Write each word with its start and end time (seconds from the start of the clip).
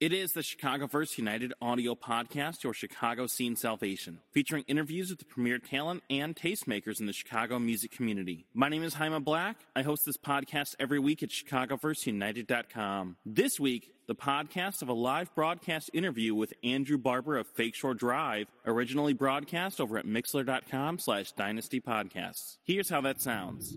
It 0.00 0.12
is 0.12 0.30
the 0.30 0.42
Chicagoverse 0.42 1.18
United 1.18 1.54
audio 1.60 1.96
podcast, 1.96 2.62
your 2.62 2.72
Chicago 2.72 3.26
scene 3.26 3.56
salvation, 3.56 4.20
featuring 4.30 4.62
interviews 4.68 5.10
with 5.10 5.18
the 5.18 5.24
premier 5.24 5.58
talent 5.58 6.04
and 6.08 6.36
tastemakers 6.36 7.00
in 7.00 7.06
the 7.06 7.12
Chicago 7.12 7.58
music 7.58 7.90
community. 7.90 8.46
My 8.54 8.68
name 8.68 8.84
is 8.84 8.94
Jaime 8.94 9.18
Black. 9.18 9.56
I 9.74 9.82
host 9.82 10.02
this 10.06 10.16
podcast 10.16 10.76
every 10.78 11.00
week 11.00 11.24
at 11.24 11.30
ChicagoverseUnited.com. 11.30 13.16
This 13.26 13.58
week, 13.58 13.92
the 14.06 14.14
podcast 14.14 14.82
of 14.82 14.88
a 14.88 14.92
live 14.92 15.34
broadcast 15.34 15.90
interview 15.92 16.32
with 16.32 16.54
Andrew 16.62 16.96
Barber 16.96 17.36
of 17.36 17.48
Fake 17.48 17.74
Shore 17.74 17.94
Drive, 17.94 18.46
originally 18.64 19.14
broadcast 19.14 19.80
over 19.80 19.98
at 19.98 20.06
Mixlr.com 20.06 21.00
slash 21.00 21.32
Dynasty 21.32 21.80
Podcasts. 21.80 22.58
Here's 22.62 22.88
how 22.88 23.00
that 23.00 23.20
sounds. 23.20 23.76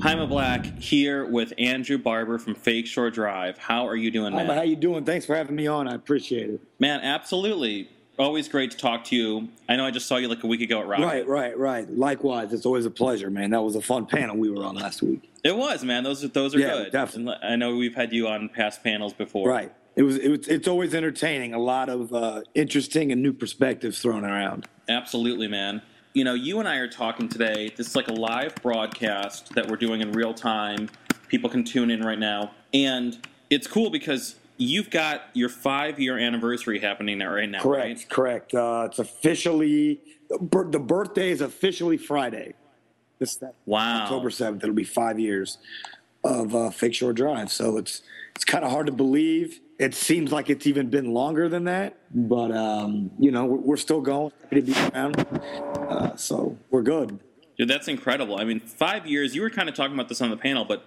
Jaime 0.00 0.26
Black 0.26 0.64
here 0.78 1.24
with 1.26 1.52
Andrew 1.58 1.98
Barber 1.98 2.38
from 2.38 2.54
Fake 2.54 2.86
Shore 2.86 3.10
Drive. 3.10 3.58
How 3.58 3.86
are 3.88 3.96
you 3.96 4.10
doing, 4.10 4.34
man? 4.34 4.46
How 4.46 4.62
you 4.62 4.76
doing? 4.76 5.04
Thanks 5.04 5.24
for 5.26 5.34
having 5.34 5.56
me 5.56 5.66
on. 5.66 5.88
I 5.88 5.94
appreciate 5.94 6.50
it. 6.50 6.60
Man, 6.78 7.00
absolutely. 7.00 7.88
Always 8.18 8.48
great 8.48 8.70
to 8.70 8.76
talk 8.76 9.04
to 9.04 9.16
you. 9.16 9.48
I 9.68 9.76
know 9.76 9.84
I 9.86 9.90
just 9.90 10.06
saw 10.06 10.16
you 10.16 10.28
like 10.28 10.42
a 10.42 10.46
week 10.46 10.60
ago 10.60 10.80
at 10.80 10.86
Rocket. 10.86 11.04
Right, 11.04 11.26
right, 11.28 11.58
right. 11.58 11.90
Likewise, 11.90 12.52
it's 12.52 12.64
always 12.66 12.86
a 12.86 12.90
pleasure, 12.90 13.30
man. 13.30 13.50
That 13.50 13.62
was 13.62 13.74
a 13.76 13.82
fun 13.82 14.06
panel 14.06 14.36
we 14.36 14.50
were 14.50 14.64
on 14.64 14.74
last 14.74 15.02
week. 15.02 15.30
It 15.44 15.56
was, 15.56 15.84
man. 15.84 16.02
Those 16.04 16.24
are 16.24 16.28
those 16.28 16.54
are 16.54 16.58
Yeah, 16.58 16.68
good. 16.84 16.92
definitely. 16.92 17.34
And 17.42 17.52
I 17.52 17.56
know 17.56 17.76
we've 17.76 17.94
had 17.94 18.12
you 18.12 18.28
on 18.28 18.48
past 18.48 18.82
panels 18.82 19.12
before. 19.12 19.48
Right. 19.48 19.72
It 19.96 20.02
was, 20.02 20.16
it 20.18 20.28
was. 20.28 20.48
It's 20.48 20.68
always 20.68 20.94
entertaining. 20.94 21.52
A 21.54 21.58
lot 21.58 21.88
of 21.88 22.12
uh, 22.12 22.42
interesting 22.54 23.12
and 23.12 23.22
new 23.22 23.32
perspectives 23.32 24.00
thrown 24.00 24.24
around. 24.24 24.66
Absolutely, 24.88 25.48
man. 25.48 25.82
You 26.16 26.24
know, 26.24 26.32
you 26.32 26.60
and 26.60 26.66
I 26.66 26.76
are 26.76 26.88
talking 26.88 27.28
today. 27.28 27.70
This 27.76 27.88
is 27.88 27.94
like 27.94 28.08
a 28.08 28.12
live 28.14 28.54
broadcast 28.62 29.54
that 29.54 29.68
we're 29.68 29.76
doing 29.76 30.00
in 30.00 30.12
real 30.12 30.32
time. 30.32 30.88
People 31.28 31.50
can 31.50 31.62
tune 31.62 31.90
in 31.90 32.00
right 32.00 32.18
now. 32.18 32.52
And 32.72 33.18
it's 33.50 33.66
cool 33.66 33.90
because 33.90 34.36
you've 34.56 34.88
got 34.88 35.24
your 35.34 35.50
five 35.50 36.00
year 36.00 36.18
anniversary 36.18 36.78
happening 36.80 37.18
right 37.18 37.50
now, 37.50 37.60
Correct, 37.60 37.86
right? 37.86 38.08
correct. 38.08 38.54
Uh, 38.54 38.88
it's 38.88 38.98
officially 38.98 40.00
the 40.30 40.78
birthday 40.78 41.28
is 41.28 41.42
officially 41.42 41.98
Friday. 41.98 42.54
This 43.18 43.38
Wow. 43.66 44.04
October 44.04 44.30
seventh. 44.30 44.62
It'll 44.64 44.74
be 44.74 44.84
five 44.84 45.20
years 45.20 45.58
of 46.24 46.54
uh, 46.54 46.70
Fake 46.70 46.94
Shore 46.94 47.12
Drive. 47.12 47.52
So 47.52 47.76
it's 47.76 48.00
it's 48.34 48.46
kind 48.46 48.64
of 48.64 48.70
hard 48.70 48.86
to 48.86 48.92
believe. 48.92 49.60
It 49.78 49.94
seems 49.94 50.32
like 50.32 50.48
it's 50.48 50.66
even 50.66 50.88
been 50.88 51.12
longer 51.12 51.48
than 51.48 51.64
that, 51.64 51.98
but 52.14 52.50
um, 52.50 53.10
you 53.18 53.30
know 53.30 53.44
we're, 53.44 53.58
we're 53.58 53.76
still 53.76 54.00
going. 54.00 54.32
Happy 54.44 54.62
to 54.62 54.62
be 54.62 54.74
around. 54.94 55.18
Uh, 55.88 56.16
so 56.16 56.56
we're 56.70 56.82
good. 56.82 57.18
Dude, 57.58 57.68
that's 57.68 57.88
incredible. 57.88 58.38
I 58.38 58.44
mean, 58.44 58.60
five 58.60 59.06
years, 59.06 59.34
you 59.34 59.42
were 59.42 59.50
kind 59.50 59.68
of 59.68 59.74
talking 59.74 59.94
about 59.94 60.08
this 60.08 60.20
on 60.20 60.30
the 60.30 60.36
panel, 60.36 60.64
but 60.64 60.84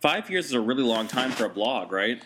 five 0.00 0.30
years 0.30 0.46
is 0.46 0.52
a 0.52 0.60
really 0.60 0.82
long 0.82 1.08
time 1.08 1.30
for 1.32 1.44
a 1.44 1.48
blog, 1.48 1.90
right? 1.90 2.22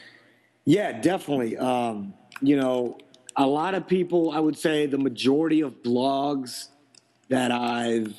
Yeah, 0.65 1.01
definitely. 1.01 1.57
Um, 1.57 2.13
you 2.43 2.57
know, 2.57 2.99
a 3.37 3.47
lot 3.47 3.75
of 3.75 3.87
people, 3.87 4.31
I 4.31 4.41
would 4.41 4.59
say 4.59 4.87
the 4.87 4.99
majority 4.99 5.63
of 5.63 5.83
blogs 5.83 6.69
that 7.29 7.51
I've, 7.51 8.15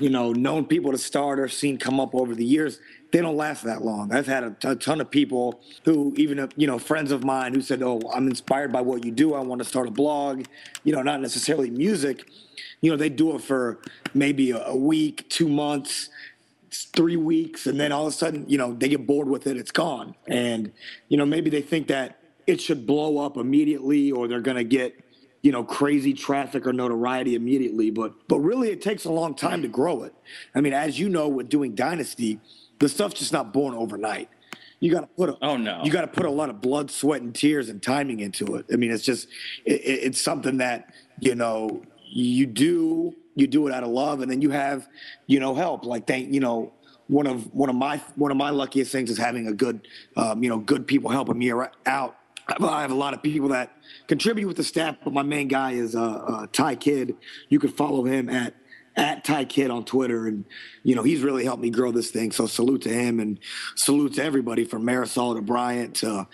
you 0.00 0.10
know, 0.10 0.32
known 0.32 0.66
people 0.66 0.90
to 0.92 0.98
start 0.98 1.38
or 1.38 1.48
seen 1.48 1.78
come 1.78 2.00
up 2.00 2.14
over 2.14 2.34
the 2.34 2.44
years, 2.44 2.80
they 3.10 3.20
don't 3.20 3.36
last 3.36 3.64
that 3.64 3.82
long. 3.82 4.12
I've 4.12 4.26
had 4.26 4.44
a, 4.44 4.70
a 4.70 4.76
ton 4.76 5.00
of 5.00 5.10
people 5.10 5.60
who, 5.84 6.12
even, 6.16 6.48
you 6.56 6.66
know, 6.66 6.78
friends 6.78 7.10
of 7.10 7.24
mine 7.24 7.54
who 7.54 7.62
said, 7.62 7.82
Oh, 7.82 8.00
I'm 8.12 8.28
inspired 8.28 8.72
by 8.72 8.82
what 8.82 9.04
you 9.04 9.10
do. 9.10 9.34
I 9.34 9.40
want 9.40 9.60
to 9.60 9.64
start 9.64 9.88
a 9.88 9.90
blog, 9.90 10.44
you 10.84 10.92
know, 10.92 11.02
not 11.02 11.20
necessarily 11.20 11.70
music. 11.70 12.30
You 12.80 12.90
know, 12.90 12.96
they 12.96 13.08
do 13.08 13.34
it 13.34 13.40
for 13.40 13.80
maybe 14.14 14.50
a, 14.50 14.64
a 14.66 14.76
week, 14.76 15.28
two 15.28 15.48
months, 15.48 16.10
three 16.70 17.16
weeks 17.16 17.66
and 17.66 17.80
then 17.80 17.92
all 17.92 18.06
of 18.06 18.12
a 18.12 18.16
sudden 18.16 18.44
you 18.48 18.58
know 18.58 18.74
they 18.74 18.88
get 18.88 19.06
bored 19.06 19.28
with 19.28 19.46
it 19.46 19.56
it's 19.56 19.70
gone 19.70 20.14
and 20.26 20.70
you 21.08 21.16
know 21.16 21.24
maybe 21.24 21.48
they 21.48 21.62
think 21.62 21.88
that 21.88 22.18
it 22.46 22.60
should 22.60 22.86
blow 22.86 23.18
up 23.18 23.36
immediately 23.36 24.12
or 24.12 24.28
they're 24.28 24.40
going 24.40 24.56
to 24.56 24.64
get 24.64 24.94
you 25.42 25.50
know 25.50 25.64
crazy 25.64 26.12
traffic 26.12 26.66
or 26.66 26.72
notoriety 26.72 27.34
immediately 27.34 27.90
but 27.90 28.12
but 28.28 28.38
really 28.40 28.70
it 28.70 28.82
takes 28.82 29.04
a 29.06 29.10
long 29.10 29.34
time 29.34 29.62
to 29.62 29.68
grow 29.68 30.02
it 30.02 30.14
i 30.54 30.60
mean 30.60 30.74
as 30.74 30.98
you 30.98 31.08
know 31.08 31.26
with 31.26 31.48
doing 31.48 31.74
dynasty 31.74 32.38
the 32.78 32.88
stuff's 32.88 33.14
just 33.18 33.32
not 33.32 33.52
born 33.52 33.74
overnight 33.74 34.28
you 34.80 34.92
got 34.92 35.00
to 35.00 35.06
put 35.08 35.28
a, 35.30 35.36
Oh, 35.42 35.56
no. 35.56 35.82
you 35.84 35.90
got 35.90 36.02
to 36.02 36.06
put 36.06 36.24
a 36.24 36.30
lot 36.30 36.50
of 36.50 36.60
blood 36.60 36.90
sweat 36.90 37.20
and 37.22 37.34
tears 37.34 37.68
and 37.68 37.82
timing 37.82 38.20
into 38.20 38.54
it 38.56 38.66
i 38.72 38.76
mean 38.76 38.90
it's 38.90 39.04
just 39.04 39.28
it, 39.64 39.72
it- 39.80 40.00
it's 40.06 40.20
something 40.20 40.58
that 40.58 40.92
you 41.20 41.34
know 41.34 41.82
you 42.10 42.46
do 42.46 43.14
you 43.34 43.46
do 43.46 43.66
it 43.68 43.72
out 43.74 43.82
of 43.82 43.90
love 43.90 44.20
and 44.20 44.30
then 44.30 44.40
you 44.42 44.50
have 44.50 44.88
you 45.26 45.40
know 45.40 45.54
help 45.54 45.84
like 45.84 46.06
thank 46.06 46.32
you 46.32 46.40
know 46.40 46.72
one 47.08 47.26
of 47.26 47.52
one 47.54 47.68
of 47.70 47.74
my 47.76 47.96
one 48.16 48.30
of 48.30 48.36
my 48.36 48.50
luckiest 48.50 48.92
things 48.92 49.10
is 49.10 49.18
having 49.18 49.46
a 49.48 49.52
good 49.52 49.86
um, 50.16 50.42
you 50.42 50.48
know 50.48 50.58
good 50.58 50.86
people 50.86 51.10
helping 51.10 51.38
me 51.38 51.50
out 51.86 52.14
I 52.60 52.80
have 52.80 52.90
a 52.90 52.94
lot 52.94 53.12
of 53.12 53.22
people 53.22 53.48
that 53.50 53.76
contribute 54.06 54.46
with 54.46 54.56
the 54.56 54.64
staff, 54.64 54.96
but 55.04 55.12
my 55.12 55.22
main 55.22 55.48
guy 55.48 55.72
is 55.72 55.94
uh, 55.94 56.00
uh, 56.02 56.46
Ty 56.50 56.76
Kid. 56.76 57.14
You 57.50 57.58
can 57.58 57.68
follow 57.70 58.04
him 58.04 58.30
at 58.30 58.54
at 58.98 59.24
Ty 59.24 59.46
Kid 59.46 59.70
on 59.70 59.84
Twitter, 59.84 60.26
and 60.26 60.44
you 60.82 60.94
know 60.94 61.02
he's 61.02 61.22
really 61.22 61.44
helped 61.44 61.62
me 61.62 61.70
grow 61.70 61.92
this 61.92 62.10
thing. 62.10 62.32
So 62.32 62.46
salute 62.46 62.82
to 62.82 62.90
him, 62.90 63.20
and 63.20 63.38
salute 63.76 64.14
to 64.14 64.24
everybody 64.24 64.64
from 64.64 64.82
Marisol 64.82 65.36
to 65.36 65.40
Bryant 65.40 65.96
to 65.96 66.26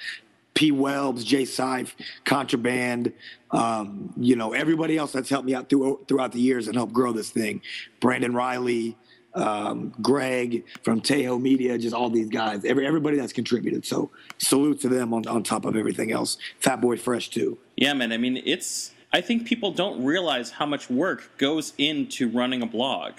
P. 0.54 0.72
Welbs, 0.72 1.24
Jay 1.24 1.42
Seif, 1.42 1.92
Contraband, 2.24 3.12
um, 3.50 4.12
you 4.16 4.36
know, 4.36 4.52
everybody 4.52 4.96
else 4.96 5.12
that's 5.12 5.28
helped 5.28 5.46
me 5.46 5.54
out 5.54 5.68
through, 5.68 6.04
throughout 6.08 6.32
the 6.32 6.40
years 6.40 6.66
and 6.68 6.76
helped 6.76 6.92
grow 6.92 7.12
this 7.12 7.30
thing. 7.30 7.60
Brandon 8.00 8.32
Riley, 8.32 8.96
um, 9.34 9.92
Greg 10.00 10.64
from 10.82 11.00
Tejo 11.00 11.40
Media, 11.40 11.76
just 11.76 11.94
all 11.94 12.08
these 12.08 12.28
guys, 12.28 12.64
every, 12.64 12.86
everybody 12.86 13.16
that's 13.16 13.32
contributed. 13.32 13.84
So 13.84 14.10
salute 14.38 14.80
to 14.82 14.88
them 14.88 15.12
on, 15.12 15.26
on 15.26 15.42
top 15.42 15.64
of 15.64 15.76
everything 15.76 16.12
else. 16.12 16.38
Fat 16.60 16.80
Boy 16.80 16.96
Fresh 16.96 17.30
too. 17.30 17.58
Yeah, 17.76 17.92
man. 17.92 18.12
I 18.12 18.16
mean, 18.16 18.40
it's. 18.44 18.92
I 19.14 19.20
think 19.20 19.46
people 19.46 19.70
don't 19.70 20.04
realize 20.04 20.50
how 20.50 20.66
much 20.66 20.90
work 20.90 21.38
goes 21.38 21.72
into 21.78 22.28
running 22.30 22.62
a 22.62 22.66
blog. 22.66 23.12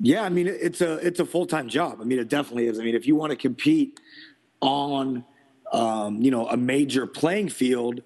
Yeah, 0.00 0.22
I 0.22 0.30
mean 0.30 0.46
it's 0.46 0.80
a 0.80 0.94
it's 1.06 1.20
a 1.20 1.26
full 1.26 1.44
time 1.44 1.68
job. 1.68 1.98
I 2.00 2.04
mean 2.04 2.18
it 2.18 2.28
definitely 2.28 2.68
is. 2.68 2.80
I 2.80 2.82
mean 2.82 2.94
if 2.94 3.06
you 3.06 3.16
want 3.16 3.32
to 3.32 3.36
compete 3.36 4.00
on 4.62 5.26
um, 5.74 6.22
you 6.22 6.30
know 6.30 6.48
a 6.48 6.56
major 6.56 7.06
playing 7.06 7.50
field, 7.50 8.00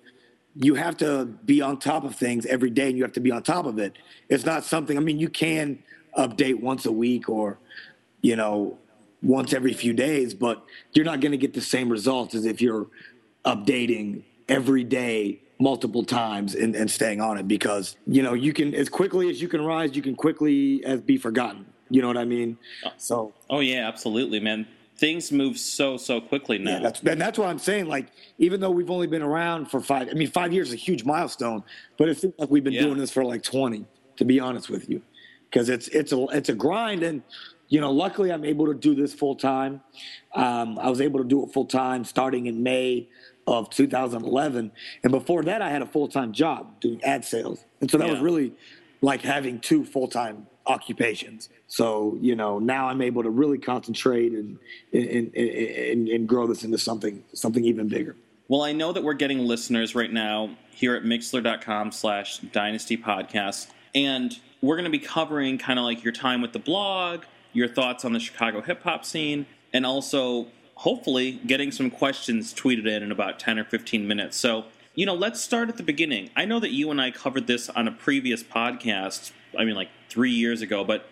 you 0.57 0.75
have 0.75 0.97
to 0.97 1.27
be 1.27 1.63
on 1.63 1.79
top 1.79 2.03
of 2.03 2.17
things 2.17 2.47
every 2.47 2.69
day, 2.69 2.89
and 2.89 2.99
you 2.99 3.05
have 3.05 3.13
to 3.13 3.21
be 3.21 3.31
on 3.31 3.45
top 3.45 3.65
of 3.65 3.79
it. 3.79 3.97
It's 4.29 4.45
not 4.45 4.65
something. 4.65 4.97
I 4.97 5.01
mean 5.01 5.21
you 5.21 5.29
can 5.29 5.79
update 6.19 6.61
once 6.61 6.85
a 6.85 6.93
week 6.93 7.29
or 7.29 7.59
you 8.23 8.35
know 8.35 8.77
once 9.23 9.53
every 9.53 9.73
few 9.73 9.93
days, 9.93 10.35
but 10.35 10.65
you're 10.95 11.05
not 11.05 11.21
going 11.21 11.31
to 11.31 11.39
get 11.39 11.55
the 11.55 11.61
same 11.61 11.91
results 11.91 12.35
as 12.35 12.45
if 12.45 12.61
you're 12.61 12.89
updating 13.45 14.25
every 14.49 14.83
day 14.83 15.43
multiple 15.61 16.03
times 16.03 16.55
and, 16.55 16.75
and 16.75 16.91
staying 16.91 17.21
on 17.21 17.37
it 17.39 17.47
because 17.47 17.97
you 18.07 18.23
know 18.23 18.33
you 18.33 18.53
can 18.53 18.75
as 18.75 18.89
quickly 18.89 19.29
as 19.31 19.41
you 19.43 19.49
can 19.49 19.61
rise 19.63 19.95
you 19.95 20.03
can 20.03 20.17
quickly 20.17 20.83
as 20.87 21.01
be 21.03 21.17
forgotten 21.19 21.67
you 21.91 22.01
know 22.01 22.09
what 22.09 22.17
i 22.17 22.25
mean 22.25 22.57
so 22.97 23.33
Oh 23.51 23.61
yeah, 23.61 23.87
absolutely, 23.87 24.41
man. 24.41 24.67
Things 24.97 25.33
move 25.33 25.59
so 25.59 25.97
so 25.97 26.21
quickly 26.21 26.59
now. 26.59 26.73
yeah 26.73 26.79
that's 26.81 27.01
and 27.01 27.21
that's 27.21 27.39
what 27.39 27.49
i'm 27.49 27.59
saying 27.59 27.87
like 27.87 28.07
even 28.39 28.61
though 28.61 28.71
we've 28.71 28.91
only 28.91 29.07
been 29.07 29.23
around 29.23 29.67
for 29.71 29.81
five 29.81 30.09
i 30.11 30.13
mean 30.15 30.31
five 30.31 30.53
years 30.53 30.69
is 30.69 30.75
a 30.75 30.77
huge 30.77 31.05
milestone 31.05 31.63
but 31.99 32.09
it 32.09 32.19
seems 32.19 32.35
like 32.39 32.51
we've 32.51 32.65
been 32.65 32.75
Yeah. 32.75 32.83
doing 32.83 32.99
this 32.99 33.11
for 33.11 33.25
like 33.25 33.43
20 33.43 33.85
to 34.17 34.25
be 34.27 34.39
honest 34.41 34.69
with 34.69 34.89
you 34.91 35.01
because 35.51 35.69
it's 35.71 35.89
it's 35.89 36.13
a 36.13 36.25
it's 36.39 36.49
a 36.51 36.55
grind 36.55 37.03
and 37.03 37.23
you 37.69 37.81
know 37.81 37.91
luckily 37.91 38.31
i'm 38.31 38.45
able 38.45 38.67
to 38.67 38.75
do 38.75 38.95
this 38.95 39.15
full 39.15 39.35
time 39.35 39.81
um, 40.35 40.79
i 40.79 40.89
was 40.91 41.01
able 41.01 41.19
to 41.19 41.25
do 41.27 41.45
it 41.45 41.53
full 41.53 41.65
time 41.67 42.05
starting 42.05 42.45
in 42.47 42.63
may 42.63 43.09
of 43.51 43.69
2011 43.71 44.73
and 45.03 45.13
before 45.13 45.43
that 45.43 45.61
i 45.61 45.69
had 45.69 45.83
a 45.83 45.87
full-time 45.87 46.33
job 46.33 46.81
doing 46.81 47.03
ad 47.05 47.25
sales. 47.25 47.65
And 47.81 47.91
so 47.91 47.99
that 47.99 48.09
was 48.09 48.21
really 48.21 48.53
like 49.01 49.23
having 49.23 49.61
two 49.61 49.85
full-time 49.85 50.47
occupations. 50.67 51.49
So 51.67 52.17
you 52.21 52.37
know 52.37 52.59
now 52.59 52.89
i'm 52.89 53.03
able 53.03 53.23
to 53.23 53.31
really 53.31 53.59
concentrate 53.59 54.33
and 54.33 54.59
and, 54.93 55.35
and, 55.35 55.35
and, 55.35 56.09
and 56.09 56.29
grow 56.29 56.47
this 56.47 56.65
into 56.65 56.79
something 56.79 57.25
something 57.35 57.65
even 57.65 57.89
bigger. 57.89 58.17
Well, 58.51 58.63
I 58.63 58.73
know 58.73 58.93
that 58.93 59.05
we're 59.05 59.15
getting 59.15 59.39
listeners 59.39 59.95
right 59.95 60.13
now 60.13 60.57
here 60.73 60.97
at 60.97 61.05
Mixlr.com 61.05 61.93
slash 61.93 62.39
dynasty 62.39 62.97
podcast. 62.97 63.69
And 63.95 64.37
we're 64.61 64.75
going 64.75 64.91
to 64.91 64.91
be 64.91 64.99
covering 64.99 65.57
kind 65.57 65.79
of 65.79 65.85
like 65.85 66.03
your 66.03 66.13
time 66.13 66.43
with 66.43 66.53
the 66.53 66.59
blog, 66.59 67.23
your 67.53 67.69
thoughts 67.69 68.05
on 68.05 68.13
the 68.13 68.19
Chicago 68.19 68.61
hip 68.61 68.83
hop 68.83 69.05
scene, 69.05 69.47
and 69.73 69.87
also 69.87 70.49
hopefully 70.81 71.33
getting 71.47 71.71
some 71.71 71.91
questions 71.91 72.55
tweeted 72.55 72.87
in 72.87 73.03
in 73.03 73.13
about 73.13 73.39
10 73.39 73.59
or 73.59 73.65
15 73.65 74.09
minutes. 74.09 74.35
So, 74.39 74.65
you 74.95 75.05
know, 75.05 75.15
let's 75.15 75.39
start 75.39 75.69
at 75.69 75.77
the 75.77 75.83
beginning. 75.83 76.31
I 76.37 76.47
know 76.47 76.59
that 76.59 76.71
you 76.71 76.91
and 76.91 76.99
I 76.99 77.11
covered 77.11 77.47
this 77.47 77.69
on 77.69 77.87
a 77.87 77.93
previous 77.93 78.43
podcast, 78.43 79.33
I 79.59 79.65
mean, 79.65 79.75
like 79.75 79.91
three 80.09 80.31
years 80.31 80.63
ago, 80.63 80.83
but 80.83 81.07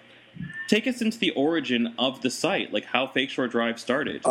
take 0.69 0.87
us 0.87 1.03
into 1.03 1.19
the 1.19 1.32
origin 1.32 1.94
of 1.99 2.23
the 2.23 2.31
site, 2.31 2.73
like 2.73 2.87
how 2.87 3.09
Fake 3.09 3.29
Shore 3.29 3.47
Drive 3.47 3.79
started. 3.79 4.25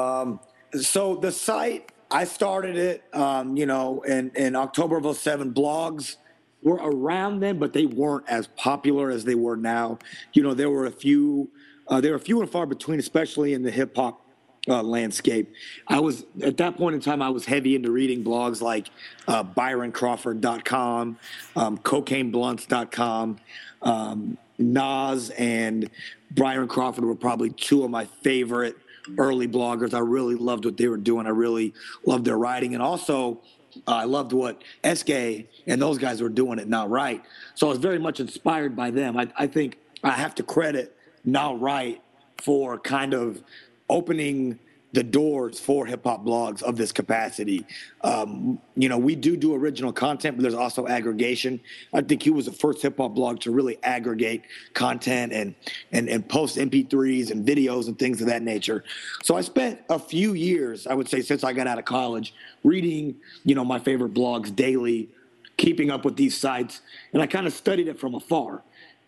so 0.73 1.15
the 1.15 1.31
site 1.31 1.91
i 2.11 2.23
started 2.23 2.75
it 2.75 3.03
um, 3.13 3.55
you 3.55 3.65
know 3.65 4.01
in, 4.01 4.31
in 4.35 4.55
october 4.55 4.97
of 4.97 5.17
07 5.17 5.53
blogs 5.53 6.17
were 6.61 6.75
around 6.75 7.39
then 7.39 7.57
but 7.57 7.73
they 7.73 7.85
weren't 7.85 8.27
as 8.27 8.47
popular 8.47 9.09
as 9.09 9.23
they 9.23 9.35
were 9.35 9.55
now 9.55 9.97
you 10.33 10.43
know 10.43 10.53
there 10.53 10.69
were 10.69 10.85
a 10.85 10.91
few 10.91 11.49
uh, 11.87 12.01
they 12.01 12.11
were 12.11 12.19
few 12.19 12.41
and 12.41 12.49
far 12.49 12.65
between 12.65 12.99
especially 12.99 13.53
in 13.53 13.63
the 13.63 13.71
hip-hop 13.71 14.21
uh, 14.67 14.83
landscape. 14.83 15.51
I 15.87 15.99
was 15.99 16.25
at 16.41 16.57
that 16.57 16.77
point 16.77 16.95
in 16.95 17.01
time. 17.01 17.21
I 17.21 17.29
was 17.29 17.45
heavy 17.45 17.75
into 17.75 17.91
reading 17.91 18.23
blogs 18.23 18.61
like 18.61 18.89
uh, 19.27 19.43
ByronCrawford.com, 19.43 21.17
um, 21.55 21.77
CocaineBlunts.com. 21.79 23.37
Um, 23.81 24.37
Noz 24.59 25.31
and 25.37 25.89
Byron 26.31 26.67
Crawford 26.67 27.05
were 27.05 27.15
probably 27.15 27.51
two 27.51 27.83
of 27.83 27.91
my 27.91 28.05
favorite 28.23 28.75
early 29.17 29.47
bloggers. 29.47 29.93
I 29.93 29.99
really 29.99 30.35
loved 30.35 30.65
what 30.65 30.77
they 30.77 30.87
were 30.87 30.97
doing. 30.97 31.27
I 31.27 31.29
really 31.29 31.73
loved 32.05 32.25
their 32.25 32.37
writing, 32.37 32.73
and 32.73 32.81
also 32.81 33.41
uh, 33.87 33.91
I 33.91 34.03
loved 34.05 34.33
what 34.33 34.63
Eskay 34.83 35.47
and 35.67 35.81
those 35.81 35.97
guys 35.97 36.21
were 36.21 36.29
doing 36.29 36.59
at 36.59 36.67
Nah 36.67 36.85
Right. 36.87 37.23
So 37.55 37.67
I 37.67 37.69
was 37.69 37.79
very 37.79 37.99
much 37.99 38.19
inspired 38.19 38.75
by 38.75 38.91
them. 38.91 39.17
I, 39.17 39.27
I 39.37 39.47
think 39.47 39.77
I 40.03 40.11
have 40.11 40.35
to 40.35 40.43
credit 40.43 40.95
Nah 41.23 41.55
Right 41.57 42.01
for 42.41 42.77
kind 42.79 43.13
of 43.13 43.43
opening 43.89 44.59
the 44.93 45.03
doors 45.03 45.59
for 45.59 45.85
hip 45.85 46.05
hop 46.05 46.25
blogs 46.25 46.63
of 46.63 46.77
this 46.77 46.91
capacity. 46.91 47.65
Um, 48.01 48.59
you 48.75 48.87
know, 48.87 48.97
we 48.97 49.15
do 49.15 49.35
do 49.35 49.53
original 49.53 49.91
content, 49.91 50.37
but 50.37 50.43
there's 50.43 50.53
also 50.53 50.87
aggregation. 50.87 51.59
I 51.93 52.01
think 52.01 52.23
he 52.23 52.29
was 52.29 52.45
the 52.45 52.53
first 52.53 52.81
hip 52.81 52.97
hop 52.97 53.13
blog 53.13 53.41
to 53.41 53.51
really 53.51 53.77
aggregate 53.83 54.43
content 54.73 55.33
and, 55.33 55.55
and 55.91 56.07
and 56.07 56.27
post 56.27 56.57
MP3s 56.57 57.31
and 57.31 57.45
videos 57.45 57.87
and 57.87 57.99
things 57.99 58.21
of 58.21 58.27
that 58.27 58.41
nature. 58.41 58.83
So 59.23 59.35
I 59.35 59.41
spent 59.41 59.81
a 59.89 59.99
few 59.99 60.33
years, 60.33 60.87
I 60.87 60.93
would 60.93 61.09
say, 61.09 61.21
since 61.21 61.43
I 61.43 61.53
got 61.53 61.67
out 61.67 61.77
of 61.77 61.85
college, 61.85 62.33
reading 62.63 63.15
you 63.43 63.55
know 63.55 63.65
my 63.65 63.79
favorite 63.79 64.13
blogs 64.13 64.55
daily, 64.55 65.09
keeping 65.57 65.91
up 65.91 66.05
with 66.05 66.15
these 66.15 66.35
sites, 66.37 66.81
and 67.11 67.21
I 67.21 67.27
kind 67.27 67.45
of 67.45 67.53
studied 67.53 67.89
it 67.89 67.99
from 67.99 68.15
afar. 68.15 68.63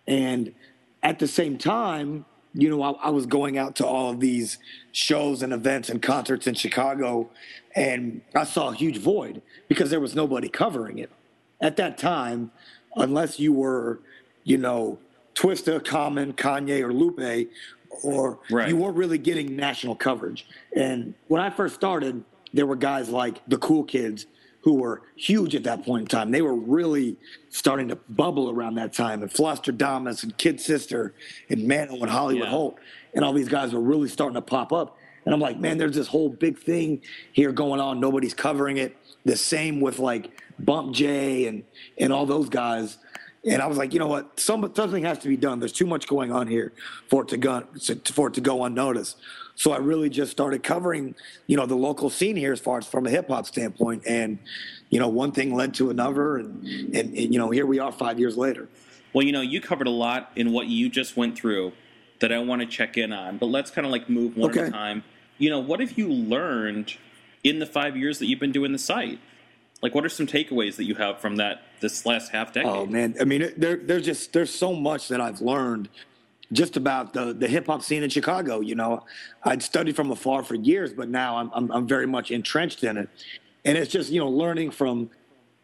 And 0.07 0.53
at 1.03 1.19
the 1.19 1.27
same 1.27 1.57
time, 1.57 2.25
you 2.53 2.69
know, 2.69 2.81
I, 2.81 2.91
I, 2.91 3.09
was 3.09 3.25
going 3.25 3.57
out 3.57 3.75
to 3.75 3.85
all 3.85 4.09
of 4.09 4.19
these 4.19 4.57
shows 4.91 5.43
and 5.43 5.53
events 5.53 5.89
and 5.89 6.01
concerts 6.01 6.47
in 6.47 6.55
Chicago, 6.55 7.29
and 7.75 8.21
I 8.35 8.43
saw 8.43 8.69
a 8.69 8.75
huge 8.75 8.97
void 8.97 9.41
because 9.67 9.89
there 9.89 9.99
was 9.99 10.15
nobody 10.15 10.49
covering 10.49 10.97
it. 10.97 11.11
At 11.61 11.77
that 11.77 11.97
time, 11.97 12.51
unless 12.95 13.39
you 13.39 13.53
were, 13.53 13.99
you 14.43 14.57
know, 14.57 14.97
Twista, 15.35 15.83
Common, 15.83 16.33
Kanye, 16.33 16.81
or 16.81 16.91
Lupe, 16.91 17.49
or 18.03 18.39
right. 18.49 18.69
you 18.69 18.77
weren't 18.77 18.95
really 18.95 19.17
getting 19.17 19.55
national 19.55 19.95
coverage. 19.95 20.47
And 20.75 21.13
when 21.27 21.41
I 21.41 21.49
first 21.49 21.75
started, 21.75 22.23
there 22.53 22.65
were 22.65 22.75
guys 22.75 23.09
like 23.09 23.41
the 23.47 23.57
cool 23.57 23.83
kids 23.83 24.25
who 24.61 24.75
were 24.75 25.01
huge 25.15 25.55
at 25.55 25.63
that 25.63 25.85
point 25.85 26.01
in 26.01 26.07
time. 26.07 26.31
They 26.31 26.41
were 26.41 26.55
really 26.55 27.15
starting 27.49 27.87
to 27.89 27.95
bubble 27.95 28.49
around 28.49 28.75
that 28.75 28.93
time. 28.93 29.21
And 29.21 29.31
Flosstradamus 29.31 30.23
and 30.23 30.37
Kid 30.37 30.59
Sister 30.59 31.13
and 31.49 31.67
Mano 31.67 32.01
and 32.01 32.09
Hollywood 32.09 32.45
yeah. 32.45 32.49
Holt 32.49 32.79
and 33.13 33.23
all 33.23 33.33
these 33.33 33.49
guys 33.49 33.73
were 33.73 33.79
really 33.79 34.09
starting 34.09 34.35
to 34.35 34.41
pop 34.41 34.73
up. 34.73 34.97
And 35.25 35.33
I'm 35.33 35.41
like, 35.41 35.59
man, 35.59 35.77
there's 35.77 35.95
this 35.95 36.07
whole 36.07 36.29
big 36.29 36.57
thing 36.57 37.01
here 37.31 37.51
going 37.51 37.79
on. 37.79 37.99
Nobody's 37.99 38.33
covering 38.33 38.77
it. 38.77 38.95
The 39.25 39.35
same 39.35 39.81
with 39.81 39.99
like 39.99 40.41
Bump 40.59 40.93
J 40.93 41.47
and 41.47 41.63
and 41.97 42.11
all 42.11 42.25
those 42.25 42.49
guys. 42.49 42.97
And 43.45 43.61
I 43.61 43.67
was 43.67 43.77
like, 43.77 43.93
you 43.93 43.99
know 43.99 44.07
what? 44.07 44.37
Some, 44.39 44.69
something 44.75 45.03
has 45.05 45.19
to 45.19 45.29
be 45.29 45.37
done. 45.37 45.59
There's 45.59 45.71
too 45.71 45.85
much 45.85 46.07
going 46.07 46.31
on 46.31 46.47
here 46.47 46.73
for 47.07 47.23
it 47.23 47.29
to 47.29 47.37
go 47.37 47.63
for 48.05 48.27
it 48.27 48.33
to 48.35 48.41
go 48.41 48.65
unnoticed. 48.65 49.17
So 49.59 49.73
I 49.73 49.77
really 49.77 50.09
just 50.09 50.31
started 50.31 50.63
covering, 50.63 51.15
you 51.45 51.57
know, 51.57 51.65
the 51.65 51.75
local 51.75 52.09
scene 52.09 52.37
here 52.37 52.53
as 52.53 52.61
far 52.61 52.77
as 52.77 52.87
from 52.87 53.05
a 53.05 53.09
hip 53.09 53.27
hop 53.27 53.45
standpoint. 53.45 54.03
And, 54.07 54.39
you 54.89 55.01
know, 55.01 55.09
one 55.09 55.33
thing 55.33 55.53
led 55.53 55.73
to 55.75 55.89
another. 55.89 56.37
And, 56.37 56.63
and, 56.95 56.95
and, 56.95 57.33
you 57.33 57.37
know, 57.37 57.49
here 57.49 57.65
we 57.65 57.77
are 57.77 57.91
five 57.91 58.21
years 58.21 58.37
later. 58.37 58.69
Well, 59.11 59.25
you 59.25 59.33
know, 59.33 59.41
you 59.41 59.59
covered 59.59 59.87
a 59.87 59.91
lot 59.91 60.31
in 60.37 60.53
what 60.53 60.67
you 60.67 60.87
just 60.87 61.17
went 61.17 61.37
through 61.37 61.73
that 62.21 62.31
I 62.31 62.39
want 62.39 62.61
to 62.61 62.67
check 62.67 62.95
in 62.95 63.11
on. 63.11 63.37
But 63.37 63.47
let's 63.47 63.69
kind 63.69 63.85
of 63.85 63.91
like 63.91 64.09
move 64.09 64.37
one 64.37 64.51
okay. 64.51 64.61
at 64.61 64.67
a 64.69 64.71
time. 64.71 65.03
You 65.39 65.49
know, 65.49 65.59
what 65.59 65.81
have 65.81 65.97
you 65.97 66.07
learned 66.07 66.95
in 67.43 67.59
the 67.59 67.65
five 67.65 67.97
years 67.97 68.19
that 68.19 68.27
you've 68.27 68.39
been 68.39 68.53
doing 68.53 68.71
the 68.71 68.79
site? 68.79 69.19
Like, 69.81 69.93
what 69.93 70.05
are 70.05 70.09
some 70.09 70.25
takeaways 70.25 70.77
that 70.77 70.85
you 70.85 70.95
have 70.95 71.19
from 71.19 71.35
that 71.35 71.63
this 71.81 72.05
last 72.05 72.31
half 72.31 72.53
decade? 72.53 72.69
Oh 72.69 72.85
man, 72.85 73.15
I 73.19 73.25
mean, 73.25 73.51
there, 73.57 73.75
there's 73.75 74.05
just 74.05 74.31
there's 74.31 74.53
so 74.53 74.73
much 74.73 75.09
that 75.09 75.19
I've 75.19 75.41
learned 75.41 75.89
just 76.51 76.77
about 76.77 77.13
the 77.13 77.33
the 77.33 77.47
hip 77.47 77.67
hop 77.67 77.81
scene 77.81 78.03
in 78.03 78.09
Chicago. 78.09 78.59
You 78.59 78.75
know, 78.75 79.05
I'd 79.43 79.61
studied 79.61 79.95
from 79.95 80.11
afar 80.11 80.43
for 80.43 80.55
years, 80.55 80.93
but 80.93 81.09
now 81.09 81.37
I'm, 81.37 81.51
I'm 81.53 81.71
I'm 81.71 81.87
very 81.87 82.07
much 82.07 82.31
entrenched 82.31 82.83
in 82.83 82.97
it, 82.97 83.09
and 83.65 83.77
it's 83.77 83.91
just 83.91 84.11
you 84.11 84.19
know 84.19 84.29
learning 84.29 84.71
from 84.71 85.09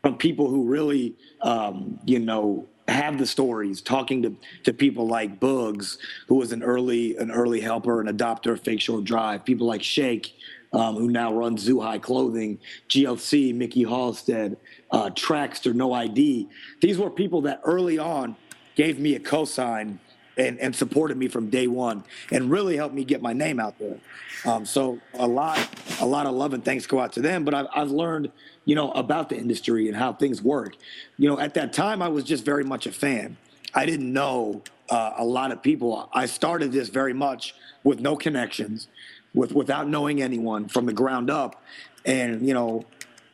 from 0.01 0.17
people 0.17 0.49
who 0.49 0.65
really 0.65 1.15
um, 1.41 1.99
you 2.05 2.19
know 2.19 2.67
have 2.87 3.17
the 3.17 3.25
stories, 3.25 3.81
talking 3.81 4.21
to, 4.21 4.35
to 4.63 4.71
people 4.71 5.07
like 5.07 5.39
Bugs, 5.39 5.97
who 6.27 6.35
was 6.35 6.51
an 6.51 6.61
early 6.61 7.17
an 7.17 7.31
early 7.31 7.59
helper 7.59 7.99
and 7.99 8.09
adopter 8.09 8.53
of 8.53 8.61
Fake 8.61 8.81
Shore 8.81 9.01
Drive, 9.01 9.43
people 9.43 9.65
like 9.65 9.81
Shake, 9.81 10.35
um, 10.71 10.95
who 10.95 11.09
now 11.09 11.33
runs 11.33 11.61
Zoo 11.61 11.79
High 11.79 11.97
Clothing, 11.97 12.59
GLC, 12.89 13.55
Mikkey 13.55 13.85
Halsted, 13.85 14.57
uh, 14.91 15.09
Traxster, 15.11 15.73
No 15.73 15.93
ID. 15.93 16.47
These 16.81 16.99
were 16.99 17.09
people 17.09 17.41
that 17.41 17.61
early 17.63 17.97
on 17.97 18.35
gave 18.75 18.99
me 18.99 19.15
a 19.15 19.19
cosign 19.19 19.97
and, 20.37 20.59
and 20.59 20.75
supported 20.75 21.17
me 21.17 21.27
from 21.27 21.49
day 21.49 21.67
one 21.67 22.03
and 22.31 22.49
really 22.49 22.75
helped 22.75 22.95
me 22.95 23.03
get 23.03 23.21
my 23.21 23.33
name 23.33 23.59
out 23.59 23.77
there. 23.79 23.97
Um, 24.45 24.65
so 24.65 24.99
a 25.15 25.27
lot, 25.27 25.57
a 25.99 26.05
lot 26.05 26.25
of 26.25 26.35
love 26.35 26.53
and 26.53 26.63
thanks 26.63 26.85
go 26.85 26.99
out 26.99 27.13
to 27.13 27.21
them. 27.21 27.45
But 27.45 27.53
I've, 27.53 27.67
I've 27.75 27.91
learned, 27.91 28.31
you 28.65 28.75
know, 28.75 28.91
about 28.91 29.29
the 29.29 29.37
industry 29.37 29.87
and 29.87 29.97
how 29.97 30.13
things 30.13 30.41
work. 30.41 30.75
You 31.17 31.29
know, 31.29 31.39
at 31.39 31.53
that 31.55 31.73
time, 31.73 32.01
I 32.01 32.09
was 32.09 32.23
just 32.23 32.45
very 32.45 32.63
much 32.63 32.85
a 32.85 32.91
fan. 32.91 33.37
I 33.73 33.85
didn't 33.85 34.11
know 34.11 34.61
uh, 34.89 35.13
a 35.17 35.25
lot 35.25 35.51
of 35.51 35.61
people. 35.61 36.09
I 36.13 36.25
started 36.25 36.71
this 36.71 36.89
very 36.89 37.13
much 37.13 37.55
with 37.83 37.99
no 37.99 38.15
connections, 38.15 38.87
with 39.33 39.51
without 39.51 39.87
knowing 39.87 40.21
anyone 40.21 40.67
from 40.67 40.85
the 40.85 40.93
ground 40.93 41.29
up, 41.29 41.61
and 42.05 42.45
you 42.47 42.53
know, 42.53 42.85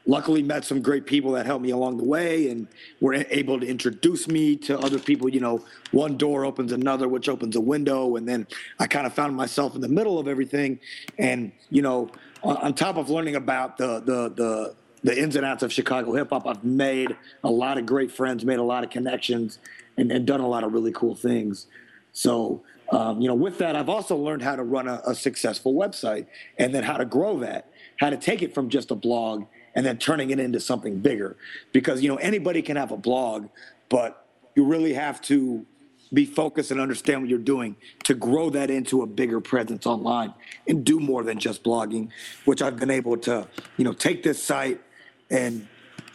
luckily 0.06 0.42
met 0.42 0.66
some 0.66 0.82
great 0.82 1.06
people 1.06 1.32
that 1.32 1.46
helped 1.46 1.64
me 1.64 1.72
along 1.72 1.98
the 1.98 2.04
way 2.04 2.50
and 2.50 2.68
were 3.00 3.14
able 3.30 3.60
to 3.60 3.68
introduce 3.68 4.28
me 4.28 4.56
to 4.56 4.78
other 4.80 5.00
people 5.00 5.30
you 5.30 5.40
know 5.40 5.64
one 5.92 6.18
door 6.18 6.44
opens 6.46 6.72
another 6.72 7.08
which 7.08 7.30
opens 7.30 7.56
a 7.56 7.62
window 7.62 8.16
and 8.16 8.28
then 8.28 8.48
i 8.80 8.88
kind 8.88 9.06
of 9.06 9.14
found 9.14 9.36
myself 9.36 9.76
in 9.76 9.82
the 9.82 9.88
middle 9.88 10.18
of 10.18 10.28
everything 10.28 10.80
and 11.18 11.52
you 11.70 11.82
know 11.82 12.10
on, 12.44 12.58
on 12.58 12.74
top 12.74 12.98
of 12.98 13.10
learning 13.10 13.36
about 13.36 13.78
the 13.78 14.00
the 14.00 14.30
the 14.30 14.76
the 15.04 15.20
ins 15.20 15.36
and 15.36 15.46
outs 15.46 15.64
of 15.64 15.74
Chicago 15.74 16.14
hip 16.14 16.30
hop. 16.30 16.46
I've 16.46 16.64
made 16.64 17.16
a 17.44 17.50
lot 17.50 17.78
of 17.78 17.86
great 17.86 18.12
friends, 18.12 18.46
made 18.46 18.60
a 18.60 18.64
lot 18.64 18.84
of 18.84 18.90
connections, 18.90 19.60
and, 19.98 20.12
and 20.12 20.26
done 20.26 20.42
a 20.42 20.48
lot 20.48 20.64
of 20.64 20.74
really 20.74 20.92
cool 20.92 21.16
things. 21.16 21.68
So, 22.14 22.62
um, 22.92 23.22
you 23.22 23.28
know, 23.28 23.36
with 23.36 23.58
that, 23.60 23.76
I've 23.76 23.90
also 23.90 24.16
learned 24.16 24.44
how 24.44 24.56
to 24.56 24.64
run 24.64 24.88
a, 24.88 25.02
a 25.08 25.16
successful 25.16 25.74
website 25.74 26.28
and 26.58 26.74
then 26.74 26.84
how 26.84 26.98
to 26.98 27.06
grow 27.06 27.40
that, 27.40 27.72
how 27.98 28.10
to 28.10 28.18
take 28.18 28.42
it 28.42 28.54
from 28.54 28.70
just 28.70 28.92
a 28.92 28.96
blog 28.96 29.46
and 29.76 29.86
then 29.86 29.98
turning 29.98 30.30
it 30.32 30.40
into 30.40 30.60
something 30.60 31.00
bigger. 31.00 31.38
Because, 31.72 32.02
you 32.02 32.10
know, 32.10 32.18
anybody 32.18 32.62
can 32.62 32.78
have 32.78 32.92
a 32.92 32.98
blog, 32.98 33.48
but 33.90 34.26
you 34.56 34.66
really 34.66 34.94
have 34.94 35.22
to 35.24 35.66
be 36.14 36.26
focused 36.26 36.72
and 36.72 36.82
understand 36.82 37.22
what 37.22 37.30
you're 37.30 37.40
doing 37.40 37.76
to 38.04 38.14
grow 38.14 38.50
that 38.50 38.70
into 38.70 39.02
a 39.02 39.08
bigger 39.08 39.40
presence 39.40 39.86
online 39.86 40.34
and 40.68 40.84
do 40.84 41.00
more 41.00 41.24
than 41.24 41.40
just 41.40 41.64
blogging, 41.64 42.10
which 42.46 42.62
I've 42.62 42.78
been 42.78 42.92
able 42.92 43.18
to, 43.20 43.48
you 43.78 43.86
know, 43.86 43.94
take 43.94 44.24
this 44.24 44.42
site 44.42 44.82
and 45.30 45.68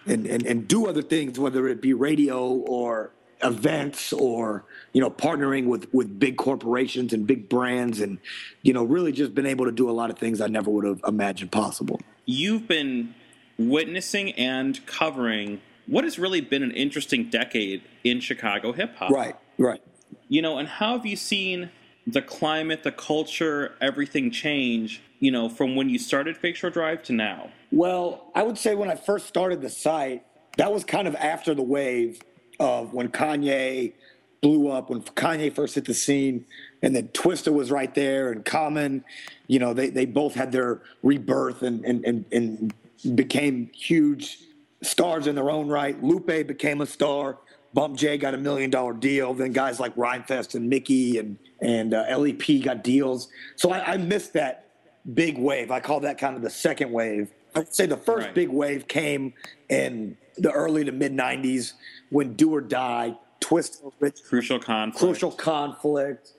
and, 0.09 0.25
and, 0.27 0.47
and 0.47 0.69
do 0.69 0.87
other 0.87 1.03
things, 1.03 1.37
whether 1.37 1.67
it 1.67 1.83
be 1.83 1.93
radio 1.93 2.47
or 2.47 3.11
events 3.43 4.13
or 4.13 4.65
you 4.93 5.01
know 5.01 5.11
partnering 5.11 5.67
with 5.67 5.93
with 5.93 6.19
big 6.19 6.39
corporations 6.39 7.13
and 7.13 7.27
big 7.27 7.51
brands 7.51 8.01
and 8.01 8.19
you 8.63 8.73
know 8.73 8.83
really 8.83 9.13
just 9.13 9.35
been 9.35 9.45
able 9.45 9.67
to 9.67 9.73
do 9.73 9.91
a 9.91 9.93
lot 9.93 10.09
of 10.09 10.19
things 10.19 10.41
I 10.41 10.47
never 10.47 10.71
would 10.71 10.87
have 10.87 11.01
imagined 11.07 11.53
possible. 11.53 12.01
You've 12.25 12.67
been 12.67 13.15
witnessing 13.59 14.33
and 14.33 14.85
covering 14.87 15.61
what 15.87 16.05
has 16.05 16.19
really 16.19 16.41
been 16.41 16.63
an 16.63 16.73
interesting 16.73 17.31
decade 17.31 17.83
in 18.05 18.21
Chicago 18.21 18.73
hip 18.73 18.97
hop. 18.97 19.11
Right, 19.11 19.37
right. 19.59 19.81
You 20.29 20.43
know, 20.43 20.59
and 20.59 20.69
how 20.69 20.97
have 20.97 21.07
you 21.07 21.17
seen 21.17 21.71
the 22.07 22.23
climate, 22.23 22.83
the 22.83 22.93
culture, 22.93 23.75
everything 23.81 24.31
change, 24.31 25.03
you 25.21 25.31
know, 25.31 25.49
from 25.49 25.77
when 25.77 25.89
you 25.89 25.99
started 25.99 26.37
Fake 26.37 26.57
Shore 26.57 26.71
Drive 26.71 27.03
to 27.05 27.13
now? 27.13 27.51
Well, 27.71 28.31
I 28.35 28.43
would 28.43 28.59
say 28.59 28.75
when 28.75 28.91
I 28.91 28.97
first 28.97 29.27
started 29.27 29.61
the 29.61 29.71
site, 29.71 30.25
that 30.57 30.73
was 30.73 30.85
kind 30.85 31.09
of 31.09 31.15
after 31.17 31.55
the 31.55 31.63
wave 31.63 32.23
of 32.59 32.93
when 32.93 33.09
Kanye 33.09 33.93
blew 34.41 34.71
up, 34.71 34.91
when 34.91 35.03
Kanye 35.03 35.55
first 35.55 35.75
hit 35.75 35.85
the 35.85 35.95
scene, 35.95 36.47
and 36.83 36.95
then 36.95 37.09
Twista 37.09 37.53
was 37.53 37.71
right 37.71 37.95
there, 37.95 38.31
and 38.31 38.45
Common, 38.45 39.05
you 39.47 39.59
know, 39.59 39.75
they, 39.75 39.91
they 39.91 40.07
both 40.07 40.35
had 40.35 40.53
their 40.53 40.83
rebirth 41.03 41.63
and, 41.63 41.85
and, 41.85 42.05
and, 42.05 42.25
and 42.33 42.75
became 43.15 43.71
huge 43.73 44.39
stars 44.83 45.27
in 45.27 45.35
their 45.35 45.51
own 45.51 45.69
right. 45.69 46.03
Lupe 46.03 46.27
became 46.27 46.81
a 46.81 46.87
star. 46.87 47.39
Bump 47.75 47.97
J 47.97 48.17
got 48.17 48.35
a 48.35 48.39
million 48.39 48.71
dollar 48.71 48.95
deal. 48.95 49.35
Then 49.35 49.53
guys 49.53 49.79
like 49.79 49.95
Rhymefest 49.97 50.55
and 50.55 50.69
Mickey 50.69 51.19
and 51.19 51.37
and 51.61 51.95
uh, 51.95 52.05
LEP 52.17 52.63
got 52.63 52.85
deals. 52.85 53.29
So 53.57 53.71
I, 53.71 53.95
I, 53.95 53.97
missed 53.97 54.35
that 54.35 54.67
big 55.15 55.39
wave. 55.39 55.71
I 55.71 55.81
call 55.81 56.01
that 56.01 56.19
kind 56.19 56.37
of 56.37 56.43
the 56.43 56.51
second 56.51 56.93
wave. 56.93 57.31
I'd 57.55 57.75
say 57.75 57.87
the 57.87 57.97
first 57.97 58.27
right. 58.27 58.35
big 58.35 58.49
wave 58.51 58.87
came 58.87 59.33
in 59.71 60.19
the 60.37 60.53
early 60.53 60.85
to 60.85 60.93
mid 60.93 61.13
'90s 61.13 61.73
when 62.11 62.35
Do 62.35 62.55
or 62.55 62.61
Die, 62.61 63.15
Twist, 63.41 63.83
Crucial 64.29 64.59
Conflict, 64.59 64.99
Crucial 64.99 65.33
Conflict, 65.33 66.33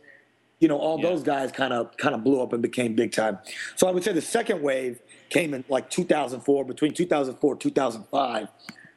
you 0.59 0.67
know, 0.67 0.77
all 0.77 0.99
Yeah. 0.99 1.09
those 1.09 1.23
guys 1.23 1.51
kind 1.51 1.73
of 1.73 1.95
kind 1.97 2.15
of 2.15 2.23
blew 2.23 2.41
up 2.41 2.53
and 2.53 2.61
became 2.61 2.95
big 2.95 3.11
time. 3.11 3.39
So 3.75 3.87
I 3.87 3.91
would 3.91 4.03
say 4.03 4.13
the 4.13 4.21
second 4.21 4.61
wave 4.61 4.99
came 5.29 5.53
in 5.53 5.63
like 5.69 5.89
2004, 5.89 6.65
between 6.65 6.93
2004, 6.93 7.55
2005, 7.55 8.47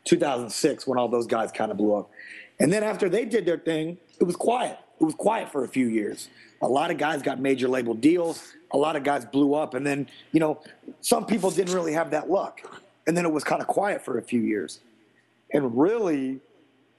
2006, 0.05 0.87
when 0.87 0.99
all 0.99 1.09
those 1.09 1.27
guys 1.27 1.53
kind 1.53 1.71
of 1.71 1.77
blew 1.77 1.95
up. 1.95 2.11
And 2.59 2.73
then 2.73 2.83
after 2.83 3.09
they 3.09 3.25
did 3.25 3.47
their 3.47 3.59
thing, 3.59 3.99
it 4.21 4.25
was 4.25 4.37
quiet. 4.37 4.79
It 5.01 5.05
was 5.05 5.15
quiet 5.15 5.51
for 5.51 5.65
a 5.65 5.69
few 5.69 5.87
years. 5.87 6.29
A 6.63 6.69
lot 6.69 6.91
of 6.91 6.99
guys 6.99 7.23
got 7.23 7.41
major 7.41 7.69
label 7.69 7.95
deals. 7.95 8.53
A 8.73 8.77
lot 8.77 8.97
of 8.97 9.03
guys 9.03 9.25
blew 9.25 9.55
up, 9.55 9.75
and 9.75 9.85
then 9.85 10.07
you 10.33 10.41
know, 10.41 10.63
some 11.01 11.27
people 11.27 11.51
didn't 11.51 11.75
really 11.75 11.95
have 11.95 12.11
that 12.11 12.31
luck. 12.31 12.61
And 13.07 13.17
then 13.17 13.25
it 13.25 13.33
was 13.33 13.43
kind 13.43 13.61
of 13.61 13.67
quiet 13.67 14.05
for 14.05 14.19
a 14.19 14.23
few 14.23 14.41
years. 14.41 14.81
And 15.53 15.77
really, 15.77 16.39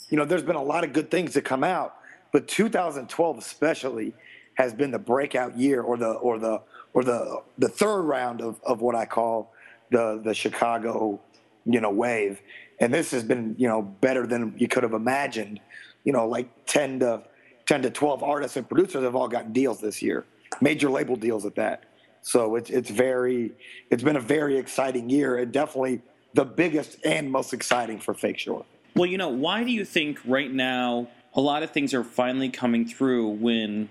you 0.10 0.18
know, 0.18 0.26
there's 0.26 0.44
been 0.44 0.56
a 0.56 0.64
lot 0.64 0.84
of 0.84 0.94
good 0.94 1.10
things 1.10 1.34
to 1.34 1.42
come 1.42 1.64
out, 1.64 1.96
but 2.34 2.48
2012 2.48 3.38
especially 3.38 4.14
has 4.56 4.74
been 4.74 4.92
the 4.92 5.00
breakout 5.00 5.58
year, 5.58 5.82
or 5.82 5.96
the 5.96 6.10
or 6.10 6.40
the 6.40 6.62
or 6.94 7.04
the 7.04 7.42
the 7.58 7.70
third 7.70 8.02
round 8.02 8.42
of 8.42 8.60
of 8.64 8.82
what 8.82 8.96
I 8.96 9.06
call 9.06 9.54
the 9.92 10.22
the 10.24 10.34
Chicago, 10.34 11.20
you 11.66 11.82
know, 11.82 11.92
wave. 11.92 12.42
And 12.80 12.94
this 12.94 13.12
has 13.12 13.24
been 13.24 13.56
you 13.58 13.68
know 13.68 13.82
better 13.82 14.26
than 14.26 14.56
you 14.58 14.68
could 14.68 14.84
have 14.84 14.94
imagined. 14.94 15.60
You 16.04 16.14
know, 16.14 16.28
like 16.28 16.50
10 16.66 17.02
to 17.02 17.22
10 17.68 17.84
to 17.84 17.92
12 17.92 18.24
artists 18.24 18.58
and 18.58 18.68
producers 18.68 19.04
have 19.04 19.16
all 19.16 19.28
gotten 19.28 19.54
deals 19.54 19.80
this 19.80 20.02
year, 20.02 20.26
major 20.60 20.90
label 20.90 21.16
deals 21.16 21.46
at 21.46 21.56
that. 21.56 21.86
So 22.22 22.56
it's 22.56 22.70
it's 22.70 22.90
very 22.90 23.52
it's 23.90 24.04
been 24.04 24.16
a 24.16 24.22
very 24.22 24.58
exciting 24.58 25.10
year 25.10 25.38
and 25.38 25.52
definitely 25.52 26.02
the 26.34 26.46
biggest 26.46 26.98
and 27.06 27.32
most 27.32 27.54
exciting 27.54 28.00
for 28.00 28.14
Fake 28.14 28.40
Shore. 28.40 28.66
Well, 28.96 29.06
you 29.06 29.18
know, 29.18 29.30
why 29.30 29.64
do 29.64 29.72
you 29.72 29.86
think 29.86 30.20
right 30.26 30.52
now 30.52 31.08
a 31.34 31.42
lot 31.42 31.64
of 31.64 31.72
things 31.72 31.94
are 31.94 32.04
finally 32.04 32.50
coming 32.50 32.86
through 32.86 33.30
when 33.30 33.90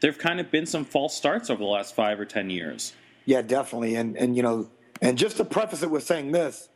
there've 0.00 0.18
kind 0.18 0.40
of 0.40 0.50
been 0.50 0.66
some 0.66 0.84
false 0.84 1.16
starts 1.16 1.50
over 1.50 1.58
the 1.58 1.68
last 1.68 1.94
five 1.94 2.18
or 2.20 2.24
ten 2.24 2.50
years? 2.50 2.92
Yeah, 3.24 3.42
definitely. 3.42 3.94
And 3.96 4.16
and 4.16 4.36
you 4.36 4.42
know, 4.42 4.68
and 5.00 5.16
just 5.18 5.36
to 5.38 5.44
preface 5.44 5.82
it 5.82 5.90
with 5.90 6.04
saying 6.04 6.32
this, 6.32 6.68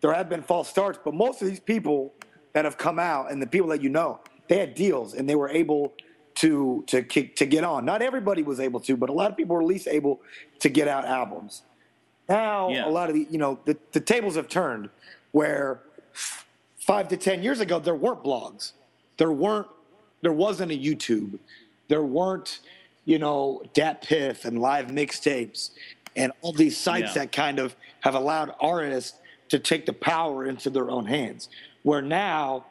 there 0.00 0.12
have 0.12 0.28
been 0.28 0.42
false 0.42 0.68
starts, 0.68 0.98
but 1.04 1.14
most 1.14 1.42
of 1.42 1.48
these 1.48 1.60
people 1.60 2.14
that 2.52 2.64
have 2.64 2.78
come 2.78 2.98
out 2.98 3.30
and 3.30 3.40
the 3.40 3.46
people 3.46 3.68
that 3.68 3.82
you 3.82 3.88
know, 3.90 4.20
they 4.48 4.58
had 4.58 4.74
deals 4.74 5.14
and 5.14 5.28
they 5.28 5.36
were 5.36 5.48
able 5.48 5.92
to 6.36 6.82
to 6.86 7.02
kick, 7.02 7.36
to 7.36 7.46
get 7.46 7.64
on. 7.64 7.84
Not 7.84 8.02
everybody 8.02 8.42
was 8.42 8.60
able 8.60 8.80
to, 8.80 8.96
but 8.96 9.10
a 9.10 9.12
lot 9.12 9.30
of 9.30 9.36
people 9.36 9.54
were 9.56 9.62
at 9.62 9.66
least 9.68 9.86
able 9.88 10.20
to 10.60 10.68
get 10.68 10.88
out 10.88 11.04
albums. 11.04 11.62
Now 12.28 12.70
Yeah. 12.70 12.88
a 12.88 12.90
lot 12.90 13.08
of 13.10 13.14
the 13.14 13.26
you 13.30 13.38
know 13.38 13.58
the, 13.64 13.76
the 13.92 14.00
tables 14.00 14.36
have 14.36 14.48
turned 14.48 14.88
where 15.32 15.80
five 16.78 17.08
to 17.08 17.16
ten 17.16 17.42
years 17.42 17.60
ago 17.60 17.78
there 17.78 17.94
weren't 17.94 18.22
blogs, 18.24 18.72
there 19.18 19.32
weren't 19.32 19.66
there 20.22 20.32
wasn't 20.32 20.70
a 20.72 20.78
YouTube, 20.78 21.38
there 21.90 22.02
weren't 22.02 22.60
you 23.04 23.18
know 23.18 23.62
DatPiff 23.74 24.46
and 24.46 24.58
live 24.60 24.86
mixtapes 24.86 25.70
and 26.16 26.32
all 26.40 26.52
these 26.52 26.76
sites 26.76 27.14
Yeah. 27.14 27.22
that 27.24 27.32
kind 27.32 27.58
of 27.58 27.76
have 28.00 28.14
allowed 28.14 28.54
artists 28.60 29.18
to 29.50 29.58
take 29.58 29.84
the 29.84 29.92
power 29.92 30.46
into 30.46 30.70
their 30.70 30.88
own 30.90 31.06
hands. 31.06 31.48
Where 31.82 32.00
now 32.00 32.64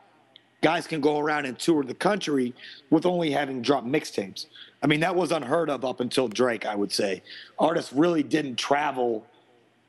guys 0.62 0.88
can 0.88 1.02
go 1.02 1.20
around 1.20 1.46
and 1.46 1.58
tour 1.60 1.84
the 1.84 1.94
country 1.94 2.54
with 2.90 3.06
only 3.06 3.32
having 3.32 3.62
dropped 3.62 3.88
mixtapes. 3.88 4.46
I 4.82 4.88
mean, 4.88 5.02
that 5.02 5.16
was 5.16 5.32
unheard 5.32 5.70
of 5.70 5.84
up 5.84 6.00
until 6.00 6.28
Drake, 6.28 6.66
I 6.66 6.76
would 6.76 6.92
say. 6.92 7.22
Artists 7.58 7.92
really 7.92 8.24
didn't 8.24 8.56
travel 8.56 9.26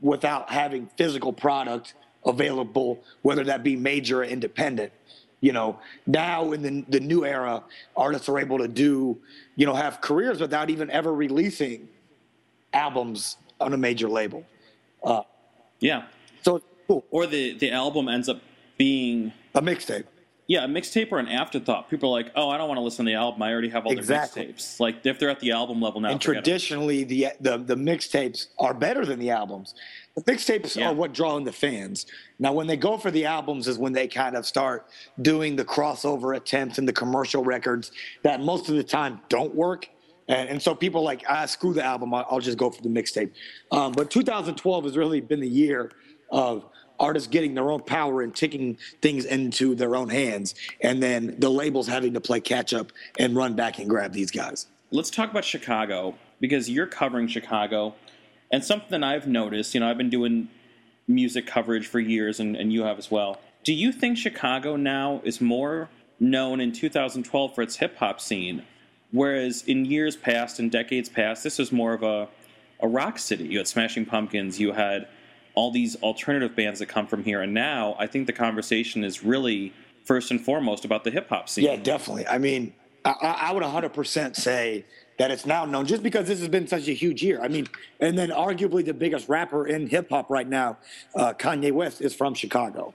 without 0.01 0.51
having 0.51 0.89
physical 0.97 1.33
product 1.33 1.95
available, 2.25 3.01
whether 3.23 3.45
that 3.45 3.63
be 3.63 3.77
major 3.77 4.21
or 4.21 4.25
independent. 4.25 4.93
You 5.41 5.53
know, 5.53 5.79
now 6.07 6.53
in 6.53 6.63
the, 6.63 6.85
the 6.89 7.01
new 7.01 7.25
era, 7.25 7.63
artists 7.97 8.29
are 8.29 8.39
able 8.39 8.59
to 8.59 8.69
do, 8.69 9.19
you 9.57 9.65
know, 9.65 9.75
have 9.75 10.01
careers 10.01 10.41
without 10.41 10.69
even 10.69 10.91
ever 10.91 11.15
releasing 11.15 11.89
albums 12.73 13.37
on 13.59 13.73
a 13.73 13.77
major 13.77 14.09
label. 14.09 14.45
Uh, 15.03 15.23
yeah. 15.79 16.05
So 16.43 16.61
cool. 16.87 17.05
Or 17.11 17.27
the, 17.27 17.55
the 17.55 17.71
album 17.71 18.09
ends 18.09 18.29
up 18.29 18.41
being 18.77 19.33
A 19.55 19.63
mixtape. 19.63 20.05
Yeah, 20.51 20.65
a 20.65 20.67
mixtape 20.67 21.13
or 21.13 21.21
an 21.21 21.29
afterthought. 21.29 21.89
People 21.89 22.09
are 22.09 22.21
like, 22.23 22.33
Oh, 22.35 22.49
I 22.51 22.59
don't 22.59 22.67
want 22.67 22.79
to 22.79 22.83
listen 22.83 23.05
to 23.05 23.11
the 23.11 23.15
album, 23.15 23.41
I 23.41 23.53
already 23.53 23.69
have 23.69 23.87
all 23.87 23.93
Exactly. 23.93 24.47
their 24.47 24.53
mixtapes. 24.53 24.81
Like 24.81 25.07
if 25.07 25.21
they're 25.21 25.31
at 25.31 25.39
the 25.39 25.53
album 25.53 25.81
level 25.81 26.01
now. 26.01 26.11
and 26.11 26.21
traditionally 26.21 27.05
the 27.05 27.29
the, 27.41 27.57
the 27.59 27.77
mixtapes 27.77 28.49
are 28.59 28.75
better 28.75 29.07
than 29.07 29.21
the 29.21 29.31
albums. 29.31 29.75
The 30.17 30.23
mixtapes 30.23 30.75
Yeah. 30.75 30.89
are 30.89 30.93
what 30.93 31.13
draw 31.15 31.37
in 31.37 31.45
the 31.45 31.53
fans. 31.53 32.07
Now, 32.41 32.53
when 32.53 32.67
they 32.67 32.77
go 32.77 32.99
for 32.99 33.13
the 33.13 33.27
albums, 33.27 33.69
is 33.69 33.79
when 33.79 33.93
they 33.93 34.09
kind 34.09 34.37
of 34.37 34.45
start 34.45 34.89
doing 35.23 35.55
the 35.55 35.65
crossover 35.65 36.37
attempts 36.37 36.79
and 36.79 36.89
the 36.89 36.93
commercial 36.93 37.45
records 37.45 37.93
that 38.23 38.41
most 38.41 38.69
of 38.69 38.75
the 38.75 38.83
time 38.83 39.21
don't 39.29 39.55
work. 39.55 39.89
And, 40.27 40.49
and 40.49 40.61
so 40.61 40.75
people 40.75 41.03
are 41.03 41.05
like, 41.05 41.23
ah, 41.29 41.47
screw 41.47 41.73
the 41.73 41.85
album. 41.85 42.13
I'll, 42.13 42.27
I'll 42.29 42.41
just 42.41 42.59
go 42.59 42.71
for 42.71 42.83
the 42.83 42.89
mixtape. 42.89 43.31
Um, 43.71 43.93
but 43.93 44.11
2012 44.11 44.85
has 44.85 44.97
really 44.97 45.21
been 45.21 45.41
the 45.41 45.49
year 45.49 45.93
of 46.33 46.65
artists 47.01 47.29
getting 47.29 47.55
their 47.55 47.71
own 47.71 47.81
power 47.81 48.23
and 48.23 48.35
taking 48.35 48.79
things 49.01 49.25
into 49.25 49.75
their 49.75 49.97
own 49.97 50.09
hands, 50.09 50.55
and 50.83 51.03
then 51.03 51.35
the 51.39 51.51
labels 51.51 51.89
having 51.89 52.15
to 52.15 52.21
play 52.21 52.41
catch 52.41 52.73
up 52.73 52.93
and 53.19 53.35
run 53.35 53.55
back 53.57 53.79
and 53.79 53.89
grab 53.89 54.13
these 54.13 54.31
guys. 54.31 54.67
let's 54.93 55.11
talk 55.11 55.31
about 55.31 55.45
Chicago 55.45 56.15
because 56.41 56.69
you're 56.69 56.87
covering 56.87 57.29
Chicago, 57.29 57.95
and 58.51 58.65
something 58.65 58.89
that 58.91 59.05
I've 59.05 59.27
noticed. 59.27 59.75
You 59.75 59.81
know, 59.81 59.89
I've 59.91 59.99
been 59.99 60.11
doing 60.11 60.49
music 61.07 61.47
coverage 61.47 61.87
for 61.87 62.01
years, 62.01 62.41
and, 62.41 62.57
and 62.57 62.73
you 62.73 62.83
have 62.83 62.99
as 62.99 63.11
well. 63.11 63.41
Do 63.65 63.73
you 63.73 63.93
think 63.93 64.17
Chicago 64.17 64.77
now 64.77 65.21
is 65.25 65.41
more 65.41 65.89
known 66.19 66.61
in 66.61 66.73
2012 66.73 67.55
for 67.55 67.63
its 67.63 67.77
hip 67.77 67.97
hop 67.97 68.21
scene, 68.21 68.65
whereas 69.11 69.63
in 69.67 69.85
years 69.85 70.17
past 70.17 70.59
and 70.59 70.71
decades 70.71 71.09
past, 71.09 71.45
this 71.45 71.59
was 71.59 71.73
more 71.73 71.93
of 71.93 72.03
a 72.03 72.29
a 72.83 72.89
rock 72.89 73.19
city? 73.19 73.45
You 73.45 73.59
had 73.59 73.69
Smashing 73.69 74.07
Pumpkins, 74.07 74.59
you 74.59 74.73
had 74.73 75.07
all 75.61 75.71
these 75.71 75.95
alternative 75.97 76.57
bands 76.57 76.79
that 76.79 76.87
come 76.87 77.07
from 77.07 77.23
here, 77.23 77.43
and 77.43 77.53
now 77.53 77.95
I 77.99 78.07
think 78.07 78.27
the 78.27 78.33
conversation 78.33 79.05
is 79.05 79.23
really 79.23 79.75
first 80.05 80.31
and 80.31 80.41
foremost 80.41 80.87
about 80.87 81.05
the 81.05 81.11
hip 81.11 81.29
hop 81.29 81.51
scene. 81.51 81.67
Yeah, 81.67 81.77
definitely. 81.77 82.27
I 82.27 82.39
mean, 82.39 82.73
I, 83.05 83.11
I 83.51 83.53
would 83.53 83.63
100% 83.63 84.37
say 84.37 84.87
that 85.19 85.31
it's 85.31 85.45
now 85.45 85.67
known 85.67 85.85
just 85.85 86.03
because 86.03 86.27
this 86.27 86.39
has 86.39 86.49
been 86.49 86.67
such 86.67 86.89
a 86.89 86.95
huge 86.95 87.23
year. 87.23 87.43
I 87.43 87.49
mean, 87.49 87.69
and 88.01 88.17
then 88.17 88.31
arguably 88.31 88.83
the 88.83 88.95
biggest 88.95 89.29
rapper 89.29 89.67
in 89.67 89.87
hip 89.87 90.09
hop 90.09 90.31
right 90.31 90.49
now, 90.49 90.79
uh, 91.15 91.35
Kanye 91.35 91.73
West, 91.73 92.01
is 92.01 92.15
from 92.15 92.33
Chicago. 92.33 92.95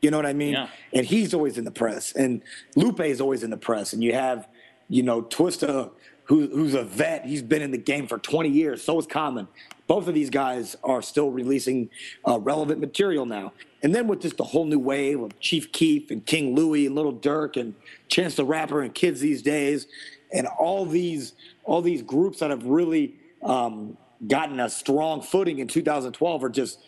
You 0.00 0.10
know 0.10 0.16
what 0.16 0.24
I 0.24 0.32
mean? 0.32 0.54
Yeah. 0.54 0.68
And 0.94 1.04
he's 1.04 1.34
always 1.34 1.58
in 1.58 1.64
the 1.66 1.70
press, 1.70 2.12
and 2.12 2.40
Lupe 2.74 3.00
is 3.00 3.20
always 3.20 3.42
in 3.42 3.50
the 3.50 3.58
press, 3.58 3.92
and 3.92 4.02
you 4.02 4.14
have, 4.14 4.48
you 4.88 5.02
know, 5.02 5.20
Twista, 5.20 5.90
who, 6.24 6.46
who's 6.46 6.72
a 6.72 6.84
vet. 6.84 7.26
He's 7.26 7.42
been 7.42 7.60
in 7.60 7.70
the 7.70 7.78
game 7.78 8.06
for 8.06 8.16
20 8.16 8.48
years. 8.48 8.82
So 8.82 8.98
is 8.98 9.06
Common. 9.06 9.46
Both 9.88 10.06
of 10.06 10.14
these 10.14 10.30
guys 10.30 10.76
are 10.84 11.02
still 11.02 11.30
releasing 11.30 11.90
uh, 12.28 12.38
relevant 12.38 12.78
material 12.78 13.26
now. 13.26 13.52
And 13.82 13.94
then 13.94 14.06
with 14.06 14.20
just 14.20 14.36
the 14.36 14.44
whole 14.44 14.66
new 14.66 14.78
wave 14.78 15.20
of 15.20 15.40
Chief 15.40 15.72
Keef 15.72 16.10
and 16.10 16.24
King 16.24 16.54
Louie 16.54 16.86
and 16.86 16.94
Little 16.94 17.12
Durk 17.12 17.56
and 17.56 17.74
Chance 18.08 18.36
the 18.36 18.44
Rapper 18.44 18.82
and 18.82 18.94
kids 18.94 19.20
these 19.20 19.42
days, 19.42 19.86
and 20.32 20.46
all 20.46 20.84
these 20.84 21.32
all 21.64 21.82
these 21.82 22.02
groups 22.02 22.38
that 22.40 22.50
have 22.50 22.64
really 22.64 23.14
um, 23.42 23.96
gotten 24.26 24.60
a 24.60 24.68
strong 24.68 25.22
footing 25.22 25.58
in 25.58 25.68
2012 25.68 26.44
are 26.44 26.48
just 26.50 26.80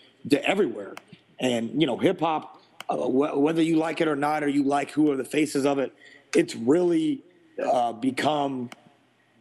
everywhere. 0.45 0.95
And 1.39 1.81
you 1.81 1.87
know, 1.87 1.97
hip 1.97 2.21
hop, 2.21 2.61
uh, 2.89 2.97
wh- 2.97 3.39
whether 3.41 3.63
you 3.63 3.77
like 3.77 4.01
it 4.03 4.09
or 4.09 4.17
not, 4.17 4.45
or 4.45 4.49
you 4.49 4.65
like 4.65 4.91
who 4.91 5.11
are 5.11 5.17
the 5.17 5.25
faces 5.25 5.65
of 5.65 5.79
it, 5.79 5.95
it's 6.35 6.55
really 6.55 7.23
uh, 7.65 7.93
become 7.93 8.69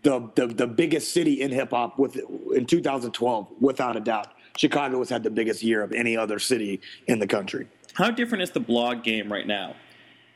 the, 0.03 0.29
the 0.35 0.47
the 0.47 0.67
biggest 0.67 1.13
city 1.13 1.41
in 1.41 1.51
hip 1.51 1.71
hop 1.71 1.99
with 1.99 2.19
in 2.55 2.65
2012, 2.65 3.47
without 3.59 3.97
a 3.97 3.99
doubt. 3.99 4.27
Chicago 4.57 4.99
has 4.99 5.09
had 5.09 5.23
the 5.23 5.29
biggest 5.29 5.63
year 5.63 5.81
of 5.81 5.91
any 5.91 6.17
other 6.17 6.39
city 6.39 6.81
in 7.07 7.19
the 7.19 7.27
country. 7.27 7.67
How 7.93 8.11
different 8.11 8.41
is 8.41 8.51
the 8.51 8.59
blog 8.59 9.03
game 9.03 9.31
right 9.31 9.47
now? 9.47 9.75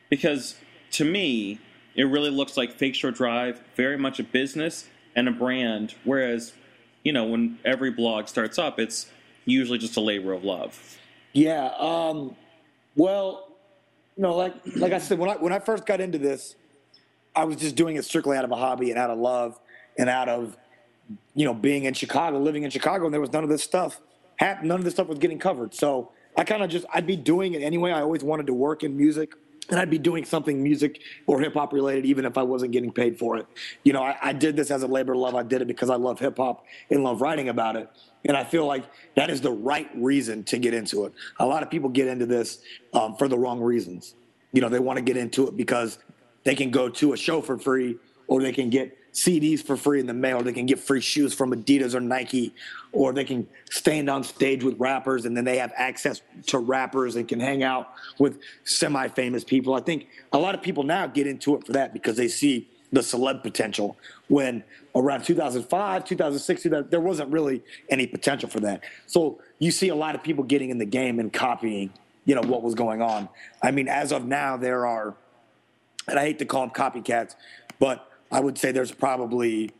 Because 0.08 0.56
to 0.92 1.04
me, 1.04 1.58
it 1.94 2.04
really 2.04 2.30
looks 2.30 2.56
like 2.56 2.72
Fake 2.72 2.94
Shore 2.94 3.10
Drive, 3.10 3.62
very 3.76 3.98
much 3.98 4.18
a 4.20 4.24
business 4.24 4.88
and 5.14 5.28
a 5.28 5.32
brand. 5.32 5.94
Whereas, 6.04 6.54
you 7.02 7.12
know, 7.12 7.24
when 7.24 7.58
every 7.64 7.90
blog 7.90 8.28
starts 8.28 8.58
up, 8.58 8.78
it's 8.78 9.10
usually 9.44 9.78
just 9.78 9.96
a 9.96 10.00
labor 10.00 10.32
of 10.32 10.44
love. 10.44 10.98
Yeah. 11.32 11.72
Um, 11.78 12.36
well, 12.96 13.48
you 14.16 14.22
know, 14.22 14.36
like 14.36 14.54
like 14.76 14.92
I 14.92 14.98
said, 14.98 15.18
when 15.18 15.30
I 15.30 15.34
when 15.34 15.52
I 15.52 15.58
first 15.58 15.86
got 15.86 16.00
into 16.00 16.18
this, 16.18 16.54
I 17.34 17.44
was 17.44 17.56
just 17.56 17.74
doing 17.74 17.96
it 17.96 18.04
strictly 18.04 18.36
out 18.36 18.44
of 18.44 18.50
a 18.50 18.56
hobby 18.56 18.90
and 18.90 18.98
out 18.98 19.10
of 19.10 19.18
love 19.18 19.58
and 19.98 20.08
out 20.08 20.28
of 20.28 20.56
you 21.34 21.44
know 21.44 21.54
being 21.54 21.84
in 21.84 21.94
Chicago, 21.94 22.38
living 22.38 22.62
in 22.62 22.70
Chicago, 22.70 23.04
and 23.04 23.14
there 23.14 23.20
was 23.20 23.32
none 23.32 23.44
of 23.44 23.50
this 23.50 23.62
stuff. 23.62 24.00
None 24.40 24.70
of 24.70 24.84
this 24.84 24.94
stuff 24.94 25.06
was 25.06 25.18
getting 25.18 25.38
covered. 25.38 25.74
So 25.74 26.10
I 26.36 26.44
kind 26.44 26.62
of 26.62 26.70
just 26.70 26.86
I'd 26.92 27.06
be 27.06 27.16
doing 27.16 27.54
it 27.54 27.62
anyway. 27.62 27.92
I 27.92 28.00
always 28.00 28.24
wanted 28.24 28.46
to 28.46 28.54
work 28.54 28.82
in 28.82 28.96
music. 28.96 29.34
And 29.70 29.80
I'd 29.80 29.88
be 29.88 29.96
doing 29.96 30.26
something 30.26 30.62
music 30.62 31.00
or 31.26 31.40
hip 31.40 31.54
hop 31.54 31.72
related, 31.72 32.04
even 32.04 32.26
if 32.26 32.36
I 32.36 32.42
wasn't 32.42 32.72
getting 32.72 32.92
paid 32.92 33.18
for 33.18 33.38
it. 33.38 33.46
You 33.82 33.94
know, 33.94 34.02
I, 34.02 34.14
I 34.20 34.32
did 34.34 34.56
this 34.56 34.70
as 34.70 34.82
a 34.82 34.86
labor 34.86 35.14
of 35.14 35.20
love. 35.20 35.34
I 35.34 35.42
did 35.42 35.62
it 35.62 35.64
because 35.64 35.88
I 35.88 35.96
love 35.96 36.18
hip 36.18 36.36
hop 36.36 36.66
and 36.90 37.02
love 37.02 37.22
writing 37.22 37.48
about 37.48 37.76
it. 37.76 37.88
And 38.26 38.36
I 38.36 38.44
feel 38.44 38.66
like 38.66 38.84
that 39.16 39.30
is 39.30 39.40
the 39.40 39.52
right 39.52 39.88
reason 39.94 40.44
to 40.44 40.58
get 40.58 40.74
into 40.74 41.06
it. 41.06 41.14
A 41.38 41.46
lot 41.46 41.62
of 41.62 41.70
people 41.70 41.88
get 41.88 42.08
into 42.08 42.26
this 42.26 42.58
um, 42.92 43.16
for 43.16 43.26
the 43.26 43.38
wrong 43.38 43.58
reasons. 43.58 44.14
You 44.52 44.60
know, 44.60 44.68
they 44.68 44.80
want 44.80 44.98
to 44.98 45.02
get 45.02 45.16
into 45.16 45.48
it 45.48 45.56
because 45.56 45.98
they 46.44 46.54
can 46.54 46.70
go 46.70 46.88
to 46.88 47.12
a 47.12 47.16
show 47.16 47.40
for 47.40 47.58
free 47.58 47.96
or 48.26 48.40
they 48.40 48.52
can 48.52 48.70
get 48.70 48.96
CDs 49.14 49.62
for 49.62 49.76
free 49.76 50.00
in 50.00 50.06
the 50.06 50.14
mail. 50.14 50.42
They 50.42 50.52
can 50.52 50.66
get 50.66 50.78
free 50.78 51.00
shoes 51.00 51.32
from 51.32 51.52
Adidas 51.52 51.94
or 51.94 52.00
Nike, 52.00 52.52
or 52.92 53.12
they 53.12 53.24
can 53.24 53.46
stand 53.70 54.10
on 54.10 54.24
stage 54.24 54.64
with 54.64 54.78
rappers, 54.78 55.24
and 55.24 55.36
then 55.36 55.44
they 55.44 55.58
have 55.58 55.72
access 55.76 56.20
to 56.46 56.58
rappers 56.58 57.14
and 57.14 57.28
can 57.28 57.38
hang 57.38 57.62
out 57.62 57.92
with 58.18 58.40
semi-famous 58.64 59.44
people. 59.44 59.74
I 59.74 59.80
think 59.80 60.08
a 60.32 60.38
lot 60.38 60.54
of 60.54 60.62
people 60.62 60.82
now 60.82 61.06
get 61.06 61.26
into 61.26 61.54
it 61.54 61.64
for 61.64 61.72
that 61.72 61.92
because 61.92 62.16
they 62.16 62.28
see 62.28 62.68
the 62.92 63.00
celeb 63.00 63.42
potential. 63.42 63.96
When 64.28 64.64
around 64.94 65.24
2005, 65.24 66.04
2006, 66.04 66.66
there 66.90 67.00
wasn't 67.00 67.30
really 67.30 67.62
any 67.88 68.06
potential 68.06 68.48
for 68.48 68.60
that. 68.60 68.82
So 69.06 69.40
you 69.58 69.70
see 69.70 69.90
a 69.90 69.94
lot 69.94 70.14
of 70.14 70.22
people 70.22 70.44
getting 70.44 70.70
in 70.70 70.78
the 70.78 70.86
game 70.86 71.20
and 71.20 71.32
copying, 71.32 71.92
you 72.24 72.34
know, 72.34 72.42
what 72.42 72.62
was 72.62 72.74
going 72.74 73.00
on. 73.00 73.28
I 73.62 73.70
mean, 73.70 73.88
as 73.88 74.12
of 74.12 74.26
now, 74.26 74.56
there 74.56 74.86
are, 74.86 75.14
and 76.08 76.18
I 76.18 76.22
hate 76.22 76.38
to 76.40 76.44
call 76.44 76.66
them 76.66 76.70
copycats, 76.70 77.34
but 77.78 78.10
I 78.30 78.40
would 78.40 78.58
say 78.58 78.72
there's 78.72 78.92
probably 78.92 79.70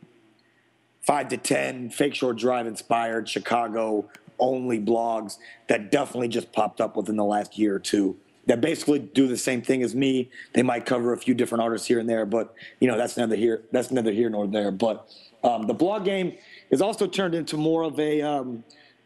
five 1.01 1.27
to 1.29 1.37
10 1.37 1.91
Fake 1.91 2.15
Shore 2.15 2.33
Drive 2.33 2.67
inspired 2.67 3.29
Chicago 3.29 4.09
only 4.39 4.79
blogs 4.79 5.37
that 5.67 5.91
definitely 5.91 6.27
just 6.27 6.51
popped 6.51 6.81
up 6.81 6.97
within 6.97 7.15
the 7.15 7.23
last 7.23 7.57
year 7.57 7.75
or 7.75 7.79
two 7.79 8.17
that 8.47 8.61
basically 8.61 8.99
do 8.99 9.27
the 9.27 9.37
same 9.37 9.61
thing 9.61 9.81
as 9.81 9.95
me. 9.95 10.29
They 10.53 10.61
might 10.61 10.85
cover 10.85 11.13
a 11.13 11.17
few 11.17 11.33
different 11.33 11.63
artists 11.63 11.87
here 11.87 11.99
and 11.99 12.09
there, 12.09 12.25
but 12.25 12.53
you 12.79 12.87
know 12.87 12.97
that's 12.97 13.17
neither 13.17 13.35
here 13.35 13.63
that's 13.71 13.91
neither 13.91 14.11
here 14.11 14.29
nor 14.29 14.47
there. 14.47 14.71
But 14.71 15.09
um, 15.43 15.67
the 15.67 15.73
blog 15.73 16.05
game 16.05 16.37
is 16.69 16.81
also 16.81 17.07
turned 17.07 17.35
into 17.35 17.57
more 17.57 17.83
of 17.83 17.99
a 17.99 18.21
um, 18.21 18.63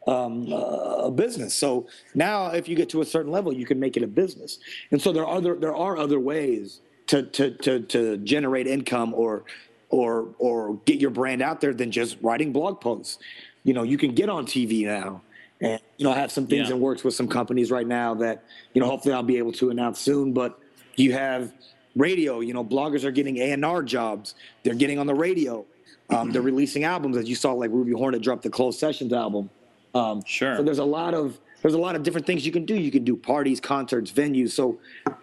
um, 0.08 0.52
a 0.52 1.12
business. 1.12 1.54
So 1.54 1.88
now, 2.16 2.48
if 2.48 2.68
you 2.68 2.76
get 2.76 2.90
to 2.90 3.02
a 3.02 3.06
certain 3.06 3.32
level, 3.32 3.54
you 3.54 3.66
can 3.66 3.80
make 3.80 3.96
it 3.96 4.04
a 4.04 4.08
business. 4.08 4.60
And 4.92 5.02
so 5.02 5.12
there 5.12 5.26
are 5.26 5.38
other 5.38 5.56
there 5.56 5.76
are 5.76 5.98
other 5.98 6.20
ways 6.20 6.82
to 7.10 7.24
to 7.24 7.52
to, 7.52 7.80
to 7.82 8.18
generate 8.18 8.68
income 8.68 9.14
or 9.14 9.44
or 9.90 10.30
or 10.38 10.76
get 10.86 11.00
your 11.00 11.10
brand 11.10 11.42
out 11.42 11.60
there 11.60 11.74
than 11.74 11.92
just 11.92 12.18
writing 12.22 12.54
blog 12.54 12.80
posts. 12.80 13.18
You 13.64 13.74
know, 13.74 13.84
you 13.84 13.98
can 13.98 14.14
get 14.14 14.30
on 14.30 14.46
TV 14.46 14.86
now. 14.86 15.22
And 15.62 15.82
you 15.98 16.06
know, 16.06 16.14
I 16.14 16.20
have 16.20 16.32
some 16.32 16.48
things 16.48 16.70
yeah. 16.70 16.76
in 16.76 16.82
works 16.82 17.04
with 17.04 17.14
some 17.14 17.28
companies 17.28 17.70
right 17.70 17.86
now 17.86 18.14
that 18.16 18.44
you 18.74 18.80
know 18.80 18.88
hopefully 18.88 19.14
I'll 19.14 19.24
be 19.24 19.38
able 19.38 19.52
to 19.54 19.72
announce 19.72 20.00
soon. 20.00 20.34
But 20.34 20.58
you 20.96 21.12
have 21.14 21.52
radio. 21.96 22.40
You 22.40 22.54
know, 22.54 22.64
bloggers 22.64 23.04
are 23.04 23.12
getting 23.12 23.38
A 23.38 23.52
and 23.52 23.66
R 23.66 23.84
jobs. 23.84 24.36
They're 24.64 24.76
getting 24.76 25.00
on 25.00 25.08
the 25.08 25.16
radio. 25.16 25.66
Um, 26.12 26.32
they're 26.32 26.42
releasing 26.42 26.86
albums, 26.86 27.18
as 27.18 27.30
you 27.30 27.36
saw, 27.36 27.54
like 27.54 27.70
Ruby 27.70 27.92
Hornet 27.92 28.24
dropped 28.24 28.42
the 28.42 28.50
Closed 28.50 28.80
Sessions 28.80 29.14
album. 29.14 29.50
Um, 29.94 30.24
sure. 30.26 30.58
So 30.58 30.64
there's 30.64 30.80
a 30.80 30.86
lot 30.86 31.14
of 31.14 31.40
there's 31.62 31.74
a 31.74 31.78
lot 31.80 31.96
of 31.96 32.04
different 32.04 32.26
things 32.26 32.46
you 32.46 32.52
can 32.52 32.66
do. 32.66 32.76
You 32.76 32.92
can 32.92 33.04
do 33.04 33.16
parties, 33.16 33.60
concerts, 33.60 34.12
venues. 34.12 34.52
So, 34.52 34.80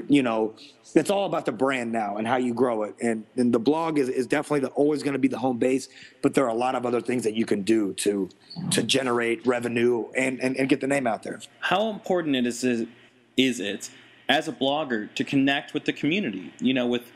you 0.08 0.22
know, 0.22 0.54
it's 0.94 1.10
all 1.10 1.26
about 1.26 1.46
the 1.46 1.52
brand 1.52 1.92
now 1.92 2.16
and 2.16 2.26
how 2.26 2.36
you 2.36 2.52
grow 2.52 2.82
it. 2.82 2.94
And, 3.00 3.24
and 3.36 3.52
the 3.52 3.58
blog 3.58 3.98
is, 3.98 4.08
is 4.08 4.26
definitely 4.26 4.60
the, 4.60 4.68
always 4.68 5.02
going 5.02 5.14
to 5.14 5.18
be 5.18 5.28
the 5.28 5.38
home 5.38 5.58
base, 5.58 5.88
but 6.22 6.34
there 6.34 6.44
are 6.44 6.50
a 6.50 6.54
lot 6.54 6.74
of 6.74 6.84
other 6.84 7.00
things 7.00 7.24
that 7.24 7.34
you 7.34 7.46
can 7.46 7.62
do 7.62 7.92
to 7.94 8.28
to 8.70 8.82
generate 8.82 9.46
revenue 9.46 10.06
and, 10.16 10.40
and, 10.40 10.56
and 10.56 10.68
get 10.68 10.80
the 10.80 10.86
name 10.86 11.06
out 11.06 11.22
there. 11.22 11.40
How 11.60 11.90
important 11.90 12.36
it 12.36 12.46
is 12.46 12.64
is 12.64 13.60
it 13.60 13.90
as 14.28 14.48
a 14.48 14.52
blogger 14.52 15.14
to 15.14 15.24
connect 15.24 15.74
with 15.74 15.84
the 15.84 15.92
community? 15.92 16.52
You 16.58 16.74
know, 16.74 16.86
with 16.86 17.10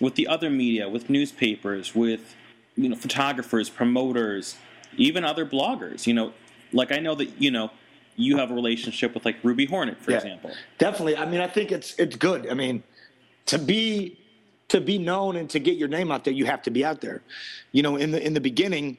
with 0.00 0.16
the 0.16 0.26
other 0.26 0.50
media, 0.50 0.88
with 0.88 1.08
newspapers, 1.08 1.94
with 1.94 2.34
you 2.76 2.88
know 2.88 2.96
photographers, 2.96 3.70
promoters, 3.70 4.56
even 4.96 5.24
other 5.24 5.46
bloggers. 5.46 6.06
You 6.06 6.14
know, 6.14 6.32
like 6.72 6.92
I 6.92 6.98
know 6.98 7.14
that 7.14 7.40
you 7.40 7.50
know 7.50 7.70
you 8.16 8.36
have 8.36 8.50
a 8.50 8.54
relationship 8.54 9.14
with 9.14 9.24
like 9.24 9.36
Ruby 9.42 9.66
Hornet, 9.66 9.98
for 10.00 10.10
yeah, 10.10 10.18
example. 10.18 10.52
Definitely. 10.78 11.16
I 11.16 11.26
mean, 11.26 11.40
I 11.40 11.48
think 11.48 11.72
it's 11.72 11.94
it's 11.98 12.16
good. 12.16 12.48
I 12.48 12.54
mean, 12.54 12.82
to 13.46 13.58
be 13.58 14.18
to 14.68 14.80
be 14.80 14.98
known 14.98 15.36
and 15.36 15.48
to 15.50 15.58
get 15.58 15.76
your 15.76 15.88
name 15.88 16.10
out 16.10 16.24
there, 16.24 16.32
you 16.32 16.46
have 16.46 16.62
to 16.62 16.70
be 16.70 16.84
out 16.84 17.00
there. 17.00 17.22
You 17.72 17.82
know, 17.82 17.96
in 17.96 18.10
the 18.10 18.24
in 18.24 18.34
the 18.34 18.40
beginning, 18.40 18.96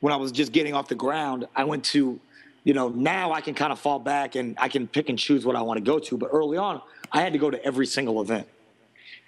when 0.00 0.12
I 0.12 0.16
was 0.16 0.32
just 0.32 0.52
getting 0.52 0.74
off 0.74 0.88
the 0.88 0.94
ground, 0.94 1.46
I 1.54 1.64
went 1.64 1.84
to, 1.86 2.18
you 2.64 2.74
know, 2.74 2.88
now 2.88 3.32
I 3.32 3.40
can 3.40 3.54
kind 3.54 3.72
of 3.72 3.78
fall 3.78 3.98
back 3.98 4.34
and 4.34 4.56
I 4.58 4.68
can 4.68 4.86
pick 4.86 5.08
and 5.08 5.18
choose 5.18 5.44
what 5.44 5.56
I 5.56 5.62
want 5.62 5.78
to 5.78 5.84
go 5.84 5.98
to. 5.98 6.16
But 6.16 6.30
early 6.32 6.56
on, 6.56 6.80
I 7.12 7.20
had 7.22 7.32
to 7.32 7.38
go 7.38 7.50
to 7.50 7.62
every 7.64 7.86
single 7.86 8.20
event. 8.20 8.46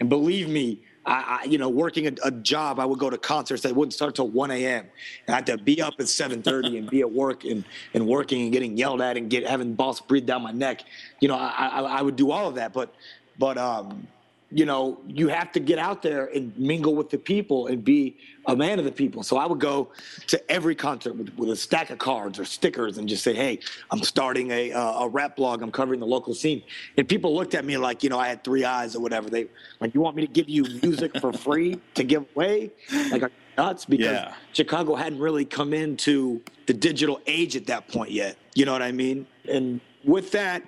And 0.01 0.09
believe 0.09 0.49
me, 0.49 0.81
I, 1.07 1.41
I, 1.43 1.45
you 1.45 1.59
know, 1.59 1.69
working 1.69 2.07
a, 2.07 2.13
a, 2.25 2.31
job, 2.31 2.79
I 2.79 2.85
would 2.85 2.99
go 2.99 3.09
to 3.09 3.17
concerts 3.17 3.63
that 3.63 3.75
wouldn't 3.75 3.95
start 3.95 4.15
till 4.15 4.29
1 4.29 4.51
a.m. 4.51 4.87
And 5.27 5.35
I 5.35 5.37
had 5.37 5.47
to 5.47 5.59
be 5.59 5.81
up 5.81 5.95
at 5.99 6.07
7:30 6.07 6.79
and 6.79 6.91
be 6.91 7.01
at 7.01 7.11
work 7.11 7.45
and, 7.45 7.65
and 7.95 8.07
working 8.07 8.43
and 8.43 8.53
getting 8.53 8.77
yelled 8.77 9.01
at 9.01 9.17
and 9.17 9.31
get 9.31 9.47
having 9.47 9.75
boss 9.75 10.01
breathe 10.01 10.27
down 10.27 10.43
my 10.43 10.53
neck. 10.53 10.83
You 11.21 11.29
know, 11.29 11.37
I, 11.37 11.49
I, 11.49 11.81
I 11.81 12.03
would 12.03 12.17
do 12.17 12.31
all 12.31 12.49
of 12.49 12.57
that, 12.57 12.73
but 12.73 12.95
but 13.39 13.57
um, 13.57 14.07
you 14.53 14.67
know, 14.67 15.01
you 15.07 15.29
have 15.29 15.53
to 15.53 15.61
get 15.61 15.79
out 15.79 16.03
there 16.03 16.27
and 16.27 16.57
mingle 16.59 16.95
with 16.95 17.09
the 17.09 17.19
people 17.19 17.69
and 17.69 17.85
be 17.85 18.17
a 18.47 18.57
man 18.57 18.79
of 18.79 18.85
the 18.85 18.91
people. 18.93 19.23
So 19.23 19.37
I 19.37 19.47
would 19.47 19.61
go 19.61 19.91
to 20.27 20.51
every 20.51 20.75
concert 20.75 21.15
with, 21.15 21.33
with 21.37 21.51
a 21.51 21.57
stack 21.57 21.91
of 21.91 21.99
cards 21.99 22.39
or 22.39 22.45
stickers 22.45 22.99
and 22.99 23.09
just 23.09 23.23
say, 23.23 23.33
"Hey, 23.33 23.61
I'm 23.91 24.03
starting 24.03 24.51
a 24.51 24.73
uh, 24.73 25.05
a 25.05 25.09
rap 25.09 25.37
blog. 25.37 25.63
I'm 25.63 25.71
covering 25.71 26.01
the 26.01 26.07
local 26.07 26.35
scene." 26.35 26.63
And 26.97 27.09
people 27.09 27.35
looked 27.35 27.55
at 27.55 27.65
me 27.65 27.77
like, 27.77 28.03
you 28.03 28.11
know, 28.11 28.19
I 28.19 28.29
had 28.29 28.43
three 28.43 28.65
eyes 28.65 28.97
or 28.97 29.01
whatever. 29.01 29.31
They 29.31 29.47
like, 29.81 29.95
"You 29.95 30.01
want 30.01 30.17
me 30.17 30.27
to 30.27 30.33
give 30.33 30.49
you 30.49 30.65
music 30.83 31.21
for 31.21 31.33
free 31.33 31.81
to 31.95 32.03
give 32.03 32.27
away?" 32.35 32.73
Like, 33.11 33.31
nuts 33.57 33.85
because 33.85 34.07
yeah. 34.07 34.35
Chicago 34.53 34.95
hadn't 34.95 35.19
really 35.21 35.45
come 35.45 35.73
into 35.73 36.41
the 36.67 36.75
digital 36.75 37.21
age 37.27 37.57
at 37.57 37.67
that 37.67 37.87
point 37.89 38.11
yet. 38.11 38.37
You 38.55 38.65
know 38.65 38.73
what 38.73 38.83
I 38.83 38.91
mean? 38.91 39.27
And 39.49 39.81
with 40.05 40.33
that, 40.33 40.63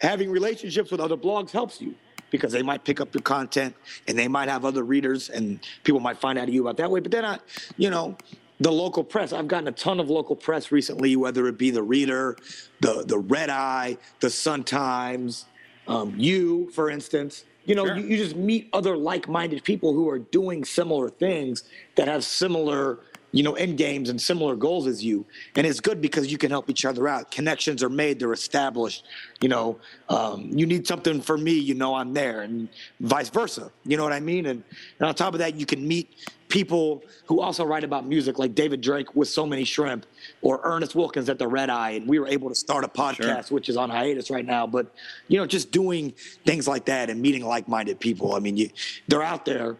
having 0.00 0.30
relationships 0.30 0.90
with 0.90 1.00
other 1.00 1.16
blogs 1.16 1.50
helps 1.50 1.80
you 1.80 1.94
because 2.30 2.52
they 2.52 2.62
might 2.62 2.84
pick 2.84 3.00
up 3.00 3.14
your 3.14 3.22
content 3.22 3.74
and 4.06 4.18
they 4.18 4.28
might 4.28 4.48
have 4.48 4.64
other 4.64 4.82
readers 4.82 5.30
and 5.30 5.60
people 5.84 6.00
might 6.00 6.18
find 6.18 6.38
out 6.38 6.48
of 6.48 6.54
you 6.54 6.62
about 6.62 6.76
that 6.76 6.90
way. 6.90 7.00
But 7.00 7.12
then 7.12 7.24
I, 7.24 7.38
you 7.76 7.90
know, 7.90 8.16
the 8.60 8.72
local 8.72 9.04
press. 9.04 9.32
I've 9.32 9.48
gotten 9.48 9.68
a 9.68 9.72
ton 9.72 10.00
of 10.00 10.08
local 10.08 10.36
press 10.36 10.72
recently, 10.72 11.14
whether 11.16 11.46
it 11.46 11.58
be 11.58 11.70
the 11.70 11.82
Reader, 11.82 12.36
the 12.80 13.04
the 13.06 13.18
Red 13.18 13.50
Eye, 13.50 13.98
the 14.20 14.30
Sun 14.30 14.64
Times, 14.64 15.46
um, 15.88 16.14
you, 16.16 16.70
for 16.70 16.90
instance. 16.90 17.44
You 17.64 17.74
know, 17.74 17.84
sure. 17.84 17.96
you, 17.96 18.06
you 18.06 18.16
just 18.16 18.36
meet 18.36 18.68
other 18.72 18.96
like-minded 18.96 19.64
people 19.64 19.92
who 19.92 20.08
are 20.08 20.20
doing 20.20 20.64
similar 20.64 21.10
things 21.10 21.64
that 21.96 22.06
have 22.06 22.24
similar 22.24 23.00
you 23.36 23.42
know, 23.42 23.54
end 23.54 23.76
games 23.76 24.08
and 24.08 24.20
similar 24.20 24.56
goals 24.56 24.86
as 24.86 25.04
you. 25.04 25.26
And 25.56 25.66
it's 25.66 25.80
good 25.80 26.00
because 26.00 26.32
you 26.32 26.38
can 26.38 26.50
help 26.50 26.70
each 26.70 26.86
other 26.86 27.06
out. 27.06 27.30
Connections 27.30 27.82
are 27.82 27.90
made, 27.90 28.18
they're 28.18 28.32
established. 28.32 29.04
You 29.42 29.50
know, 29.50 29.78
um, 30.08 30.50
you 30.52 30.64
need 30.64 30.86
something 30.86 31.20
for 31.20 31.36
me, 31.36 31.52
you 31.52 31.74
know, 31.74 31.94
I'm 31.94 32.14
there, 32.14 32.40
and 32.42 32.68
vice 33.00 33.28
versa. 33.28 33.70
You 33.84 33.98
know 33.98 34.04
what 34.04 34.14
I 34.14 34.20
mean? 34.20 34.46
And, 34.46 34.64
and 34.98 35.08
on 35.08 35.14
top 35.14 35.34
of 35.34 35.40
that, 35.40 35.54
you 35.56 35.66
can 35.66 35.86
meet 35.86 36.14
people 36.48 37.02
who 37.26 37.40
also 37.40 37.64
write 37.64 37.84
about 37.84 38.06
music, 38.06 38.38
like 38.38 38.54
David 38.54 38.80
Drake 38.80 39.14
with 39.14 39.28
So 39.28 39.44
Many 39.44 39.64
Shrimp, 39.64 40.06
or 40.40 40.60
Ernest 40.62 40.94
Wilkins 40.94 41.28
at 41.28 41.38
the 41.38 41.48
Red 41.48 41.68
Eye. 41.68 41.90
And 41.90 42.08
we 42.08 42.18
were 42.18 42.28
able 42.28 42.48
to 42.48 42.54
start 42.54 42.84
a 42.84 42.88
podcast, 42.88 43.48
sure. 43.48 43.56
which 43.56 43.68
is 43.68 43.76
on 43.76 43.90
hiatus 43.90 44.30
right 44.30 44.46
now. 44.46 44.66
But, 44.66 44.94
you 45.28 45.38
know, 45.38 45.46
just 45.46 45.70
doing 45.70 46.14
things 46.46 46.66
like 46.66 46.86
that 46.86 47.10
and 47.10 47.20
meeting 47.20 47.44
like 47.44 47.68
minded 47.68 48.00
people. 48.00 48.34
I 48.34 48.38
mean, 48.38 48.56
you, 48.56 48.70
they're 49.08 49.22
out 49.22 49.44
there 49.44 49.76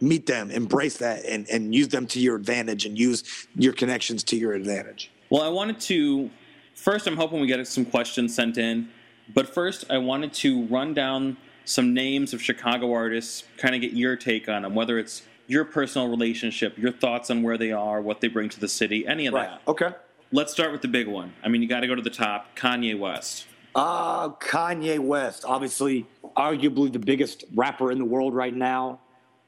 meet 0.00 0.26
them, 0.26 0.50
embrace 0.50 0.96
that, 0.98 1.24
and, 1.24 1.48
and 1.48 1.74
use 1.74 1.88
them 1.88 2.06
to 2.08 2.20
your 2.20 2.36
advantage 2.36 2.86
and 2.86 2.98
use 2.98 3.46
your 3.56 3.72
connections 3.72 4.22
to 4.24 4.36
your 4.36 4.52
advantage. 4.52 5.10
Well, 5.30 5.42
I 5.42 5.48
wanted 5.48 5.80
to 5.80 6.30
first, 6.74 7.06
I'm 7.06 7.16
hoping 7.16 7.40
we 7.40 7.46
get 7.46 7.66
some 7.66 7.84
questions 7.84 8.34
sent 8.34 8.58
in, 8.58 8.88
but 9.32 9.52
first, 9.52 9.86
I 9.90 9.98
wanted 9.98 10.32
to 10.34 10.66
run 10.66 10.92
down 10.92 11.36
some 11.64 11.94
names 11.94 12.34
of 12.34 12.42
Chicago 12.42 12.92
artists, 12.92 13.44
kind 13.56 13.74
of 13.74 13.80
get 13.80 13.92
your 13.92 14.16
take 14.16 14.48
on 14.48 14.62
them, 14.62 14.74
whether 14.74 14.98
it's 14.98 15.22
your 15.46 15.64
personal 15.64 16.08
relationship, 16.08 16.76
your 16.78 16.92
thoughts 16.92 17.30
on 17.30 17.42
where 17.42 17.56
they 17.56 17.72
are, 17.72 18.00
what 18.00 18.20
they 18.20 18.28
bring 18.28 18.48
to 18.50 18.60
the 18.60 18.68
city, 18.68 19.06
any 19.06 19.26
of 19.26 19.34
right. 19.34 19.48
that. 19.48 19.62
Okay. 19.68 19.90
Let's 20.32 20.52
start 20.52 20.72
with 20.72 20.82
the 20.82 20.88
big 20.88 21.06
one. 21.06 21.32
I 21.42 21.48
mean, 21.48 21.62
you 21.62 21.68
got 21.68 21.80
to 21.80 21.86
go 21.86 21.94
to 21.94 22.02
the 22.02 22.10
top 22.10 22.56
Kanye 22.56 22.98
West. 22.98 23.46
Uh, 23.74 24.30
Kanye 24.30 24.98
West, 24.98 25.44
obviously, 25.46 26.06
arguably 26.36 26.92
the 26.92 26.98
biggest 26.98 27.44
rapper 27.54 27.90
in 27.90 27.98
the 27.98 28.04
world 28.04 28.34
right 28.34 28.54
now. 28.54 29.00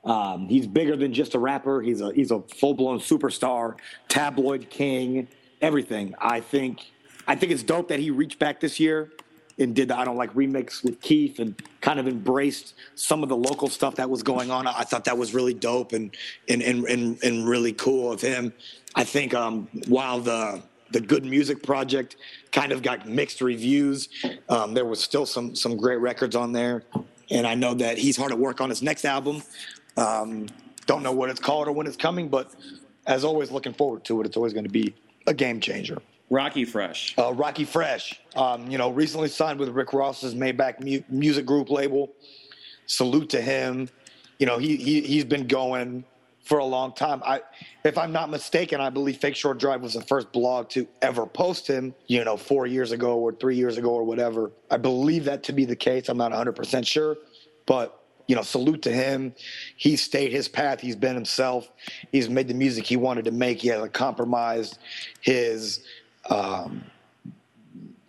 Um, 0.07 0.49
he's 0.49 0.67
bigger 0.67 0.97
than 0.97 1.13
just 1.13 1.35
a 1.35 1.39
rapper. 1.39 1.83
He's 1.83 2.01
a 2.01 2.13
he's 2.13 2.31
a 2.31 2.41
full 2.41 2.75
blown 2.75 3.01
superstar, 3.01 3.75
tabloid 4.09 4.71
king, 4.71 5.29
everything. 5.61 6.15
I 6.19 6.41
think 6.41 6.93
I 7.27 7.35
think 7.35 7.53
it's 7.53 7.65
dope 7.65 7.89
that 7.89 7.99
he 7.99 8.11
reached 8.11 8.39
back 8.39 8.61
this 8.61 8.79
year 8.79 9.11
and 9.59 9.75
did 9.75 9.89
the 9.89 9.99
I 9.99 10.05
don't 10.05 10.17
like 10.17 10.33
remix 10.35 10.85
with 10.85 11.01
Keef 11.01 11.39
and 11.39 11.61
kind 11.81 11.99
of 11.99 12.07
embraced 12.07 12.75
some 12.95 13.23
of 13.23 13.29
the 13.29 13.37
local 13.37 13.69
stuff 13.69 13.97
that 13.97 14.09
was 14.09 14.23
going 14.23 14.51
on. 14.51 14.67
I 14.67 14.85
thought 14.85 15.05
that 15.05 15.19
was 15.19 15.35
really 15.35 15.55
dope 15.55 15.93
and 15.93 16.17
and 16.49 16.63
and 16.63 16.85
and, 16.85 17.23
and 17.23 17.49
really 17.49 17.73
cool 17.73 18.13
of 18.13 18.21
him. 18.21 18.53
I 18.95 19.05
think 19.05 19.35
um, 19.35 19.69
while 19.89 20.21
the 20.21 20.63
the 20.93 21.01
Good 21.01 21.25
Music 21.25 21.63
Project 21.63 22.17
kind 22.53 22.71
of 22.71 22.83
got 22.83 23.09
mixed 23.09 23.41
reviews, 23.41 24.09
um, 24.49 24.73
there 24.73 24.85
was 24.85 25.03
still 25.03 25.27
some 25.27 25.55
some 25.57 25.77
great 25.77 25.99
records 25.99 26.37
on 26.37 26.53
there. 26.53 26.85
And 27.29 27.45
I 27.45 27.57
know 27.57 27.75
that 27.75 27.99
he's 27.99 28.17
hard 28.17 28.31
at 28.31 28.39
work 28.39 28.61
on 28.61 28.71
his 28.71 28.83
next 28.83 29.05
album. 29.05 29.43
Um, 29.97 30.47
don't 30.87 31.03
know 31.03 31.13
what 31.13 31.31
it's 31.31 31.41
called 31.41 31.69
or 31.69 31.73
when 31.73 31.87
it's 31.87 31.97
coming, 31.97 32.29
but 32.29 32.53
as 33.07 33.25
always, 33.25 33.51
looking 33.51 33.73
forward 33.73 34.05
to 34.05 34.21
it. 34.21 34.27
It's 34.27 34.37
always 34.37 34.53
going 34.53 34.65
to 34.65 34.71
be 34.71 34.95
a 35.27 35.35
game 35.35 35.61
changer. 35.61 35.99
Rockie 36.29 36.65
Fresh. 36.65 37.15
Uh, 37.19 37.33
Rockie 37.33 37.65
Fresh. 37.65 38.21
Um, 38.35 38.69
you 38.71 38.79
know, 38.79 38.91
recently 38.91 39.29
signed 39.29 39.61
with 39.61 39.69
Rick 39.71 39.93
Ross's 39.93 40.35
Maybach 40.35 40.81
mu- 40.81 41.03
Music 41.09 41.47
Group 41.47 41.71
label. 41.71 42.13
Salute 42.87 43.31
to 43.31 43.41
him. 43.41 43.89
You 44.39 44.47
know, 44.47 44.59
he, 44.59 44.77
he, 44.77 45.01
he's 45.03 45.25
been 45.25 45.47
going 45.47 46.05
for 46.43 46.59
a 46.59 46.65
long 46.65 46.93
time. 46.93 47.23
I, 47.25 47.43
if 47.85 47.97
I'm 47.97 48.13
not 48.13 48.31
mistaken, 48.31 48.81
I 48.81 48.91
believe 48.91 49.19
Fake 49.19 49.37
Shore 49.37 49.55
Drive 49.55 49.83
was 49.83 49.95
the 49.95 50.03
first 50.03 50.31
blog 50.33 50.69
to 50.71 50.87
ever 51.03 51.27
post 51.27 51.67
him. 51.67 51.95
You 52.07 52.25
know, 52.25 52.37
four 52.37 52.67
years 52.67 52.93
ago 52.93 53.17
or 53.19 53.33
three 53.33 53.57
years 53.57 53.79
ago 53.79 53.91
or 53.91 54.05
whatever. 54.05 54.51
I 54.71 54.77
believe 54.77 55.25
that 55.25 55.45
to 55.45 55.53
be 55.53 55.65
the 55.65 55.77
case. 55.77 56.09
I'm 56.09 56.19
not 56.19 56.31
100 56.31 56.53
percent 56.53 56.87
sure, 56.87 57.17
but 57.67 57.96
you 58.27 58.35
know, 58.37 58.43
salute 58.43 58.83
to 58.83 58.93
him. 58.93 59.35
He 59.77 59.97
stayed 59.97 60.33
his 60.33 60.49
path. 60.49 60.81
He's 60.81 60.97
been 60.97 61.15
himself. 61.15 61.69
He's 62.13 62.29
made 62.29 62.49
the 62.49 62.55
music 62.55 62.85
he 62.85 62.97
wanted 62.97 63.25
to 63.27 63.31
make. 63.31 63.61
He 63.61 63.69
hasn't 63.69 63.93
compromised 63.93 64.79
his 65.21 65.85
um, 66.29 66.85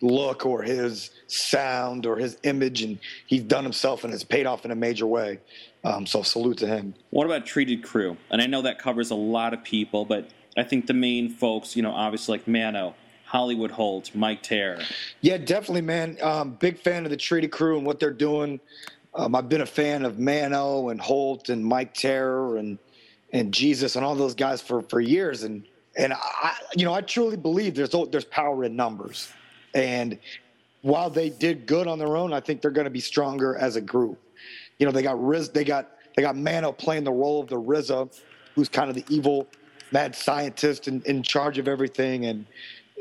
look 0.01 0.45
or 0.45 0.61
his 0.61 1.11
sound 1.27 2.05
or 2.05 2.17
his 2.17 2.37
image, 2.43 2.81
and 2.81 2.99
he's 3.25 3.43
done 3.43 3.63
himself 3.63 4.03
and 4.03 4.13
it's 4.13 4.23
paid 4.23 4.45
off 4.45 4.65
in 4.65 4.71
a 4.71 4.75
major 4.75 5.05
way. 5.05 5.39
Um, 5.83 6.05
so 6.05 6.21
salute 6.23 6.57
to 6.59 6.67
him. 6.67 6.93
What 7.11 7.25
about 7.25 7.45
Treated 7.45 7.83
Crew? 7.83 8.17
And 8.29 8.41
I 8.41 8.45
know 8.45 8.61
that 8.63 8.79
covers 8.79 9.11
a 9.11 9.15
lot 9.15 9.53
of 9.53 9.63
people, 9.63 10.05
but 10.05 10.29
I 10.57 10.63
think 10.63 10.87
the 10.87 10.93
main 10.93 11.29
folks, 11.29 11.75
you 11.75 11.83
know, 11.83 11.91
obviously 11.91 12.37
like 12.37 12.47
Mano, 12.47 12.95
Hollywood 13.25 13.71
Holt, 13.71 14.11
Mike 14.15 14.41
Terror. 14.41 14.79
Yeah, 15.21 15.37
definitely, 15.37 15.81
man. 15.81 16.17
Um, 16.21 16.51
big 16.51 16.79
fan 16.79 17.05
of 17.05 17.11
the 17.11 17.17
Treated 17.17 17.51
Crew 17.51 17.77
and 17.77 17.85
what 17.85 17.99
they're 17.99 18.11
doing. 18.11 18.59
Um, 19.17 19.33
I've 19.33 19.49
been 19.49 19.61
a 19.61 19.65
fan 19.65 20.05
of 20.05 20.19
Mano 20.19 20.89
and 20.89 21.01
Holt 21.01 21.49
and 21.49 21.65
Mike 21.65 21.93
Terror 21.93 22.57
and 22.57 22.77
and 23.33 23.53
Jesus 23.53 23.95
and 23.95 24.05
all 24.05 24.15
those 24.15 24.35
guys 24.35 24.61
for 24.61 24.83
for 24.83 25.01
years. 25.01 25.43
And 25.43 25.65
and 25.97 26.13
I, 26.13 26.53
you 26.75 26.85
know, 26.85 26.93
I 26.93 27.01
truly 27.01 27.35
believe 27.35 27.73
there's 27.73 27.93
there's 28.11 28.25
power 28.25 28.63
in 28.63 28.75
numbers. 28.75 29.29
And 29.73 30.19
while 30.83 31.09
they 31.09 31.29
did 31.29 31.65
good 31.65 31.87
on 31.87 31.97
their 31.97 32.15
own, 32.15 32.31
I 32.31 32.39
think 32.39 32.61
they're 32.61 32.71
going 32.71 32.85
to 32.85 32.91
be 32.91 32.99
stronger 32.99 33.55
as 33.55 33.75
a 33.75 33.81
group. 33.81 34.19
You 34.77 34.85
know, 34.85 34.91
they 34.91 35.01
got 35.01 35.21
Riz, 35.21 35.49
they 35.49 35.63
got 35.63 35.89
they 36.15 36.21
got 36.21 36.37
Mano 36.37 36.71
playing 36.71 37.03
the 37.03 37.11
role 37.11 37.41
of 37.41 37.47
the 37.47 37.59
RZA, 37.59 38.21
who's 38.53 38.69
kind 38.69 38.89
of 38.89 38.95
the 38.95 39.05
evil 39.09 39.47
mad 39.91 40.15
scientist 40.15 40.87
in, 40.87 41.01
in 41.03 41.23
charge 41.23 41.57
of 41.57 41.67
everything 41.67 42.25
and 42.25 42.45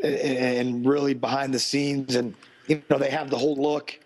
and 0.02 0.87
really 0.87 1.12
behind 1.12 1.52
the 1.52 1.59
scenes. 1.59 2.14
And 2.14 2.35
you 2.68 2.83
know, 2.88 2.96
they 2.96 3.11
have 3.11 3.29
the 3.29 3.37
whole 3.37 3.57
look 3.57 3.98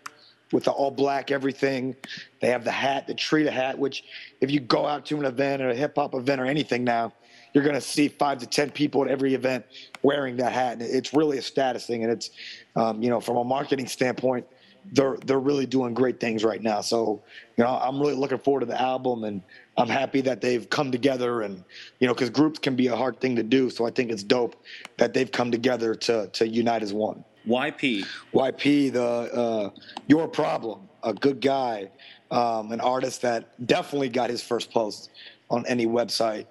with 0.53 0.65
the 0.65 0.71
all 0.71 0.91
black 0.91 1.31
everything. 1.31 1.97
They 2.41 2.49
have 2.49 2.65
the 2.65 2.71
hat, 2.71 3.07
the 3.07 3.15
Trita 3.15 3.51
hat, 3.51 3.79
which 3.79 4.05
if 4.41 4.51
you 4.51 4.61
go 4.61 4.87
out 4.87 5.07
to 5.07 5.19
an 5.19 5.25
event 5.25 5.63
or 5.63 5.71
a 5.71 5.75
hip 5.75 5.95
hop 5.97 6.15
event 6.15 6.41
or 6.41 6.47
anything 6.47 6.85
now, 6.85 7.13
you're 7.53 7.65
going 7.65 7.75
to 7.75 7.81
see 7.81 8.09
five 8.09 8.39
to 8.39 8.47
ten 8.47 8.71
people 8.71 9.05
at 9.05 9.11
every 9.11 9.35
event 9.35 9.65
wearing 10.03 10.37
that 10.37 10.53
hat. 10.53 10.75
And 10.75 10.83
it's 10.83 11.13
really 11.13 11.39
a 11.39 11.43
status 11.43 11.87
thing, 11.87 12.03
and 12.05 12.13
it's 12.13 12.31
um, 12.77 13.03
you 13.03 13.11
know 13.11 13.21
from 13.21 13.37
a 13.37 13.45
marketing 13.45 13.87
standpoint, 13.87 14.47
they're 14.93 15.17
they're 15.27 15.41
really 15.41 15.67
doing 15.67 15.95
great 15.95 16.21
things 16.21 16.45
right 16.45 16.63
now. 16.63 16.81
So 16.81 17.23
you 17.57 17.65
know 17.65 17.71
I'm 17.71 18.01
really 18.01 18.15
looking 18.15 18.39
forward 18.39 18.61
to 18.61 18.67
the 18.67 18.81
album, 18.81 19.25
and 19.25 19.43
I'm 19.77 19.89
happy 19.89 20.21
that 20.23 20.41
they've 20.41 20.69
come 20.69 20.93
together. 20.93 21.43
And 21.43 21.63
you 21.99 22.07
know 22.07 22.15
because 22.15 22.31
groups 22.31 22.59
can 22.59 22.77
be 22.77 22.89
a 22.89 22.97
hard 22.97 23.21
thing 23.21 23.37
to 23.37 23.43
do, 23.43 23.71
so 23.71 23.87
I 23.87 23.91
think 23.91 24.11
it's 24.11 24.23
dope 24.23 24.57
that 24.97 25.13
they've 25.13 25.31
come 25.31 25.51
together 25.51 25.95
to 25.95 26.29
to 26.29 26.49
unite 26.49 26.83
as 26.83 26.93
one. 26.93 27.25
YP. 27.47 28.07
YP, 28.35 28.93
the 28.93 29.03
uh, 29.03 29.71
Your 30.07 30.29
Problem, 30.29 30.89
a 31.03 31.13
good 31.13 31.41
guy, 31.41 31.91
um, 32.31 32.73
an 32.73 32.81
artist 32.81 33.23
that 33.23 33.67
definitely 33.67 34.09
got 34.09 34.31
his 34.31 34.43
first 34.43 34.71
post 34.71 35.11
on 35.51 35.67
any 35.67 35.87
website 35.87 36.47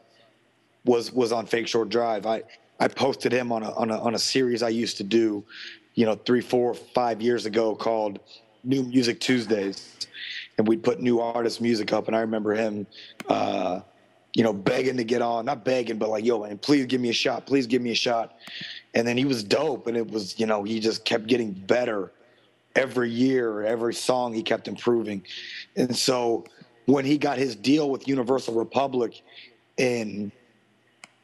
was 0.86 1.12
was 1.12 1.32
on 1.32 1.45
Fake 1.45 1.67
Shore 1.67 1.86
Drive. 1.86 2.25
I 2.25 2.43
I 2.80 2.88
posted 2.88 3.32
him 3.32 3.52
on 3.52 3.63
a 3.63 3.71
on 3.73 3.91
a 3.91 3.99
on 3.99 4.15
a 4.15 4.19
series 4.19 4.63
I 4.63 4.69
used 4.69 4.97
to 4.97 5.04
do, 5.04 5.43
you 5.95 6.06
know, 6.06 6.15
three, 6.15 6.41
four, 6.41 6.73
five 6.73 7.21
years 7.21 7.45
ago 7.45 7.75
called 7.75 8.19
New 8.63 8.84
Music 8.84 9.19
Tuesdays, 9.19 10.08
and 10.58 10.67
we'd 10.67 10.84
put 10.84 10.99
new 10.99 11.19
artist 11.19 11.62
music 11.62 11.93
up. 11.93 12.08
And 12.08 12.15
I 12.15 12.21
remember 12.21 12.54
him. 12.54 12.88
Uh, 13.28 13.82
you 14.33 14.43
know, 14.43 14.53
begging 14.53 14.97
to 14.97 15.03
get 15.03 15.21
on, 15.21 15.45
not 15.45 15.65
begging, 15.65 15.97
but 15.97 16.09
like, 16.09 16.23
yo, 16.23 16.43
man, 16.43 16.57
please 16.57 16.85
give 16.85 17.01
me 17.01 17.09
a 17.09 17.13
shot. 17.13 17.45
Please 17.45 17.65
give 17.65 17.81
me 17.81 17.91
a 17.91 17.95
shot. 17.95 18.35
And 18.93 19.07
then 19.07 19.17
he 19.17 19.25
was 19.25 19.43
dope 19.43 19.87
and 19.87 19.97
it 19.97 20.09
was 20.09 20.39
you 20.39 20.45
know 20.45 20.63
he 20.63 20.79
just 20.79 21.05
kept 21.05 21.27
getting 21.27 21.51
better 21.51 22.11
every 22.75 23.09
year 23.09 23.63
every 23.63 23.93
song 23.93 24.33
he 24.33 24.43
kept 24.43 24.67
improving. 24.67 25.23
And 25.75 25.95
so 25.95 26.45
when 26.89 27.05
he 27.05 27.17
got 27.17 27.37
his 27.37 27.55
deal 27.55 27.89
with 27.89 28.07
universal 28.07 28.55
republic 28.55 29.21
in 29.77 30.31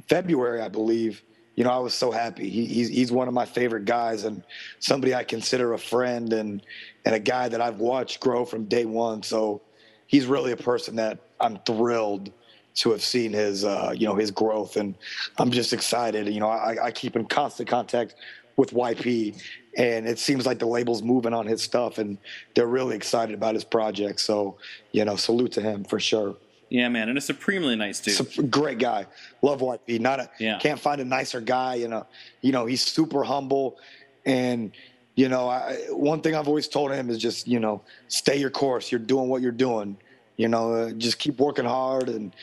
february 0.07 0.61
i 0.61 0.69
believe 0.69 1.23
you 1.55 1.63
know 1.63 1.71
i 1.71 1.79
was 1.79 1.93
so 1.93 2.11
happy. 2.11 2.49
He, 2.49 2.65
he's, 2.65 2.89
he's 2.89 3.11
one 3.11 3.27
of 3.27 3.33
my 3.33 3.45
favorite 3.45 3.85
guys 3.85 4.23
and 4.23 4.43
somebody 4.79 5.15
i 5.15 5.23
consider 5.23 5.73
a 5.73 5.79
friend 5.79 6.33
and 6.33 6.61
and 7.05 7.15
a 7.15 7.19
guy 7.19 7.49
that 7.49 7.61
i've 7.61 7.79
watched 7.79 8.19
grow 8.19 8.45
from 8.45 8.65
day 8.65 8.85
one. 8.85 9.23
So 9.23 9.61
he's 10.07 10.25
really 10.25 10.51
a 10.51 10.57
person 10.57 10.95
that 10.97 11.19
i'm 11.39 11.57
thrilled 11.65 12.31
to 12.75 12.91
have 12.91 13.01
seen 13.01 13.33
his 13.33 13.63
uh, 13.63 13.93
you 13.95 14.07
know 14.07 14.15
his 14.15 14.31
growth, 14.31 14.75
and 14.75 14.95
I'm 15.37 15.51
just 15.51 15.73
excited. 15.73 16.27
You 16.27 16.39
know, 16.39 16.49
I, 16.49 16.85
I 16.85 16.91
keep 16.91 17.15
in 17.15 17.25
constant 17.25 17.69
contact 17.69 18.15
with 18.57 18.71
YP, 18.71 19.41
and 19.77 20.07
it 20.07 20.19
seems 20.19 20.45
like 20.45 20.59
the 20.59 20.65
label's 20.65 21.01
moving 21.01 21.33
on 21.33 21.45
his 21.45 21.61
stuff, 21.61 21.97
and 21.97 22.17
they're 22.53 22.67
really 22.67 22.95
excited 22.95 23.35
about 23.35 23.53
his 23.53 23.63
project. 23.63 24.19
So, 24.19 24.57
you 24.91 25.03
know, 25.03 25.15
salute 25.15 25.51
to 25.53 25.61
him 25.61 25.83
for 25.83 25.99
sure. 25.99 26.35
Yeah, 26.69 26.89
man, 26.89 27.09
and 27.09 27.17
a 27.17 27.21
supremely 27.21 27.75
nice 27.75 27.99
dude. 27.99 28.51
great 28.51 28.79
guy. 28.79 29.05
Love 29.41 29.61
YP. 29.61 29.99
Not 29.99 30.19
a 30.19 30.29
yeah. 30.39 30.57
can't 30.59 30.79
find 30.79 30.99
a 30.99 31.05
nicer 31.05 31.39
guy. 31.39 31.75
You 31.75 31.87
know, 31.87 32.07
you 32.41 32.51
know 32.51 32.65
he's 32.65 32.81
super 32.81 33.23
humble, 33.23 33.77
and 34.25 34.71
you 35.15 35.29
know 35.29 35.47
I, 35.47 35.77
one 35.91 36.21
thing 36.21 36.35
I've 36.35 36.47
always 36.47 36.67
told 36.67 36.91
him 36.91 37.09
is 37.09 37.19
just 37.19 37.47
you 37.47 37.59
know 37.59 37.81
stay 38.07 38.37
your 38.37 38.49
course. 38.49 38.91
You're 38.91 38.99
doing 38.99 39.29
what 39.29 39.41
you're 39.41 39.51
doing. 39.51 39.95
You 40.37 40.49
know, 40.49 40.73
uh, 40.73 40.91
just 40.91 41.19
keep 41.19 41.39
working 41.39 41.65
hard 41.65 42.09
and 42.09 42.35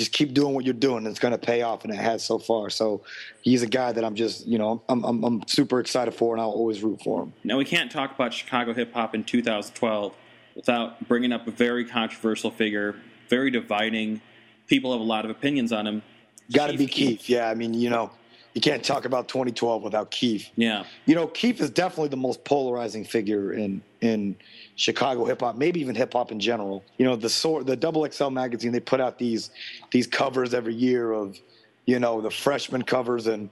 just 0.00 0.12
keep 0.12 0.32
doing 0.32 0.54
what 0.54 0.64
you're 0.64 0.72
doing. 0.72 1.06
It's 1.06 1.18
going 1.18 1.32
to 1.32 1.38
pay 1.38 1.60
off, 1.62 1.84
and 1.84 1.92
it 1.92 1.98
has 1.98 2.24
so 2.24 2.38
far. 2.38 2.70
So 2.70 3.02
he's 3.42 3.62
a 3.62 3.66
guy 3.66 3.92
that 3.92 4.02
I'm 4.02 4.14
just, 4.14 4.46
you 4.46 4.58
know, 4.58 4.82
I'm, 4.88 5.04
I'm, 5.04 5.22
I'm 5.22 5.46
super 5.46 5.78
excited 5.78 6.14
for, 6.14 6.34
and 6.34 6.40
I'll 6.40 6.50
always 6.50 6.82
root 6.82 7.02
for 7.02 7.22
him. 7.22 7.34
Now 7.44 7.58
we 7.58 7.66
can't 7.66 7.92
talk 7.92 8.14
about 8.14 8.32
Chicago 8.32 8.72
hip 8.72 8.94
hop 8.94 9.14
in 9.14 9.24
2012 9.24 10.14
without 10.56 11.06
bringing 11.06 11.32
up 11.32 11.46
a 11.46 11.50
very 11.50 11.84
controversial 11.84 12.50
figure, 12.50 12.96
very 13.28 13.50
dividing. 13.50 14.22
People 14.66 14.92
have 14.92 15.00
a 15.02 15.04
lot 15.04 15.24
of 15.26 15.30
opinions 15.30 15.70
on 15.70 15.86
him. 15.86 16.02
Got 16.50 16.68
to 16.68 16.78
be 16.78 16.86
Keith. 16.86 17.20
Keef. 17.20 17.28
Yeah, 17.28 17.50
I 17.50 17.54
mean, 17.54 17.74
you 17.74 17.90
know, 17.90 18.10
you 18.54 18.60
can't 18.60 18.84
talk 18.84 19.04
about 19.04 19.28
2012 19.28 19.82
without 19.82 20.10
Keef. 20.10 20.50
Yeah. 20.56 20.84
You 21.06 21.14
know, 21.14 21.28
Keef 21.28 21.60
is 21.60 21.70
definitely 21.70 22.08
the 22.08 22.16
most 22.16 22.44
polarizing 22.44 23.04
figure 23.04 23.52
in 23.52 23.82
in 24.00 24.36
Chicago 24.76 25.24
hip 25.24 25.40
hop, 25.40 25.56
maybe 25.56 25.80
even 25.80 25.94
hip 25.94 26.12
hop 26.12 26.32
in 26.32 26.40
general. 26.40 26.84
You 26.98 27.04
know, 27.04 27.16
the 27.16 27.28
sort 27.28 27.66
the 27.66 27.76
Double 27.76 28.10
XL 28.10 28.30
magazine 28.30 28.72
they 28.72 28.80
put 28.80 29.00
out 29.00 29.18
these 29.18 29.50
these 29.92 30.06
covers 30.06 30.52
every 30.52 30.74
year 30.74 31.12
of, 31.12 31.38
you 31.86 31.98
know, 31.98 32.20
the 32.20 32.30
freshman 32.30 32.82
covers 32.82 33.26
and 33.26 33.50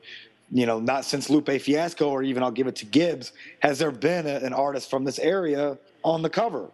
you 0.50 0.64
know, 0.64 0.80
not 0.80 1.04
since 1.04 1.28
Lupe 1.28 1.60
Fiasco 1.60 2.08
or 2.08 2.22
even 2.22 2.42
I'll 2.42 2.50
give 2.50 2.66
it 2.66 2.76
to 2.76 2.86
Gibbs 2.86 3.32
has 3.60 3.78
there 3.78 3.90
been 3.90 4.26
a, 4.26 4.36
an 4.36 4.54
artist 4.54 4.88
from 4.88 5.04
this 5.04 5.18
area 5.18 5.78
on 6.02 6.22
the 6.22 6.30
cover. 6.30 6.70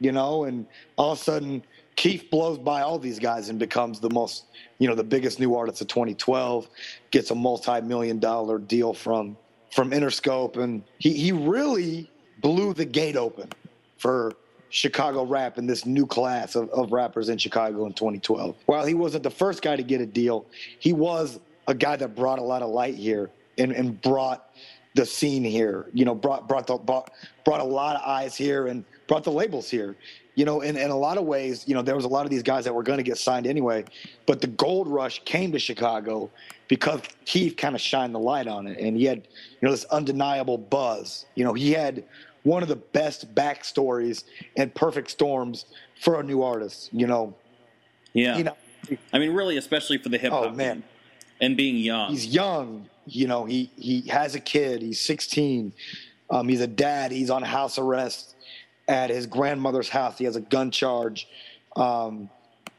You 0.00 0.10
know, 0.12 0.44
and 0.44 0.66
all 0.96 1.12
of 1.12 1.20
a 1.20 1.22
sudden 1.22 1.62
Keef 1.96 2.30
blows 2.30 2.58
by 2.58 2.82
all 2.82 2.98
these 2.98 3.18
guys 3.18 3.48
and 3.48 3.58
becomes 3.58 4.00
the 4.00 4.10
most, 4.10 4.44
you 4.78 4.88
know, 4.88 4.94
the 4.94 5.04
biggest 5.04 5.38
new 5.38 5.54
artist 5.54 5.80
of 5.80 5.88
2012. 5.88 6.68
Gets 7.10 7.30
a 7.30 7.34
multi-million 7.34 8.18
dollar 8.18 8.58
deal 8.58 8.92
from 8.92 9.36
from 9.72 9.90
Interscope, 9.90 10.56
and 10.56 10.82
he 10.98 11.12
he 11.12 11.32
really 11.32 12.10
blew 12.40 12.74
the 12.74 12.84
gate 12.84 13.16
open 13.16 13.48
for 13.98 14.34
Chicago 14.74 15.24
rap 15.24 15.56
and 15.56 15.70
this 15.70 15.86
new 15.86 16.04
class 16.04 16.56
of, 16.56 16.68
of 16.70 16.90
rappers 16.90 17.28
in 17.28 17.38
Chicago 17.38 17.86
in 17.86 17.92
2012. 17.92 18.56
While 18.66 18.84
he 18.84 18.94
wasn't 18.94 19.22
the 19.22 19.30
first 19.30 19.62
guy 19.62 19.76
to 19.76 19.82
get 19.84 20.00
a 20.00 20.06
deal, 20.06 20.46
he 20.80 20.92
was 20.92 21.38
a 21.68 21.74
guy 21.74 21.94
that 21.96 22.16
brought 22.16 22.40
a 22.40 22.42
lot 22.42 22.60
of 22.60 22.70
light 22.70 22.96
here 22.96 23.30
and, 23.56 23.70
and 23.70 24.00
brought 24.02 24.50
the 24.94 25.06
scene 25.06 25.44
here. 25.44 25.86
You 25.92 26.04
know, 26.04 26.14
brought 26.14 26.48
brought 26.48 26.66
the 26.66 26.76
brought, 26.76 27.12
brought 27.44 27.60
a 27.60 27.64
lot 27.64 27.96
of 27.96 28.02
eyes 28.02 28.34
here 28.34 28.66
and 28.66 28.84
brought 29.06 29.22
the 29.22 29.32
labels 29.32 29.70
here 29.70 29.96
you 30.34 30.44
know, 30.44 30.60
in, 30.60 30.76
in 30.76 30.90
a 30.90 30.96
lot 30.96 31.16
of 31.16 31.24
ways, 31.24 31.64
you 31.66 31.74
know, 31.74 31.82
there 31.82 31.94
was 31.94 32.04
a 32.04 32.08
lot 32.08 32.24
of 32.24 32.30
these 32.30 32.42
guys 32.42 32.64
that 32.64 32.74
were 32.74 32.82
going 32.82 32.98
to 32.98 33.04
get 33.04 33.18
signed 33.18 33.46
anyway, 33.46 33.84
but 34.26 34.40
the 34.40 34.46
gold 34.48 34.88
rush 34.88 35.22
came 35.24 35.52
to 35.52 35.58
Chicago 35.58 36.30
because 36.68 37.00
Keef 37.24 37.56
kind 37.56 37.74
of 37.74 37.80
shined 37.80 38.14
the 38.14 38.18
light 38.20 38.48
on 38.48 38.66
it, 38.66 38.78
and 38.78 38.96
he 38.96 39.04
had, 39.04 39.18
you 39.18 39.68
know, 39.68 39.70
this 39.70 39.84
undeniable 39.86 40.58
buzz. 40.58 41.26
You 41.34 41.44
know, 41.44 41.52
he 41.52 41.72
had 41.72 42.04
one 42.42 42.62
of 42.62 42.68
the 42.68 42.76
best 42.76 43.32
backstories 43.34 44.24
and 44.56 44.74
perfect 44.74 45.10
storms 45.10 45.66
for 46.00 46.18
a 46.18 46.22
new 46.22 46.42
artist. 46.42 46.90
You 46.92 47.06
know, 47.06 47.34
yeah. 48.12 48.36
You 48.36 48.44
know, 48.44 48.56
I 49.12 49.18
mean, 49.18 49.32
really, 49.32 49.56
especially 49.56 49.98
for 49.98 50.08
the 50.08 50.18
hip 50.18 50.32
hop. 50.32 50.46
Oh 50.46 50.50
man, 50.50 50.82
and 51.40 51.56
being 51.56 51.76
young. 51.76 52.10
He's 52.10 52.26
young. 52.26 52.88
You 53.06 53.28
know, 53.28 53.44
he 53.44 53.70
he 53.76 54.02
has 54.08 54.34
a 54.34 54.40
kid. 54.40 54.82
He's 54.82 55.00
16. 55.00 55.72
Um, 56.30 56.48
he's 56.48 56.62
a 56.62 56.66
dad. 56.66 57.12
He's 57.12 57.30
on 57.30 57.42
house 57.42 57.78
arrest 57.78 58.33
at 58.88 59.10
his 59.10 59.26
grandmother's 59.26 59.88
house. 59.88 60.18
He 60.18 60.24
has 60.24 60.36
a 60.36 60.40
gun 60.42 60.70
charge, 60.70 61.28
um, 61.76 62.30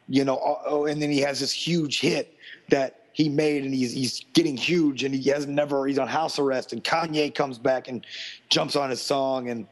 you 0.07 0.23
know, 0.25 0.39
oh, 0.43 0.61
oh, 0.65 0.85
and 0.85 1.01
then 1.01 1.09
he 1.11 1.19
has 1.21 1.39
this 1.39 1.51
huge 1.51 1.99
hit 2.01 2.35
that 2.69 3.01
he 3.13 3.29
made, 3.29 3.63
and 3.65 3.73
he's 3.73 3.93
he's 3.93 4.25
getting 4.33 4.57
huge, 4.57 5.03
and 5.03 5.15
he 5.15 5.29
has 5.29 5.47
never 5.47 5.87
he's 5.87 5.99
on 5.99 6.07
house 6.07 6.39
arrest, 6.39 6.73
and 6.73 6.83
Kanye 6.83 7.33
comes 7.33 7.57
back 7.57 7.87
and 7.87 8.05
jumps 8.49 8.75
on 8.75 8.89
his 8.89 9.01
song, 9.01 9.49
and 9.49 9.67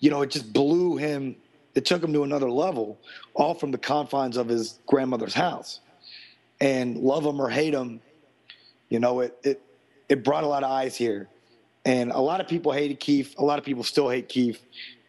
you 0.00 0.10
know, 0.10 0.22
it 0.22 0.30
just 0.30 0.52
blew 0.52 0.96
him. 0.96 1.36
It 1.74 1.84
took 1.86 2.02
him 2.04 2.12
to 2.12 2.22
another 2.24 2.50
level, 2.50 2.98
all 3.34 3.54
from 3.54 3.72
the 3.72 3.78
confines 3.78 4.36
of 4.36 4.48
his 4.48 4.78
grandmother's 4.86 5.34
house. 5.34 5.80
and 6.60 6.96
love 6.98 7.24
him 7.24 7.40
or 7.40 7.48
hate 7.50 7.74
him, 7.74 8.00
you 8.88 9.00
know, 9.00 9.20
it 9.20 9.36
it 9.42 9.62
it 10.08 10.24
brought 10.24 10.44
a 10.44 10.46
lot 10.46 10.62
of 10.62 10.70
eyes 10.70 10.96
here, 10.96 11.28
and 11.84 12.12
a 12.12 12.20
lot 12.20 12.40
of 12.40 12.48
people 12.48 12.72
hated 12.72 13.00
Keef. 13.00 13.36
A 13.38 13.44
lot 13.44 13.58
of 13.58 13.64
people 13.64 13.82
still 13.84 14.08
hate 14.08 14.28
Keef, 14.28 14.60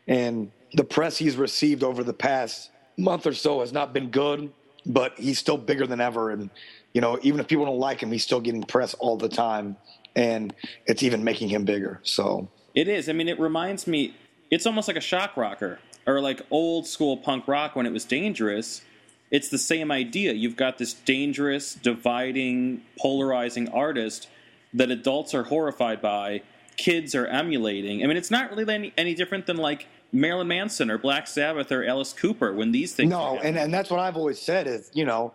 and 0.08 0.52
the 0.74 0.84
press 0.84 1.18
he's 1.18 1.38
received 1.38 1.84
over 1.84 2.04
the 2.04 2.14
past 2.14 2.72
month 2.98 3.26
or 3.26 3.34
so 3.34 3.60
has 3.62 3.72
not 3.72 3.94
been 3.94 4.10
good. 4.10 4.52
But 4.88 5.18
he's 5.18 5.40
still 5.40 5.58
bigger 5.58 5.88
than 5.88 6.00
ever, 6.00 6.30
and 6.30 6.52
you 6.94 7.02
know, 7.02 7.18
even 7.24 7.40
if 7.40 7.48
people 7.48 7.66
don't 7.66 7.80
like 7.80 8.02
him, 8.02 8.12
he's 8.12 8.24
still 8.24 8.40
getting 8.40 8.62
press 8.62 8.94
all 8.94 9.18
the 9.18 9.28
time, 9.28 9.78
and 10.16 10.54
it's 10.86 11.02
even 11.02 11.24
making 11.24 11.50
him 11.50 11.66
bigger. 11.66 12.00
So 12.04 12.50
it 12.76 12.88
is. 12.88 13.10
I 13.10 13.14
mean, 13.14 13.28
it 13.28 13.40
reminds 13.40 13.88
me. 13.88 14.16
It's 14.52 14.68
almost 14.68 14.88
like 14.88 14.96
a 14.96 15.02
shock 15.02 15.36
rocker 15.38 15.80
or 16.06 16.22
like 16.22 16.42
old 16.52 16.86
school 16.86 17.18
punk 17.18 17.48
rock 17.48 17.76
when 17.76 17.86
it 17.86 17.92
was 17.92 18.06
dangerous. 18.06 18.84
It's 19.32 19.50
the 19.50 19.58
same 19.58 19.92
idea. 19.92 20.34
You've 20.34 20.56
got 20.56 20.78
this 20.78 20.94
dangerous, 20.94 21.74
dividing, 21.74 22.84
polarizing 23.00 23.68
artist 23.70 24.30
that 24.74 24.92
adults 24.92 25.34
are 25.34 25.44
horrified 25.44 26.02
by, 26.02 26.44
kids 26.78 27.16
are 27.16 27.26
emulating. 27.26 28.04
I 28.04 28.08
mean, 28.08 28.18
it's 28.18 28.30
not 28.30 28.52
really 28.52 28.72
any, 28.74 28.94
any 28.98 29.16
different 29.16 29.48
than 29.48 29.58
like 29.58 29.88
Marilyn 30.16 30.48
Manson 30.48 30.90
or 30.90 30.98
Black 30.98 31.28
Sabbath 31.28 31.72
or 31.72 31.84
Alice 31.84 32.14
Cooper 32.14 32.54
when 32.54 32.72
these 32.72 32.94
things. 32.94 33.10
No, 33.10 33.38
and, 33.40 33.58
and 33.58 33.74
that's 33.74 33.90
what 33.90 34.00
I've 34.00 34.16
always 34.16 34.42
said 34.42 34.66
is, 34.66 34.90
you 34.94 35.06
know, 35.06 35.34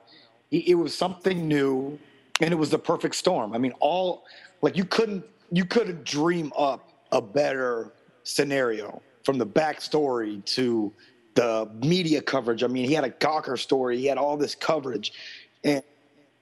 it, 0.50 0.68
it 0.68 0.74
was 0.74 0.96
something 0.96 1.46
new 1.46 1.98
and 2.40 2.52
it 2.52 2.56
was 2.56 2.70
the 2.70 2.78
perfect 2.78 3.14
storm. 3.14 3.52
I 3.52 3.58
mean, 3.58 3.72
all 3.80 4.24
like 4.62 4.76
you 4.76 4.84
couldn't 4.84 5.24
you 5.52 5.64
couldn't 5.64 6.04
dream 6.04 6.52
up 6.56 6.88
a 7.12 7.20
better 7.20 7.92
scenario 8.24 9.02
from 9.24 9.38
the 9.38 9.46
backstory 9.46 10.44
to 10.46 10.92
the 11.34 11.68
media 11.84 12.22
coverage. 12.22 12.62
I 12.62 12.66
mean, 12.66 12.86
he 12.86 12.94
had 12.94 13.04
a 13.04 13.10
Gawker 13.10 13.58
story, 13.58 13.98
he 13.98 14.06
had 14.06 14.18
all 14.18 14.36
this 14.36 14.54
coverage, 14.54 15.12
and 15.62 15.82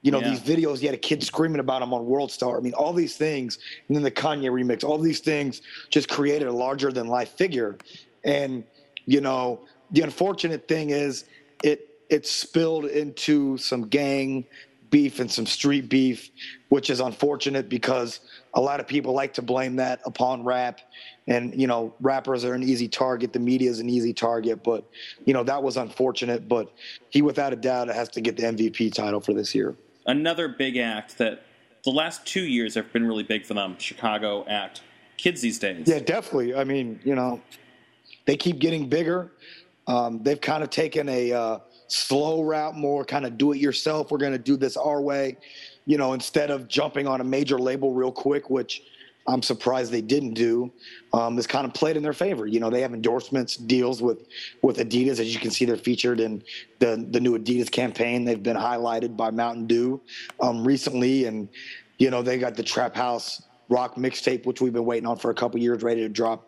you 0.01 0.11
know, 0.11 0.21
yeah. 0.21 0.29
these 0.29 0.39
videos, 0.39 0.79
he 0.79 0.85
had 0.85 0.95
a 0.95 0.99
kid 0.99 1.21
screaming 1.23 1.59
about 1.59 1.81
him 1.81 1.93
on 1.93 2.05
World 2.05 2.31
Star. 2.31 2.57
I 2.57 2.61
mean, 2.61 2.73
all 2.73 2.93
these 2.93 3.17
things, 3.17 3.59
and 3.87 3.97
then 3.97 4.03
the 4.03 4.11
Kanye 4.11 4.49
remix, 4.49 4.83
all 4.85 4.97
these 4.97 5.19
things 5.19 5.61
just 5.89 6.07
created 6.07 6.47
a 6.47 6.53
larger 6.53 6.89
than 6.89 7.07
life 7.07 7.31
figure. 7.31 7.77
And, 8.23 8.63
you 9.05 9.21
know, 9.21 9.61
the 9.91 10.01
unfortunate 10.01 10.67
thing 10.67 10.91
is 10.91 11.25
it 11.63 11.87
it 12.09 12.25
spilled 12.27 12.85
into 12.85 13.57
some 13.57 13.87
gang 13.87 14.45
beef 14.89 15.19
and 15.19 15.31
some 15.31 15.45
street 15.45 15.87
beef, 15.87 16.31
which 16.69 16.89
is 16.89 16.99
unfortunate 16.99 17.69
because 17.69 18.21
a 18.55 18.61
lot 18.61 18.79
of 18.79 18.87
people 18.87 19.13
like 19.13 19.33
to 19.35 19.41
blame 19.41 19.75
that 19.75 20.01
upon 20.05 20.43
rap. 20.43 20.81
And, 21.27 21.59
you 21.59 21.67
know, 21.67 21.93
rappers 22.01 22.43
are 22.43 22.55
an 22.55 22.63
easy 22.63 22.87
target. 22.87 23.31
The 23.31 23.39
media 23.39 23.69
is 23.69 23.79
an 23.79 23.87
easy 23.87 24.13
target. 24.13 24.63
But, 24.63 24.83
you 25.25 25.33
know, 25.33 25.43
that 25.43 25.61
was 25.61 25.77
unfortunate. 25.77 26.47
But 26.47 26.73
he, 27.09 27.21
without 27.21 27.53
a 27.53 27.55
doubt, 27.55 27.87
has 27.89 28.09
to 28.09 28.21
get 28.21 28.35
the 28.35 28.43
MVP 28.43 28.93
title 28.93 29.21
for 29.21 29.33
this 29.33 29.53
year 29.53 29.75
another 30.09 30.47
big 30.47 30.77
act 30.77 31.17
that 31.19 31.43
the 31.83 31.91
last 31.91 32.25
two 32.25 32.41
years 32.41 32.75
have 32.75 32.91
been 32.91 33.05
really 33.05 33.23
big 33.23 33.45
for 33.45 33.53
them. 33.53 33.75
Chicago 33.77 34.45
act, 34.47 34.81
kids 35.17 35.41
these 35.41 35.59
days. 35.59 35.87
Yeah, 35.87 35.99
definitely. 35.99 36.55
I 36.55 36.63
mean, 36.63 36.99
you 37.03 37.15
know, 37.15 37.41
they 38.29 38.37
keep 38.37 38.59
getting 38.59 38.87
bigger. 38.87 39.31
Um, 39.87 40.21
they've 40.21 40.39
kind 40.39 40.63
of 40.63 40.69
taken 40.69 41.09
a 41.09 41.33
uh, 41.33 41.59
slow 41.87 42.43
route, 42.43 42.75
more 42.75 43.03
kind 43.03 43.25
of 43.25 43.39
do 43.39 43.53
it 43.53 43.57
yourself. 43.57 44.11
We're 44.11 44.19
going 44.19 44.33
to 44.33 44.37
do 44.37 44.55
this 44.55 44.77
our 44.77 45.01
way, 45.01 45.35
you 45.87 45.97
know, 45.97 46.13
instead 46.13 46.51
of 46.51 46.67
jumping 46.67 47.07
on 47.07 47.21
a 47.21 47.23
major 47.23 47.57
label 47.57 47.91
real 47.91 48.11
quick, 48.11 48.51
which 48.51 48.83
I'm 49.27 49.41
surprised 49.41 49.91
they 49.91 50.01
didn't 50.03 50.35
do. 50.35 50.71
Um, 51.11 51.35
this 51.35 51.47
kind 51.47 51.65
of 51.65 51.73
played 51.73 51.97
in 51.97 52.03
their 52.03 52.13
favor. 52.13 52.45
You 52.45 52.59
know, 52.59 52.69
they 52.69 52.81
have 52.81 52.93
endorsements 52.93 53.55
deals 53.55 53.99
with 53.99 54.27
with 54.61 54.77
Adidas, 54.77 55.19
as 55.19 55.33
you 55.33 55.39
can 55.39 55.49
see, 55.49 55.65
they're 55.65 55.75
featured 55.75 56.19
in 56.19 56.43
the 56.77 57.03
the 57.09 57.19
new 57.19 57.35
Adidas 57.35 57.71
campaign. 57.71 58.25
They've 58.25 58.43
been 58.43 58.57
highlighted 58.57 59.17
by 59.17 59.31
Mountain 59.31 59.65
Dew 59.65 59.99
um, 60.39 60.63
recently, 60.63 61.25
and 61.25 61.49
you 61.97 62.11
know 62.11 62.21
they 62.21 62.37
got 62.37 62.53
the 62.53 62.61
Trap 62.61 62.95
House 62.95 63.41
rock 63.69 63.95
mixtape, 63.95 64.45
which 64.45 64.61
we've 64.61 64.73
been 64.73 64.85
waiting 64.85 65.07
on 65.07 65.17
for 65.17 65.31
a 65.31 65.35
couple 65.35 65.59
years, 65.59 65.83
ready 65.83 66.01
to 66.01 66.09
drop. 66.09 66.47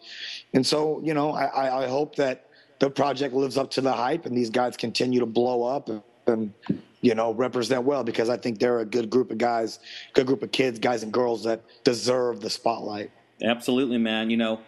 And 0.54 0.66
so, 0.66 1.02
you 1.04 1.14
know, 1.14 1.32
I, 1.32 1.84
I 1.84 1.88
hope 1.88 2.16
that 2.16 2.48
the 2.80 2.90
project 2.90 3.34
lives 3.34 3.58
up 3.58 3.70
to 3.72 3.82
the 3.82 3.94
hype, 3.94 4.26
and 4.26 4.36
these 4.36 4.50
guys 4.50 4.76
continue 4.76 5.20
to 5.20 5.26
blow 5.26 5.64
up 5.64 5.88
and, 5.88 6.02
and 6.26 6.54
you 7.02 7.16
know, 7.16 7.34
represent 7.34 7.84
well 7.84 8.04
because 8.04 8.30
I 8.30 8.38
think 8.38 8.60
they're 8.60 8.80
a 8.80 8.86
good 8.86 9.10
group 9.10 9.32
of 9.32 9.38
guys, 9.38 9.80
good 10.14 10.26
group 10.26 10.44
of 10.44 10.52
kids, 10.52 10.80
guys 10.80 11.04
and 11.04 11.12
girls 11.12 11.44
that 11.44 11.62
deserve 11.84 12.42
the 12.42 12.50
spotlight. 12.50 13.12
Absolutely, 13.44 13.98
man. 13.98 14.30
You 14.30 14.38
know, 14.38 14.62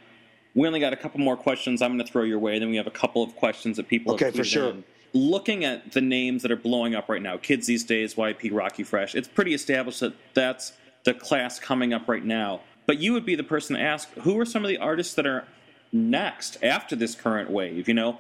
we 0.55 0.67
only 0.67 0.79
got 0.79 0.93
a 0.93 0.95
couple 0.95 1.19
more 1.19 1.37
questions 1.37 1.81
I'm 1.81 1.95
going 1.95 2.05
to 2.05 2.11
throw 2.11 2.23
your 2.23 2.39
way. 2.39 2.59
Then 2.59 2.69
we 2.69 2.77
have 2.77 2.87
a 2.87 2.91
couple 2.91 3.23
of 3.23 3.35
questions 3.35 3.77
that 3.77 3.87
people 3.87 4.13
okay 4.13 4.31
for 4.31 4.43
sure. 4.43 4.69
In. 4.69 4.83
Looking 5.15 5.63
at 5.63 5.91
the 5.91 6.01
names 6.01 6.41
that 6.41 6.51
are 6.51 6.57
blowing 6.57 6.95
up 6.95 7.07
right 7.07 7.21
now, 7.21 7.37
kids 7.37 7.67
these 7.67 7.83
days, 7.83 8.15
YP, 8.15 8.49
Rockie 8.51 8.83
Fresh, 8.83 9.13
it's 9.13 9.27
pretty 9.27 9.53
established 9.53 9.99
that 9.99 10.13
that's 10.33 10.73
the 11.05 11.13
class 11.13 11.59
coming 11.59 11.93
up 11.93 12.07
right 12.07 12.23
now. 12.23 12.61
But 12.85 12.99
you 12.99 13.13
would 13.13 13.25
be 13.25 13.35
the 13.35 13.43
person 13.43 13.75
to 13.75 13.81
ask 13.81 14.09
who 14.21 14.37
are 14.39 14.45
some 14.45 14.63
of 14.63 14.69
the 14.69 14.77
artists 14.77 15.13
that 15.15 15.25
are 15.25 15.45
next 15.93 16.57
after 16.63 16.95
this 16.95 17.15
current 17.15 17.49
wave? 17.49 17.87
You 17.87 17.93
know, 17.93 18.19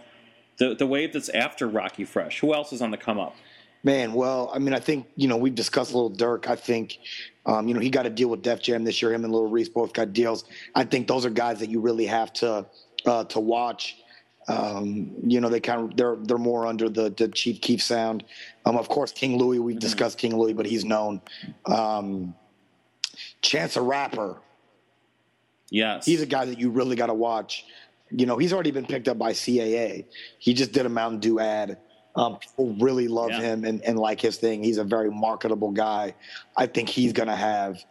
the 0.57 0.75
the 0.75 0.87
wave 0.87 1.13
that's 1.13 1.29
after 1.29 1.67
Rockie 1.67 2.05
Fresh. 2.05 2.39
Who 2.39 2.53
else 2.53 2.71
is 2.71 2.81
on 2.81 2.91
the 2.91 2.97
come 2.97 3.19
up? 3.19 3.35
Man, 3.85 4.13
well, 4.13 4.49
I 4.53 4.59
mean, 4.59 4.73
I 4.73 4.79
think 4.79 5.07
you 5.15 5.27
know 5.27 5.35
we've 5.35 5.55
discussed 5.55 5.91
a 5.91 5.97
little 5.97 6.11
Durk. 6.11 6.47
I 6.47 6.55
think 6.55 6.99
um, 7.45 7.67
you 7.67 7.73
know 7.73 7.81
he 7.81 7.89
got 7.89 8.05
a 8.05 8.09
deal 8.09 8.29
with 8.29 8.41
Def 8.41 8.61
Jam 8.61 8.83
this 8.83 9.01
year. 9.01 9.13
Him 9.13 9.25
and 9.25 9.33
Lil 9.33 9.47
Reese 9.47 9.69
both 9.69 9.91
got 9.91 10.13
deals. 10.13 10.45
I 10.75 10.85
think 10.85 11.07
those 11.07 11.25
are 11.25 11.29
guys 11.29 11.59
that 11.59 11.69
you 11.69 11.81
really 11.81 12.05
have 12.05 12.31
to 12.33 12.65
uh, 13.05 13.25
to 13.25 13.39
watch. 13.39 13.97
Um, 14.47 15.13
you 15.25 15.39
know, 15.39 15.49
they 15.49 15.59
kind 15.59 15.81
of 15.91 15.97
they're 15.97 16.15
they're 16.17 16.37
more 16.37 16.65
under 16.65 16.89
the, 16.89 17.09
the 17.09 17.27
Chief 17.29 17.59
Keef 17.59 17.81
sound. 17.81 18.23
Um, 18.65 18.77
of 18.77 18.87
course, 18.87 19.11
King 19.11 19.37
Louie. 19.37 19.59
We've 19.59 19.75
mm-hmm. 19.75 19.79
discussed 19.79 20.17
King 20.17 20.37
Louie, 20.37 20.53
but 20.53 20.65
he's 20.65 20.85
known. 20.85 21.21
Um, 21.65 22.35
Chance 23.41 23.75
a 23.75 23.81
Rapper. 23.81 24.37
Yes, 25.69 26.05
he's 26.05 26.21
a 26.21 26.25
guy 26.25 26.45
that 26.45 26.59
you 26.59 26.69
really 26.69 26.95
got 26.95 27.07
to 27.07 27.13
watch. 27.13 27.65
You 28.11 28.25
know, 28.25 28.37
he's 28.37 28.53
already 28.53 28.71
been 28.71 28.85
picked 28.85 29.07
up 29.07 29.17
by 29.17 29.31
CAA. 29.31 30.05
He 30.37 30.53
just 30.53 30.71
did 30.71 30.85
a 30.85 30.89
Mountain 30.89 31.19
Dew 31.19 31.39
ad 31.39 31.77
um, 32.15 32.37
people 32.37 32.75
really 32.79 33.07
love 33.07 33.31
yeah. 33.31 33.41
him 33.41 33.65
and, 33.65 33.81
and 33.83 33.97
like 33.97 34.21
his 34.21 34.37
thing. 34.37 34.63
He's 34.63 34.77
a 34.77 34.83
very 34.83 35.09
marketable 35.09 35.71
guy. 35.71 36.13
I 36.55 36.67
think 36.67 36.89
he's 36.89 37.13
going 37.13 37.29
to 37.29 37.35
have 37.35 37.83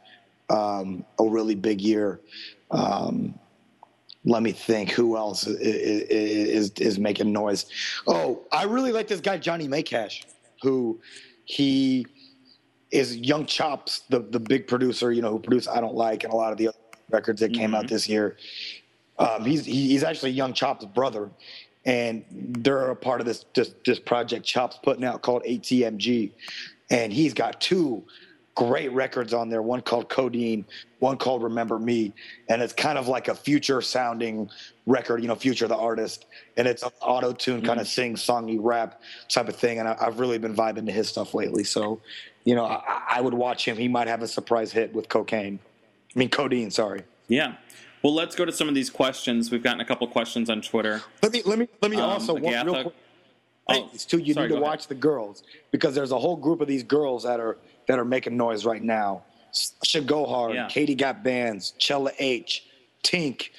um, 0.49 1.05
a 1.19 1.25
really 1.25 1.55
big 1.55 1.81
year. 1.81 2.21
Um, 2.71 3.39
let 4.25 4.43
me 4.43 4.53
think 4.53 4.91
who 4.91 5.17
else 5.17 5.47
is, 5.47 5.59
is, 5.59 6.71
is 6.79 6.99
making 6.99 7.33
noise. 7.33 7.67
Oh, 8.07 8.45
I 8.53 8.65
really 8.65 8.93
like 8.93 9.09
this 9.09 9.21
guy 9.21 9.39
Johnny 9.39 9.67
May 9.67 9.83
Cash, 9.83 10.25
who 10.63 11.01
he 11.45 12.07
is 12.93 13.17
Young 13.17 13.47
Chops, 13.47 14.01
the 14.11 14.21
the 14.21 14.39
big 14.39 14.69
producer, 14.69 15.11
you 15.13 15.23
know, 15.23 15.31
who 15.31 15.39
produced 15.39 15.69
I 15.69 15.81
Don't 15.81 15.95
Like 15.95 16.25
and 16.25 16.33
a 16.33 16.37
lot 16.37 16.53
of 16.53 16.59
the 16.59 16.71
records 17.11 17.41
that 17.41 17.53
came 17.53 17.71
mm-hmm. 17.71 17.77
out 17.77 17.89
this 17.89 18.09
year. 18.09 18.37
Um, 19.19 19.45
he's 19.45 19.65
he's 19.65 20.05
actually 20.05 20.31
Young 20.31 20.53
Chop's 20.53 20.85
brother, 20.85 21.31
and 21.85 22.25
they're 22.31 22.91
a 22.91 22.97
part 22.97 23.21
of 23.21 23.27
this 23.27 23.45
this, 23.55 23.75
this 23.85 23.99
project 23.99 24.45
Chops 24.45 24.79
putting 24.83 25.05
out 25.05 25.23
called 25.23 25.43
ATMG, 25.45 26.33
and 26.91 27.13
he's 27.13 27.35
got 27.35 27.61
two 27.61 28.05
great 28.55 28.93
records 28.93 29.33
on 29.33 29.49
there. 29.49 29.63
One 29.63 29.81
called 29.81 30.09
Codeine, 30.09 30.65
one 30.99 31.17
called 31.17 31.43
Remember 31.43 31.79
Me, 31.79 32.13
and 32.49 32.61
it's 32.61 32.73
kind 32.73 32.99
of 32.99 33.09
like 33.09 33.29
a 33.29 33.35
future 33.35 33.81
sounding 33.81 34.51
record. 34.87 35.23
You 35.23 35.29
know, 35.29 35.35
Future 35.35 35.69
the 35.69 35.77
artist, 35.77 36.27
and 36.57 36.67
it's 36.67 36.83
an 36.83 36.91
auto 37.01 37.33
tune 37.33 37.59
mm-hmm. 37.59 37.67
kind 37.67 37.81
of 37.81 37.89
sing 37.89 38.17
songy 38.17 38.59
rap 38.61 39.01
type 39.29 39.49
of 39.49 39.57
thing. 39.57 39.79
And 39.79 39.89
I, 39.89 39.97
have 40.05 40.21
really 40.21 40.39
been 40.39 40.55
vibing 40.55 40.87
to 40.87 40.93
his 40.93 41.09
stuff 41.09 41.35
lately. 41.35 41.65
So, 41.65 42.01
you 42.45 42.55
know, 42.55 42.65
I, 42.65 43.03
I 43.17 43.21
would 43.21 43.35
watch 43.35 43.67
him. 43.67 43.77
He 43.77 43.89
might 43.89 44.09
have 44.09 44.23
a 44.23 44.29
surprise 44.29 44.73
hit 44.73 44.95
with 44.95 45.09
cocaine. 45.09 45.59
I 46.15 46.19
mean, 46.19 46.29
codeine. 46.29 46.71
Sorry. 46.71 47.03
Yeah. 47.29 47.55
Well, 48.03 48.15
let's 48.15 48.35
go 48.35 48.45
to 48.45 48.53
some 48.53 48.69
of 48.69 48.75
these 48.75 48.91
questions. 48.91 49.51
We've 49.51 49.63
gotten 49.63 49.81
a 49.81 49.85
couple 49.85 50.07
questions 50.09 50.51
on 50.51 50.61
Twitter. 50.61 51.03
Let 51.23 51.33
me 51.33 51.43
let 51.47 51.59
me 51.59 51.69
let 51.81 51.91
me 51.91 51.99
um, 51.99 52.11
also 52.11 52.35
one, 52.35 52.67
real 52.67 52.83
quick. 52.83 52.95
Oh, 53.69 53.91
it's 53.95 54.05
too, 54.05 54.19
you 54.19 54.35
sorry, 54.35 54.49
need 54.49 54.57
to 54.57 54.61
watch 54.61 54.81
ahead. 54.81 54.89
the 54.91 54.95
girls 54.97 55.45
because 55.71 55.95
there's 55.95 56.11
a 56.11 56.19
whole 56.19 56.37
group 56.37 56.61
of 56.61 56.67
these 56.67 56.83
girls 56.83 57.23
that 57.23 57.39
are 57.39 57.59
that 57.87 57.99
are 57.99 58.05
making 58.05 58.37
noise 58.37 58.65
right 58.65 58.83
now. 58.83 59.23
Sasha 59.53 60.01
Go 60.01 60.27
Hard, 60.27 60.55
yeah. 60.55 60.67
Katie 60.69 60.95
Got 60.95 61.23
Bandz, 61.23 61.77
Chella 61.79 62.11
H, 62.19 62.67
Tink, 63.05 63.51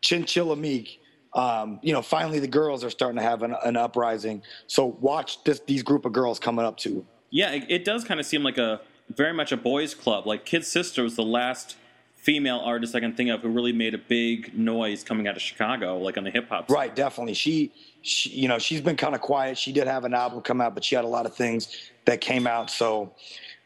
Chinchilla 0.00 0.56
Meek. 0.56 1.00
Um, 1.34 1.80
you 1.82 1.92
know, 1.92 2.02
finally 2.02 2.38
the 2.38 2.48
girls 2.48 2.84
are 2.84 2.90
starting 2.90 3.16
to 3.16 3.22
have 3.22 3.42
an, 3.42 3.54
an 3.64 3.76
uprising. 3.76 4.42
So 4.66 4.86
watch 5.00 5.42
this, 5.44 5.60
these 5.60 5.82
group 5.82 6.04
of 6.04 6.12
girls 6.12 6.38
coming 6.38 6.64
up 6.64 6.76
too. 6.76 7.06
Yeah, 7.32 7.50
it, 7.50 7.64
it 7.68 7.84
does 7.84 8.04
kind 8.04 8.20
of 8.20 8.26
seem 8.26 8.44
like 8.44 8.58
a 8.58 8.80
very 9.10 9.32
much 9.32 9.50
a 9.50 9.56
boys' 9.56 9.94
club. 9.94 10.26
Like 10.26 10.44
Kid 10.44 10.64
Sister 10.64 11.02
was 11.02 11.16
the 11.16 11.24
last 11.24 11.76
female 12.14 12.60
artist 12.64 12.94
I 12.94 13.00
can 13.00 13.14
think 13.14 13.30
of 13.30 13.40
who 13.40 13.48
really 13.48 13.72
made 13.72 13.94
a 13.94 13.98
big 13.98 14.56
noise 14.56 15.02
coming 15.02 15.26
out 15.26 15.34
of 15.34 15.42
Chicago, 15.42 15.98
like 15.98 16.16
on 16.16 16.22
the 16.22 16.30
hip 16.30 16.48
hop. 16.48 16.70
Right, 16.70 16.94
definitely. 16.94 17.34
She, 17.34 17.72
she, 18.02 18.30
you 18.30 18.46
know, 18.46 18.60
she's 18.60 18.80
been 18.80 18.96
kind 18.96 19.16
of 19.16 19.20
quiet. 19.20 19.58
She 19.58 19.72
did 19.72 19.88
have 19.88 20.04
an 20.04 20.14
album 20.14 20.42
come 20.42 20.60
out, 20.60 20.74
but 20.74 20.84
she 20.84 20.94
had 20.94 21.04
a 21.04 21.08
lot 21.08 21.26
of 21.26 21.34
things 21.34 21.90
that 22.04 22.20
came 22.20 22.46
out. 22.46 22.70
So, 22.70 23.12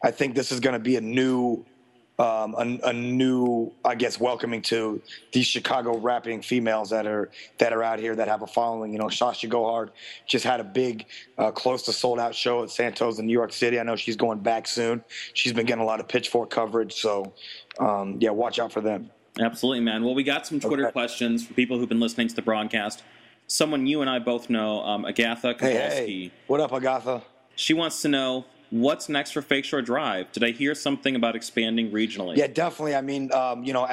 I 0.02 0.11
think 0.11 0.35
this 0.35 0.52
is 0.52 0.61
going 0.61 0.74
to 0.74 0.79
be 0.79 0.96
a 0.96 1.00
new, 1.00 1.64
um, 2.18 2.55
a, 2.57 2.88
a, 2.88 2.92
new, 2.92 3.70
I 3.85 3.94
guess, 3.94 4.18
welcoming 4.18 4.62
to 4.62 5.02
these 5.33 5.46
Chicago 5.46 5.98
rapping 5.98 6.40
females 6.40 6.88
that 6.90 7.07
are 7.07 7.31
that 7.59 7.74
are 7.74 7.83
out 7.83 7.98
here 7.98 8.16
that 8.16 8.26
have 8.26 8.40
a 8.40 8.46
following. 8.46 8.92
You 8.92 8.98
know, 8.98 9.11
Sasha 9.11 9.46
Gohard 9.46 9.90
just 10.26 10.44
had 10.44 10.61
a 10.61 10.64
big, 10.64 11.07
uh, 11.37 11.50
close 11.50 11.83
to 11.83 11.92
sold 11.92 12.18
out 12.18 12.35
show 12.35 12.62
at 12.62 12.70
Santos 12.70 13.18
in 13.18 13.26
New 13.26 13.33
York 13.33 13.52
City. 13.52 13.79
I 13.79 13.83
know 13.83 13.96
she's 13.96 14.16
going 14.16 14.38
back 14.38 14.66
soon. 14.66 15.05
She's 15.35 15.52
been 15.52 15.66
getting 15.66 15.83
a 15.83 15.87
lot 15.87 16.00
of 16.00 16.09
pitchfork 16.09 16.48
coverage, 16.48 16.94
so 16.94 17.35
um, 17.79 18.16
yeah, 18.18 18.31
watch 18.31 18.59
out 18.59 18.72
for 18.72 18.81
them. 18.81 19.11
Absolutely, 19.38 19.81
man. 19.81 20.02
Well, 20.02 20.14
we 20.14 20.22
got 20.22 20.46
some 20.46 20.59
Twitter 20.59 20.85
okay. 20.85 20.92
questions 20.92 21.44
from 21.46 21.55
people 21.55 21.79
who've 21.79 21.88
been 21.88 22.00
listening 22.00 22.29
to 22.29 22.35
the 22.35 22.42
broadcast. 22.42 23.02
Someone 23.46 23.87
you 23.87 24.00
and 24.00 24.09
I 24.09 24.20
both 24.20 24.48
know, 24.48 24.83
um, 24.83 25.05
Agatha 25.05 25.55
Kowalski. 25.55 25.66
Hey, 25.68 26.07
hey, 26.07 26.33
what 26.46 26.61
up, 26.61 26.72
Agatha? 26.72 27.22
She 27.55 27.74
wants 27.74 28.00
to 28.02 28.09
know 28.09 28.46
What's 28.70 29.09
next 29.09 29.33
for 29.33 29.42
Fake 29.42 29.64
Shore 29.64 29.83
Drive? 29.83 30.33
Did 30.33 30.44
I 30.44 30.50
hear 30.50 30.74
something 30.74 31.14
about 31.16 31.37
expanding 31.37 31.90
regionally? 31.90 32.37
Yeah, 32.37 32.48
definitely. 32.48 32.94
I 32.94 33.00
mean, 33.00 33.33
um, 33.33 33.62
you 33.64 33.72
know, 33.72 33.88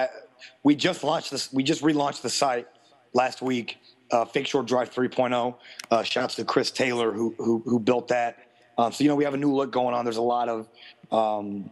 we 0.63 0.75
just 0.75 1.03
launched 1.03 1.31
this. 1.31 1.51
We 1.53 1.63
just 1.63 1.81
relaunched 1.81 2.21
the 2.21 2.29
site 2.29 2.67
last 3.13 3.41
week. 3.41 3.77
Uh, 4.12 4.25
Fake 4.25 4.47
Shore 4.47 4.63
Drive 4.63 4.93
3.0. 4.93 5.55
Uh, 5.89 6.03
shouts 6.03 6.36
to 6.36 6.45
Chris 6.45 6.71
Taylor 6.71 7.12
who 7.12 7.36
who, 7.38 7.62
who 7.65 7.79
built 7.79 8.07
that. 8.09 8.38
Um, 8.77 8.91
so 8.91 9.03
you 9.03 9.09
know, 9.09 9.15
we 9.15 9.23
have 9.23 9.33
a 9.33 9.38
new 9.38 9.53
look 9.53 9.71
going 9.71 9.93
on. 9.93 10.05
There's 10.05 10.17
a 10.17 10.21
lot 10.21 10.49
of 10.49 10.67
um, 11.12 11.69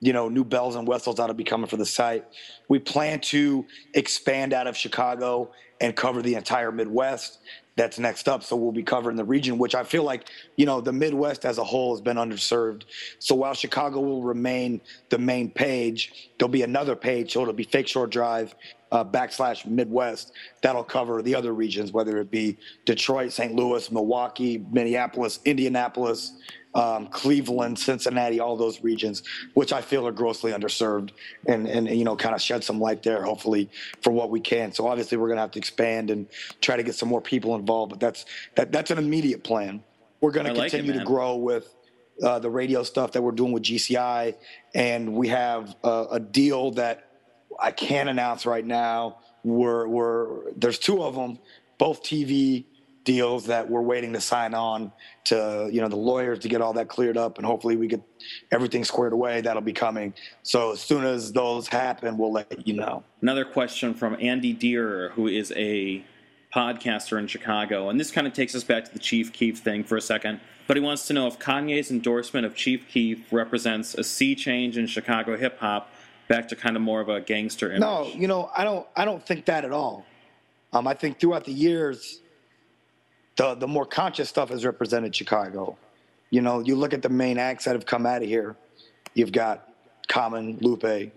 you 0.00 0.12
know, 0.12 0.28
new 0.28 0.44
bells 0.44 0.76
and 0.76 0.86
whistles 0.86 1.16
that'll 1.16 1.34
be 1.34 1.44
coming 1.44 1.66
for 1.66 1.76
the 1.76 1.86
site. 1.86 2.24
We 2.68 2.78
plan 2.78 3.20
to 3.20 3.66
expand 3.94 4.52
out 4.52 4.66
of 4.66 4.76
Chicago 4.76 5.50
and 5.80 5.94
cover 5.94 6.22
the 6.22 6.34
entire 6.34 6.72
Midwest 6.72 7.38
that's 7.76 7.98
next 7.98 8.28
up. 8.28 8.42
So 8.42 8.56
we'll 8.56 8.72
be 8.72 8.82
covering 8.82 9.16
the 9.16 9.24
region, 9.24 9.56
which 9.56 9.74
I 9.74 9.84
feel 9.84 10.02
like, 10.02 10.28
you 10.56 10.66
know, 10.66 10.80
the 10.80 10.92
Midwest 10.92 11.44
as 11.44 11.58
a 11.58 11.64
whole 11.64 11.94
has 11.94 12.00
been 12.00 12.16
underserved. 12.16 12.82
So 13.20 13.36
while 13.36 13.54
Chicago 13.54 14.00
will 14.00 14.22
remain 14.22 14.80
the 15.10 15.18
main 15.18 15.50
page, 15.50 16.30
there'll 16.38 16.50
be 16.50 16.62
another 16.62 16.96
page. 16.96 17.32
So 17.32 17.42
it'll 17.42 17.54
be 17.54 17.64
Fake 17.64 17.86
Shore 17.86 18.08
Drive 18.08 18.54
uh, 18.92 19.04
backslash 19.04 19.66
Midwest. 19.66 20.32
That'll 20.62 20.84
cover 20.84 21.22
the 21.22 21.34
other 21.34 21.52
regions, 21.52 21.92
whether 21.92 22.18
it 22.18 22.30
be 22.30 22.56
Detroit, 22.84 23.32
St. 23.32 23.54
Louis, 23.54 23.90
Milwaukee, 23.90 24.64
Minneapolis, 24.70 25.40
Indianapolis, 25.44 26.34
um, 26.74 27.06
Cleveland, 27.08 27.78
Cincinnati, 27.78 28.40
all 28.40 28.56
those 28.56 28.82
regions, 28.82 29.22
which 29.54 29.72
I 29.72 29.80
feel 29.80 30.06
are 30.06 30.12
grossly 30.12 30.52
underserved, 30.52 31.10
and 31.46 31.66
and 31.66 31.88
you 31.88 32.04
know 32.04 32.16
kind 32.16 32.34
of 32.34 32.40
shed 32.40 32.62
some 32.62 32.80
light 32.80 33.02
there, 33.02 33.22
hopefully 33.22 33.70
for 34.02 34.12
what 34.12 34.30
we 34.30 34.40
can. 34.40 34.72
So 34.72 34.86
obviously 34.86 35.18
we're 35.18 35.28
going 35.28 35.38
to 35.38 35.42
have 35.42 35.50
to 35.52 35.58
expand 35.58 36.10
and 36.10 36.26
try 36.60 36.76
to 36.76 36.82
get 36.82 36.94
some 36.94 37.08
more 37.08 37.20
people 37.20 37.54
involved, 37.54 37.90
but 37.90 38.00
that's 38.00 38.26
that 38.54 38.70
that's 38.70 38.90
an 38.90 38.98
immediate 38.98 39.42
plan. 39.42 39.82
We're 40.20 40.32
going 40.32 40.46
to 40.46 40.54
continue 40.54 40.92
like 40.92 40.96
it, 40.96 41.04
to 41.04 41.06
grow 41.06 41.36
with. 41.36 41.74
Uh, 42.20 42.36
the 42.40 42.50
radio 42.50 42.82
stuff 42.82 43.12
that 43.12 43.22
we're 43.22 43.30
doing 43.30 43.52
with 43.52 43.62
GCI, 43.62 44.34
and 44.74 45.14
we 45.14 45.28
have 45.28 45.76
a, 45.84 46.06
a 46.10 46.18
deal 46.18 46.72
that 46.72 47.07
I 47.58 47.70
can't 47.70 48.08
announce 48.08 48.46
right 48.46 48.64
now. 48.64 49.18
We're, 49.44 49.86
we're 49.86 50.52
there's 50.52 50.78
two 50.78 51.02
of 51.02 51.14
them, 51.14 51.38
both 51.78 52.02
TV 52.02 52.64
deals 53.04 53.46
that 53.46 53.70
we're 53.70 53.80
waiting 53.80 54.12
to 54.12 54.20
sign 54.20 54.52
on 54.52 54.92
to 55.24 55.68
you 55.72 55.80
know 55.80 55.88
the 55.88 55.96
lawyers 55.96 56.40
to 56.40 56.48
get 56.48 56.60
all 56.60 56.74
that 56.74 56.88
cleared 56.88 57.16
up 57.16 57.38
and 57.38 57.46
hopefully 57.46 57.74
we 57.74 57.86
get 57.86 58.02
everything 58.52 58.84
squared 58.84 59.14
away. 59.14 59.40
That'll 59.40 59.62
be 59.62 59.72
coming. 59.72 60.12
So 60.42 60.72
as 60.72 60.80
soon 60.80 61.04
as 61.04 61.32
those 61.32 61.68
happen 61.68 62.18
we'll 62.18 62.32
let 62.32 62.66
you 62.66 62.74
know. 62.74 63.02
Another 63.22 63.46
question 63.46 63.94
from 63.94 64.14
andy 64.20 64.52
deer 64.52 65.12
who 65.14 65.26
is 65.26 65.54
a 65.56 66.04
podcaster 66.54 67.18
in 67.18 67.26
chicago. 67.26 67.88
And 67.88 67.98
this 67.98 68.10
kind 68.10 68.26
of 68.26 68.34
takes 68.34 68.54
us 68.54 68.62
back 68.62 68.84
to 68.84 68.92
the 68.92 68.98
chief 68.98 69.32
keef 69.32 69.58
thing 69.58 69.84
for 69.84 69.96
a 69.96 70.02
second 70.02 70.40
but 70.66 70.76
he 70.76 70.82
wants 70.82 71.06
to 71.06 71.14
know 71.14 71.26
if 71.26 71.38
kanye's 71.38 71.90
endorsement 71.90 72.44
of 72.44 72.54
chief 72.54 72.86
keef 72.88 73.32
represents 73.32 73.94
a 73.94 74.04
sea 74.04 74.34
change 74.36 74.76
in 74.76 74.86
chicago 74.86 75.36
hip-hop 75.36 75.90
back 76.28 76.46
to 76.48 76.56
kind 76.56 76.76
of 76.76 76.82
more 76.82 77.00
of 77.00 77.08
a 77.08 77.20
gangster 77.20 77.68
image. 77.70 77.80
no 77.80 78.06
you 78.14 78.28
know 78.28 78.50
i 78.56 78.62
don't 78.62 78.86
i 78.96 79.04
don't 79.04 79.24
think 79.26 79.44
that 79.46 79.64
at 79.64 79.72
all 79.72 80.04
um, 80.72 80.86
i 80.86 80.94
think 80.94 81.18
throughout 81.18 81.44
the 81.44 81.52
years 81.52 82.20
the 83.38 83.54
the 83.54 83.66
more 83.66 83.86
conscious 83.86 84.28
stuff 84.28 84.50
has 84.50 84.66
represented 84.66 85.16
Chicago. 85.16 85.78
You 86.30 86.42
know, 86.42 86.60
you 86.60 86.76
look 86.76 86.92
at 86.92 87.00
the 87.00 87.08
main 87.08 87.38
acts 87.38 87.64
that 87.64 87.74
have 87.74 87.86
come 87.86 88.04
out 88.04 88.22
of 88.22 88.28
here. 88.28 88.54
You've 89.14 89.32
got 89.32 89.72
Common, 90.08 90.58
Lupe, 90.60 91.10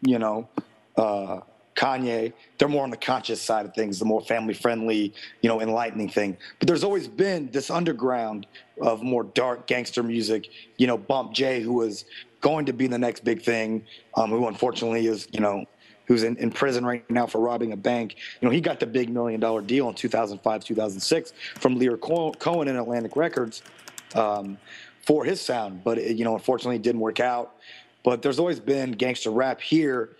you 0.00 0.18
know, 0.18 0.48
uh, 0.96 1.40
Kanye. 1.76 2.32
They're 2.58 2.68
more 2.68 2.82
on 2.82 2.90
the 2.90 2.96
conscious 2.96 3.40
side 3.40 3.66
of 3.66 3.74
things, 3.74 3.98
the 3.98 4.04
more 4.04 4.20
family 4.20 4.54
friendly, 4.54 5.14
you 5.42 5.48
know, 5.48 5.60
enlightening 5.60 6.08
thing. 6.08 6.36
But 6.58 6.66
there's 6.66 6.82
always 6.82 7.06
been 7.06 7.50
this 7.52 7.70
underground 7.70 8.46
of 8.80 9.02
more 9.02 9.24
dark 9.24 9.66
gangster 9.68 10.02
music. 10.02 10.48
You 10.78 10.88
know, 10.88 10.98
Bump 10.98 11.32
J, 11.32 11.60
who 11.60 11.74
was 11.74 12.06
going 12.44 12.66
to 12.66 12.74
be 12.74 12.86
the 12.86 12.98
next 12.98 13.24
big 13.24 13.40
thing, 13.40 13.82
um, 14.18 14.28
who 14.28 14.46
unfortunately 14.46 15.06
is, 15.06 15.26
you 15.32 15.40
know, 15.40 15.64
who's 16.06 16.24
in, 16.24 16.36
in 16.36 16.50
prison 16.50 16.84
right 16.84 17.08
now 17.10 17.26
for 17.26 17.40
robbing 17.40 17.72
a 17.72 17.76
bank. 17.76 18.16
You 18.38 18.46
know, 18.46 18.52
he 18.52 18.60
got 18.60 18.78
the 18.78 18.86
big 18.86 19.08
million 19.08 19.40
dollar 19.40 19.62
deal 19.62 19.88
in 19.88 19.94
2005, 19.94 20.62
2006 20.62 21.32
from 21.54 21.80
Lyor 21.80 21.98
Cohen 22.38 22.68
and 22.68 22.78
Atlantic 22.78 23.16
Records 23.16 23.62
um, 24.14 24.58
for 25.06 25.24
his 25.24 25.40
sound. 25.40 25.82
But, 25.84 25.96
it, 25.96 26.18
you 26.18 26.24
know, 26.24 26.34
unfortunately, 26.34 26.76
it 26.76 26.82
didn't 26.82 27.00
work 27.00 27.18
out. 27.18 27.54
But 28.02 28.20
there's 28.20 28.38
always 28.38 28.60
been 28.60 28.92
gangster 28.92 29.30
rap 29.30 29.58
here. 29.62 30.10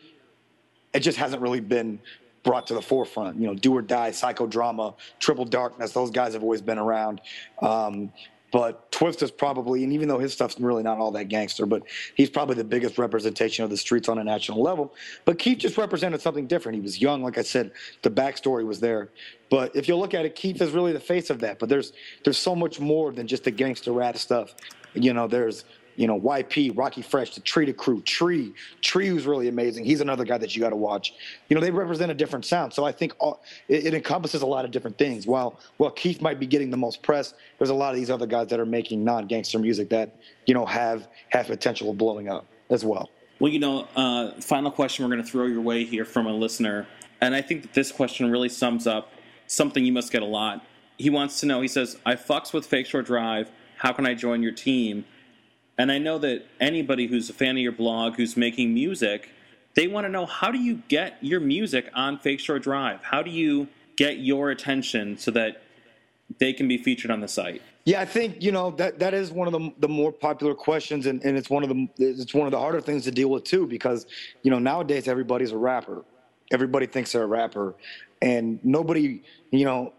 It 0.94 1.00
just 1.00 1.18
hasn't 1.18 1.42
really 1.42 1.60
been 1.60 2.00
brought 2.42 2.66
to 2.68 2.74
the 2.74 2.80
forefront. 2.80 3.38
You 3.38 3.48
know, 3.48 3.54
Do 3.54 3.76
or 3.76 3.82
Die, 3.82 4.10
Psychodrama, 4.12 4.94
Triple 5.18 5.44
Darkness, 5.44 5.92
those 5.92 6.10
guys 6.10 6.32
have 6.32 6.42
always 6.42 6.62
been 6.62 6.78
around. 6.78 7.20
Um, 7.60 8.10
but 8.54 8.92
Twist 8.92 9.20
is 9.20 9.32
probably, 9.32 9.82
and 9.82 9.92
even 9.92 10.06
though 10.06 10.20
his 10.20 10.32
stuff's 10.32 10.60
really 10.60 10.84
not 10.84 10.98
all 10.98 11.10
that 11.10 11.24
gangster, 11.24 11.66
but 11.66 11.82
he's 12.14 12.30
probably 12.30 12.54
the 12.54 12.62
biggest 12.62 12.98
representation 12.98 13.64
of 13.64 13.70
the 13.70 13.76
streets 13.76 14.08
on 14.08 14.20
a 14.20 14.22
national 14.22 14.62
level. 14.62 14.94
But 15.24 15.40
Keef 15.40 15.58
just 15.58 15.76
represented 15.76 16.20
something 16.20 16.46
different. 16.46 16.76
He 16.76 16.80
was 16.80 17.00
young, 17.00 17.24
like 17.24 17.36
I 17.36 17.42
said, 17.42 17.72
the 18.02 18.10
backstory 18.10 18.64
was 18.64 18.78
there. 18.78 19.10
But 19.50 19.74
if 19.74 19.88
you 19.88 19.96
look 19.96 20.14
at 20.14 20.24
it, 20.24 20.36
Keef 20.36 20.62
is 20.62 20.70
really 20.70 20.92
the 20.92 21.00
face 21.00 21.30
of 21.30 21.40
that. 21.40 21.58
But 21.58 21.68
there's 21.68 21.94
there's 22.22 22.38
so 22.38 22.54
much 22.54 22.78
more 22.78 23.10
than 23.10 23.26
just 23.26 23.42
the 23.42 23.50
gangster 23.50 23.90
rat 23.90 24.16
stuff. 24.18 24.54
You 24.94 25.12
know, 25.14 25.26
there's 25.26 25.64
you 25.96 26.06
know, 26.06 26.20
YP, 26.20 26.76
Rockie 26.76 27.02
Fresh, 27.02 27.34
the 27.34 27.40
Tree 27.40 27.66
to 27.66 27.72
Crew, 27.72 28.00
Tree. 28.02 28.52
Tree 28.80 29.12
was 29.12 29.26
really 29.26 29.48
amazing. 29.48 29.84
He's 29.84 30.00
another 30.00 30.24
guy 30.24 30.38
that 30.38 30.54
you 30.54 30.62
got 30.62 30.70
to 30.70 30.76
watch. 30.76 31.14
You 31.48 31.54
know, 31.54 31.60
they 31.60 31.70
represent 31.70 32.10
a 32.10 32.14
different 32.14 32.44
sound. 32.44 32.72
So 32.72 32.84
I 32.84 32.92
think 32.92 33.14
all, 33.18 33.42
it, 33.68 33.86
it, 33.86 33.94
encompasses 33.94 34.42
a 34.42 34.46
lot 34.46 34.64
of 34.64 34.70
different 34.70 34.98
things. 34.98 35.26
While 35.26 35.58
while 35.76 35.90
Keef 35.90 36.20
might 36.20 36.40
be 36.40 36.46
getting 36.46 36.70
the 36.70 36.76
most 36.76 37.02
press, 37.02 37.34
there's 37.58 37.70
a 37.70 37.74
lot 37.74 37.90
of 37.90 37.96
these 37.96 38.10
other 38.10 38.26
guys 38.26 38.48
that 38.48 38.60
are 38.60 38.66
making 38.66 39.04
non-gangster 39.04 39.58
music 39.58 39.88
that 39.90 40.16
you 40.46 40.54
know 40.54 40.66
have 40.66 41.08
have 41.28 41.46
potential 41.46 41.90
of 41.90 41.98
blowing 41.98 42.28
up 42.28 42.46
as 42.70 42.84
well. 42.84 43.10
Well, 43.40 43.52
you 43.52 43.58
know, 43.58 43.88
uh, 43.96 44.32
final 44.40 44.70
question 44.70 45.04
we're 45.04 45.10
going 45.10 45.24
to 45.24 45.30
throw 45.30 45.46
your 45.46 45.60
way 45.60 45.84
here 45.84 46.04
from 46.04 46.26
a 46.26 46.32
listener, 46.32 46.86
and 47.20 47.34
I 47.34 47.42
think 47.42 47.62
that 47.62 47.74
this 47.74 47.92
question 47.92 48.30
really 48.30 48.48
sums 48.48 48.86
up 48.86 49.10
something 49.46 49.84
you 49.84 49.92
must 49.92 50.12
get 50.12 50.22
a 50.22 50.26
lot. 50.26 50.64
He 50.96 51.10
wants 51.10 51.40
to 51.40 51.46
know. 51.46 51.60
He 51.60 51.68
says, 51.68 51.98
"I 52.06 52.14
fucks 52.14 52.52
with 52.52 52.66
Fake 52.66 52.86
Shore 52.86 53.02
Drive. 53.02 53.50
How 53.78 53.92
can 53.92 54.06
I 54.06 54.14
join 54.14 54.42
your 54.42 54.52
team?" 54.52 55.04
And 55.78 55.90
I 55.90 55.98
know 55.98 56.18
that 56.18 56.46
anybody 56.60 57.06
who's 57.06 57.28
a 57.30 57.32
fan 57.32 57.56
of 57.56 57.62
your 57.62 57.72
blog, 57.72 58.16
who's 58.16 58.36
making 58.36 58.72
music, 58.74 59.30
they 59.74 59.88
want 59.88 60.04
to 60.04 60.08
know 60.08 60.24
how 60.26 60.50
do 60.50 60.58
you 60.58 60.82
get 60.88 61.18
your 61.20 61.40
music 61.40 61.90
on 61.94 62.18
Fake 62.18 62.40
Shore 62.40 62.58
Drive? 62.58 63.02
How 63.02 63.22
do 63.22 63.30
you 63.30 63.66
get 63.96 64.18
your 64.18 64.50
attention 64.50 65.18
so 65.18 65.30
that 65.32 65.62
they 66.38 66.52
can 66.52 66.68
be 66.68 66.78
featured 66.78 67.10
on 67.10 67.20
the 67.20 67.28
site? 67.28 67.60
Yeah, 67.84 68.00
I 68.00 68.06
think 68.06 68.42
you 68.42 68.50
know 68.50 68.70
that 68.72 68.98
that 69.00 69.12
is 69.12 69.30
one 69.30 69.46
of 69.46 69.52
the 69.52 69.70
the 69.78 69.88
more 69.88 70.10
popular 70.10 70.54
questions, 70.54 71.04
and, 71.04 71.22
and 71.22 71.36
it's 71.36 71.50
one 71.50 71.62
of 71.62 71.68
the 71.68 71.88
it's 71.98 72.32
one 72.32 72.46
of 72.46 72.50
the 72.50 72.58
harder 72.58 72.80
things 72.80 73.04
to 73.04 73.10
deal 73.10 73.28
with 73.28 73.44
too, 73.44 73.66
because 73.66 74.06
you 74.42 74.50
know 74.50 74.58
nowadays 74.58 75.06
everybody's 75.06 75.52
a 75.52 75.56
rapper, 75.58 76.02
everybody 76.50 76.86
thinks 76.86 77.12
they're 77.12 77.24
a 77.24 77.26
rapper, 77.26 77.74
and 78.22 78.58
nobody 78.64 79.22
you 79.50 79.66
know 79.66 79.92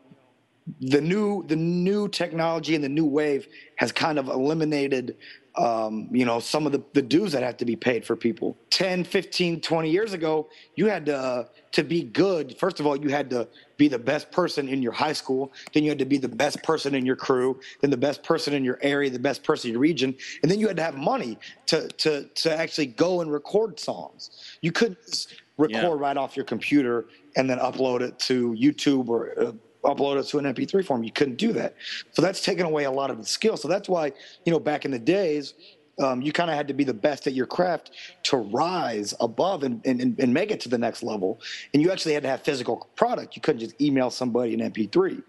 the 0.81 0.99
new 0.99 1.45
the 1.45 1.55
new 1.55 2.07
technology 2.07 2.73
and 2.73 2.83
the 2.83 2.89
new 2.89 3.05
wave 3.05 3.47
has 3.75 3.91
kind 3.91 4.17
of 4.17 4.29
eliminated 4.29 5.15
um, 5.57 6.07
you 6.11 6.25
know, 6.25 6.39
some 6.39 6.65
of 6.65 6.71
the, 6.71 6.83
the 6.93 7.01
dues 7.01 7.31
that 7.31 7.43
have 7.43 7.57
to 7.57 7.65
be 7.65 7.75
paid 7.75 8.05
for 8.05 8.15
people. 8.15 8.57
10, 8.71 9.03
15, 9.03 9.61
20 9.61 9.89
years 9.89 10.13
ago, 10.13 10.49
you 10.75 10.87
had 10.87 11.05
to, 11.05 11.17
uh, 11.17 11.43
to 11.71 11.83
be 11.83 12.03
good. 12.03 12.57
First 12.57 12.79
of 12.79 12.85
all, 12.85 12.95
you 12.95 13.09
had 13.09 13.29
to 13.29 13.47
be 13.77 13.87
the 13.87 13.99
best 13.99 14.31
person 14.31 14.67
in 14.67 14.81
your 14.81 14.91
high 14.91 15.13
school. 15.13 15.53
Then 15.73 15.83
you 15.83 15.89
had 15.89 15.99
to 15.99 16.05
be 16.05 16.17
the 16.17 16.27
best 16.29 16.61
person 16.63 16.93
in 16.93 17.05
your 17.05 17.15
crew. 17.15 17.59
Then 17.81 17.89
the 17.89 17.97
best 17.97 18.23
person 18.23 18.53
in 18.53 18.63
your 18.63 18.79
area, 18.81 19.09
the 19.09 19.19
best 19.19 19.43
person 19.43 19.69
in 19.69 19.73
your 19.73 19.81
region. 19.81 20.15
And 20.41 20.51
then 20.51 20.59
you 20.59 20.67
had 20.67 20.77
to 20.77 20.83
have 20.83 20.95
money 20.95 21.37
to, 21.67 21.87
to, 21.87 22.23
to 22.23 22.57
actually 22.57 22.87
go 22.87 23.21
and 23.21 23.31
record 23.31 23.79
songs. 23.79 24.57
You 24.61 24.71
couldn't 24.71 25.27
record 25.57 25.81
yeah. 25.81 25.93
right 25.97 26.17
off 26.17 26.35
your 26.35 26.45
computer 26.45 27.05
and 27.37 27.49
then 27.49 27.59
upload 27.59 28.01
it 28.01 28.19
to 28.19 28.53
YouTube 28.53 29.07
or 29.07 29.39
uh, 29.39 29.51
upload 29.85 30.19
it 30.19 30.27
to 30.27 30.39
an 30.39 30.45
MP3 30.45 30.85
form. 30.85 31.03
You 31.03 31.11
couldn't 31.11 31.37
do 31.37 31.53
that. 31.53 31.75
So 32.11 32.21
that's 32.21 32.41
taken 32.41 32.65
away 32.65 32.83
a 32.85 32.91
lot 32.91 33.09
of 33.09 33.17
the 33.17 33.25
skill. 33.25 33.57
So 33.57 33.67
that's 33.67 33.87
why, 33.87 34.11
you 34.45 34.51
know, 34.51 34.59
back 34.59 34.85
in 34.85 34.91
the 34.91 34.99
days, 34.99 35.53
um, 35.97 36.21
you 36.21 36.33
kind 36.33 36.49
of 36.49 36.57
had 36.57 36.67
to 36.67 36.73
be 36.73 36.83
the 36.83 36.93
best 36.93 37.25
at 37.25 37.33
your 37.33 37.45
craft 37.45 37.91
to 38.23 38.37
rise 38.37 39.13
above 39.21 39.63
and, 39.63 39.85
and, 39.85 40.19
and 40.19 40.33
make 40.33 40.51
it 40.51 40.59
to 40.61 40.69
the 40.69 40.77
next 40.77 41.03
level. 41.03 41.39
And 41.73 41.81
you 41.81 41.91
actually 41.91 42.13
had 42.13 42.23
to 42.23 42.29
have 42.29 42.41
physical 42.41 42.89
product. 42.95 43.35
You 43.35 43.41
couldn't 43.41 43.61
just 43.61 43.79
email 43.81 44.09
somebody 44.09 44.53
an 44.53 44.71
MP3. 44.71 45.23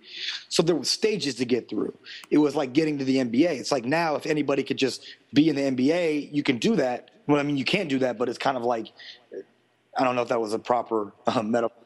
So 0.49 0.63
there 0.63 0.75
were 0.75 0.85
stages 0.85 1.37
to 1.37 1.45
get 1.45 1.69
through. 1.69 1.97
It 2.31 2.39
was 2.39 2.57
like 2.57 2.73
getting 2.73 2.99
to 2.99 3.05
the 3.05 3.19
NBA. 3.19 3.51
It's 3.51 3.71
like 3.71 3.85
now, 3.85 4.17
if 4.17 4.27
anybody 4.27 4.65
could 4.65 4.79
just 4.79 5.07
be 5.33 5.49
in 5.49 5.57
the 5.57 5.63
NBA, 5.63 6.33
you 6.33 6.43
can 6.43 6.59
do 6.59 6.75
that. 6.77 7.13
Well, 7.29 7.39
I 7.39 7.45
mean, 7.45 7.57
you 7.57 7.65
can't 7.65 7.89
do 7.89 8.01
that, 8.01 8.19
but 8.19 8.29
it's 8.29 8.39
kind 8.39 8.57
of 8.57 8.65
like 8.65 8.93
I 9.99 10.05
don't 10.05 10.15
know 10.15 10.23
if 10.23 10.29
that 10.29 10.41
was 10.41 10.53
a 10.53 10.59
proper 10.59 11.13
uh, 11.27 11.43
metaphor 11.43 11.86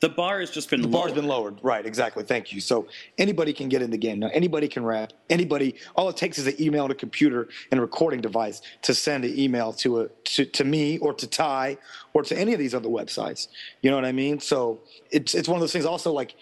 the 0.00 0.08
bar 0.08 0.40
has 0.40 0.50
just 0.50 0.70
been 0.70 0.80
the 0.80 0.88
lowered. 0.88 1.02
bar's 1.02 1.12
been 1.12 1.26
lowered. 1.26 1.58
Right, 1.62 1.84
exactly. 1.84 2.24
Thank 2.24 2.52
you. 2.52 2.60
So 2.60 2.88
anybody 3.18 3.52
can 3.52 3.68
get 3.68 3.82
in 3.82 3.90
the 3.90 3.98
game 3.98 4.18
now. 4.18 4.30
Anybody 4.32 4.66
can 4.66 4.82
rap. 4.84 5.12
Anybody. 5.28 5.74
All 5.94 6.08
it 6.08 6.16
takes 6.16 6.38
is 6.38 6.46
an 6.46 6.54
email 6.60 6.84
and 6.84 6.92
a 6.92 6.94
computer 6.96 7.48
and 7.70 7.78
a 7.78 7.82
recording 7.82 8.20
device 8.20 8.62
to 8.82 8.94
send 8.94 9.24
an 9.24 9.38
email 9.38 9.72
to 9.74 10.00
a 10.00 10.08
to, 10.08 10.46
to 10.46 10.64
me 10.64 10.98
or 10.98 11.12
to 11.12 11.26
Ty 11.26 11.76
or 12.14 12.22
to 12.22 12.38
any 12.38 12.52
of 12.54 12.58
these 12.58 12.74
other 12.74 12.88
websites. 12.88 13.48
You 13.82 13.90
know 13.90 13.96
what 13.96 14.06
I 14.06 14.12
mean? 14.12 14.40
So 14.40 14.80
it's 15.10 15.34
it's 15.34 15.48
one 15.48 15.56
of 15.56 15.60
those 15.60 15.72
things. 15.72 15.84
Also, 15.84 16.12
like 16.12 16.34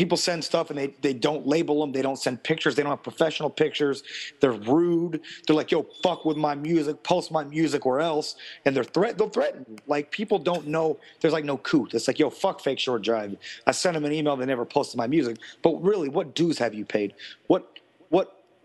people 0.00 0.16
send 0.16 0.42
stuff 0.42 0.70
and 0.70 0.78
they, 0.78 0.86
they 1.02 1.12
don't 1.12 1.46
label 1.46 1.78
them. 1.78 1.92
They 1.92 2.00
don't 2.00 2.16
send 2.16 2.42
pictures. 2.42 2.74
They 2.74 2.82
don't 2.82 2.88
have 2.88 3.02
professional 3.02 3.50
pictures. 3.50 4.02
They're 4.40 4.52
rude. 4.52 5.20
They're 5.46 5.54
like, 5.54 5.70
yo, 5.70 5.86
fuck 6.02 6.24
with 6.24 6.38
my 6.38 6.54
music, 6.54 7.02
post 7.02 7.30
my 7.30 7.44
music 7.44 7.84
or 7.84 8.00
else. 8.00 8.36
And 8.64 8.74
they're 8.74 8.82
threat 8.82 9.18
they'll 9.18 9.28
threaten. 9.28 9.78
Like 9.86 10.10
people 10.10 10.38
don't 10.38 10.66
know. 10.66 10.98
There's 11.20 11.34
like 11.34 11.44
no 11.44 11.58
coot. 11.58 11.92
It's 11.92 12.08
like, 12.08 12.18
yo, 12.18 12.30
fuck 12.30 12.62
Fake 12.62 12.78
Shore 12.78 12.98
Drive. 12.98 13.36
I 13.66 13.72
sent 13.72 13.92
them 13.92 14.06
an 14.06 14.12
email. 14.12 14.36
They 14.36 14.46
never 14.46 14.64
posted 14.64 14.96
my 14.96 15.06
music. 15.06 15.36
But 15.60 15.82
really, 15.82 16.08
what 16.08 16.34
dues 16.34 16.56
have 16.56 16.72
you 16.72 16.86
paid? 16.86 17.12
What 17.48 17.79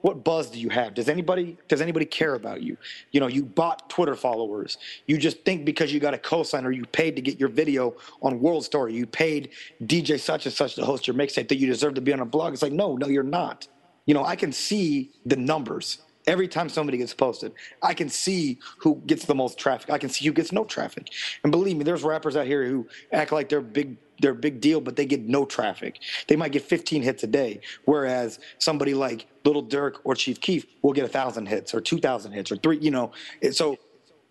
what 0.05 0.23
buzz 0.23 0.51
do 0.51 0.59
you 0.59 0.69
have? 0.69 0.93
Does 0.93 1.09
anybody 1.09 1.57
does 1.67 1.81
anybody 1.81 2.05
care 2.05 2.35
about 2.35 2.61
you? 2.61 2.77
You 3.11 3.19
know, 3.19 3.25
you 3.25 3.43
bought 3.43 3.89
Twitter 3.89 4.15
followers. 4.15 4.77
You 5.07 5.17
just 5.17 5.43
think 5.45 5.65
because 5.65 5.91
you 5.91 5.99
got 5.99 6.13
a 6.13 6.19
cosign 6.19 6.63
or 6.63 6.69
you 6.69 6.85
paid 6.85 7.15
to 7.15 7.23
get 7.23 7.39
your 7.39 7.49
video 7.49 7.95
on 8.21 8.39
WorldStar, 8.39 8.93
you 8.93 9.07
paid 9.07 9.49
DJ 9.81 10.19
such 10.19 10.45
and 10.45 10.53
such 10.53 10.75
to 10.75 10.85
host 10.85 11.07
your 11.07 11.15
mixtape 11.15 11.47
that 11.47 11.55
you 11.55 11.65
deserve 11.65 11.95
to 11.95 12.01
be 12.01 12.13
on 12.13 12.19
a 12.19 12.25
blog. 12.25 12.53
It's 12.53 12.61
like, 12.61 12.71
no, 12.71 12.95
no, 12.95 13.07
you're 13.07 13.23
not. 13.23 13.67
You 14.05 14.13
know, 14.13 14.23
I 14.23 14.35
can 14.35 14.51
see 14.51 15.09
the 15.25 15.37
numbers 15.37 16.03
every 16.27 16.47
time 16.47 16.69
somebody 16.69 16.99
gets 16.99 17.15
posted. 17.15 17.53
I 17.81 17.95
can 17.95 18.07
see 18.09 18.59
who 18.77 19.01
gets 19.07 19.25
the 19.25 19.33
most 19.33 19.57
traffic. 19.57 19.89
I 19.89 19.97
can 19.97 20.09
see 20.09 20.25
who 20.25 20.33
gets 20.33 20.51
no 20.51 20.65
traffic. 20.65 21.09
And 21.43 21.51
believe 21.51 21.77
me, 21.77 21.83
there's 21.83 22.03
rappers 22.03 22.35
out 22.35 22.45
here 22.45 22.63
who 22.63 22.87
act 23.11 23.31
like 23.31 23.49
they're 23.49 23.59
big 23.59 23.97
they're 24.19 24.31
a 24.31 24.35
big 24.35 24.61
deal, 24.61 24.81
but 24.81 24.95
they 24.95 25.05
get 25.05 25.21
no 25.21 25.45
traffic. 25.45 25.99
They 26.27 26.35
might 26.35 26.51
get 26.51 26.63
15 26.63 27.01
hits 27.01 27.23
a 27.23 27.27
day, 27.27 27.61
whereas 27.85 28.39
somebody 28.59 28.93
like 28.93 29.27
Little 29.43 29.63
Durk 29.63 29.95
or 30.03 30.15
Chief 30.15 30.39
Keef 30.39 30.65
will 30.81 30.93
get 30.93 31.05
a 31.05 31.09
thousand 31.09 31.47
hits 31.47 31.73
or 31.73 31.81
two 31.81 31.99
thousand 31.99 32.31
hits 32.31 32.51
or 32.51 32.57
three. 32.57 32.77
You 32.79 32.91
know, 32.91 33.11
so 33.51 33.77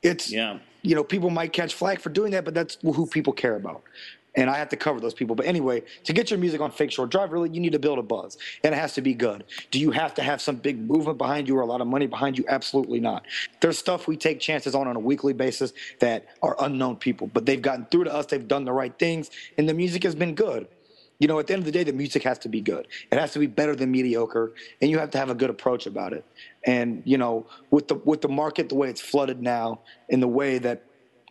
it's 0.03 0.31
yeah. 0.31 0.59
You 0.83 0.95
know, 0.95 1.03
people 1.03 1.31
might 1.31 1.55
catch 1.55 1.73
flack 1.73 2.01
for 2.01 2.11
doing 2.11 2.33
that, 2.33 2.45
but 2.45 2.53
that's 2.53 2.77
who 2.83 3.07
people 3.07 3.33
care 3.33 3.57
about 3.57 3.83
and 4.37 4.51
I 4.51 4.57
have 4.57 4.69
to 4.71 4.77
cover 4.77 5.01
those 5.01 5.15
people. 5.15 5.37
But 5.37 5.47
anyway, 5.47 5.83
to 6.05 6.13
get 6.13 6.31
your 6.31 6.39
music 6.39 6.61
on 6.61 6.71
Fake 6.71 6.91
Shore 6.91 7.07
Drive, 7.07 7.33
really, 7.33 7.51
you 7.51 7.61
need 7.61 7.73
to 7.73 7.79
build 7.79 7.99
a 7.99 8.03
buzz, 8.03 8.39
and 8.63 8.75
it 8.75 8.79
has 8.79 8.95
to 8.95 9.01
be 9.01 9.15
good. 9.15 9.45
Do 9.71 9.79
you 9.79 9.91
have 9.91 10.15
to 10.15 10.23
have 10.23 10.41
some 10.41 10.57
big 10.57 10.79
movement 10.79 11.19
behind 11.19 11.49
you 11.49 11.57
or 11.57 11.63
a 11.63 11.67
lot 11.67 11.81
of 11.81 11.87
money 11.87 12.07
behind 12.07 12.39
you? 12.39 12.45
Absolutely 12.49 13.01
not. 13.01 13.27
There's 13.61 13.79
stuff 13.79 14.09
we 14.09 14.17
take 14.17 14.41
chances 14.41 14.75
on 14.75 14.89
on 14.89 14.97
a 14.97 15.01
weekly 15.01 15.33
basis 15.33 15.73
that 16.01 16.27
are 16.43 16.57
unknown 16.61 16.97
people, 16.97 17.29
but 17.29 17.47
they've 17.47 17.63
gotten 17.63 17.87
through 17.87 18.05
to 18.05 18.15
us. 18.15 18.27
They've 18.27 18.47
done 18.47 18.65
the 18.65 18.73
right 18.73 18.97
things, 18.99 19.31
and 19.59 19.69
the 19.69 19.75
music 19.75 20.03
has 20.03 20.15
been 20.15 20.35
good. 20.35 20.69
You 21.21 21.29
know, 21.29 21.39
at 21.39 21.47
the 21.47 21.53
end 21.53 21.61
of 21.61 21.67
the 21.67 21.73
day, 21.73 21.85
the 21.85 21.93
music 21.93 22.25
has 22.25 22.41
to 22.41 22.49
be 22.49 22.61
good. 22.61 22.89
It 23.13 23.19
has 23.19 23.33
to 23.35 23.39
be 23.39 23.47
better 23.47 23.77
than 23.77 23.91
mediocre, 23.91 24.53
and 24.83 24.91
you 24.91 24.99
have 24.99 25.11
to 25.13 25.19
have 25.19 25.31
a 25.31 25.35
good 25.35 25.49
approach 25.49 25.87
about 25.87 26.13
it. 26.13 26.25
And 26.65 27.03
you 27.07 27.19
know, 27.19 27.47
with 27.71 27.89
the 27.89 27.95
with 27.95 28.21
the 28.21 28.29
market 28.29 28.69
the 28.69 28.75
way 28.75 28.91
it's 28.91 29.01
flooded 29.01 29.41
now, 29.41 29.81
in 30.09 30.21
the 30.21 30.29
way 30.29 30.59
that 30.59 30.83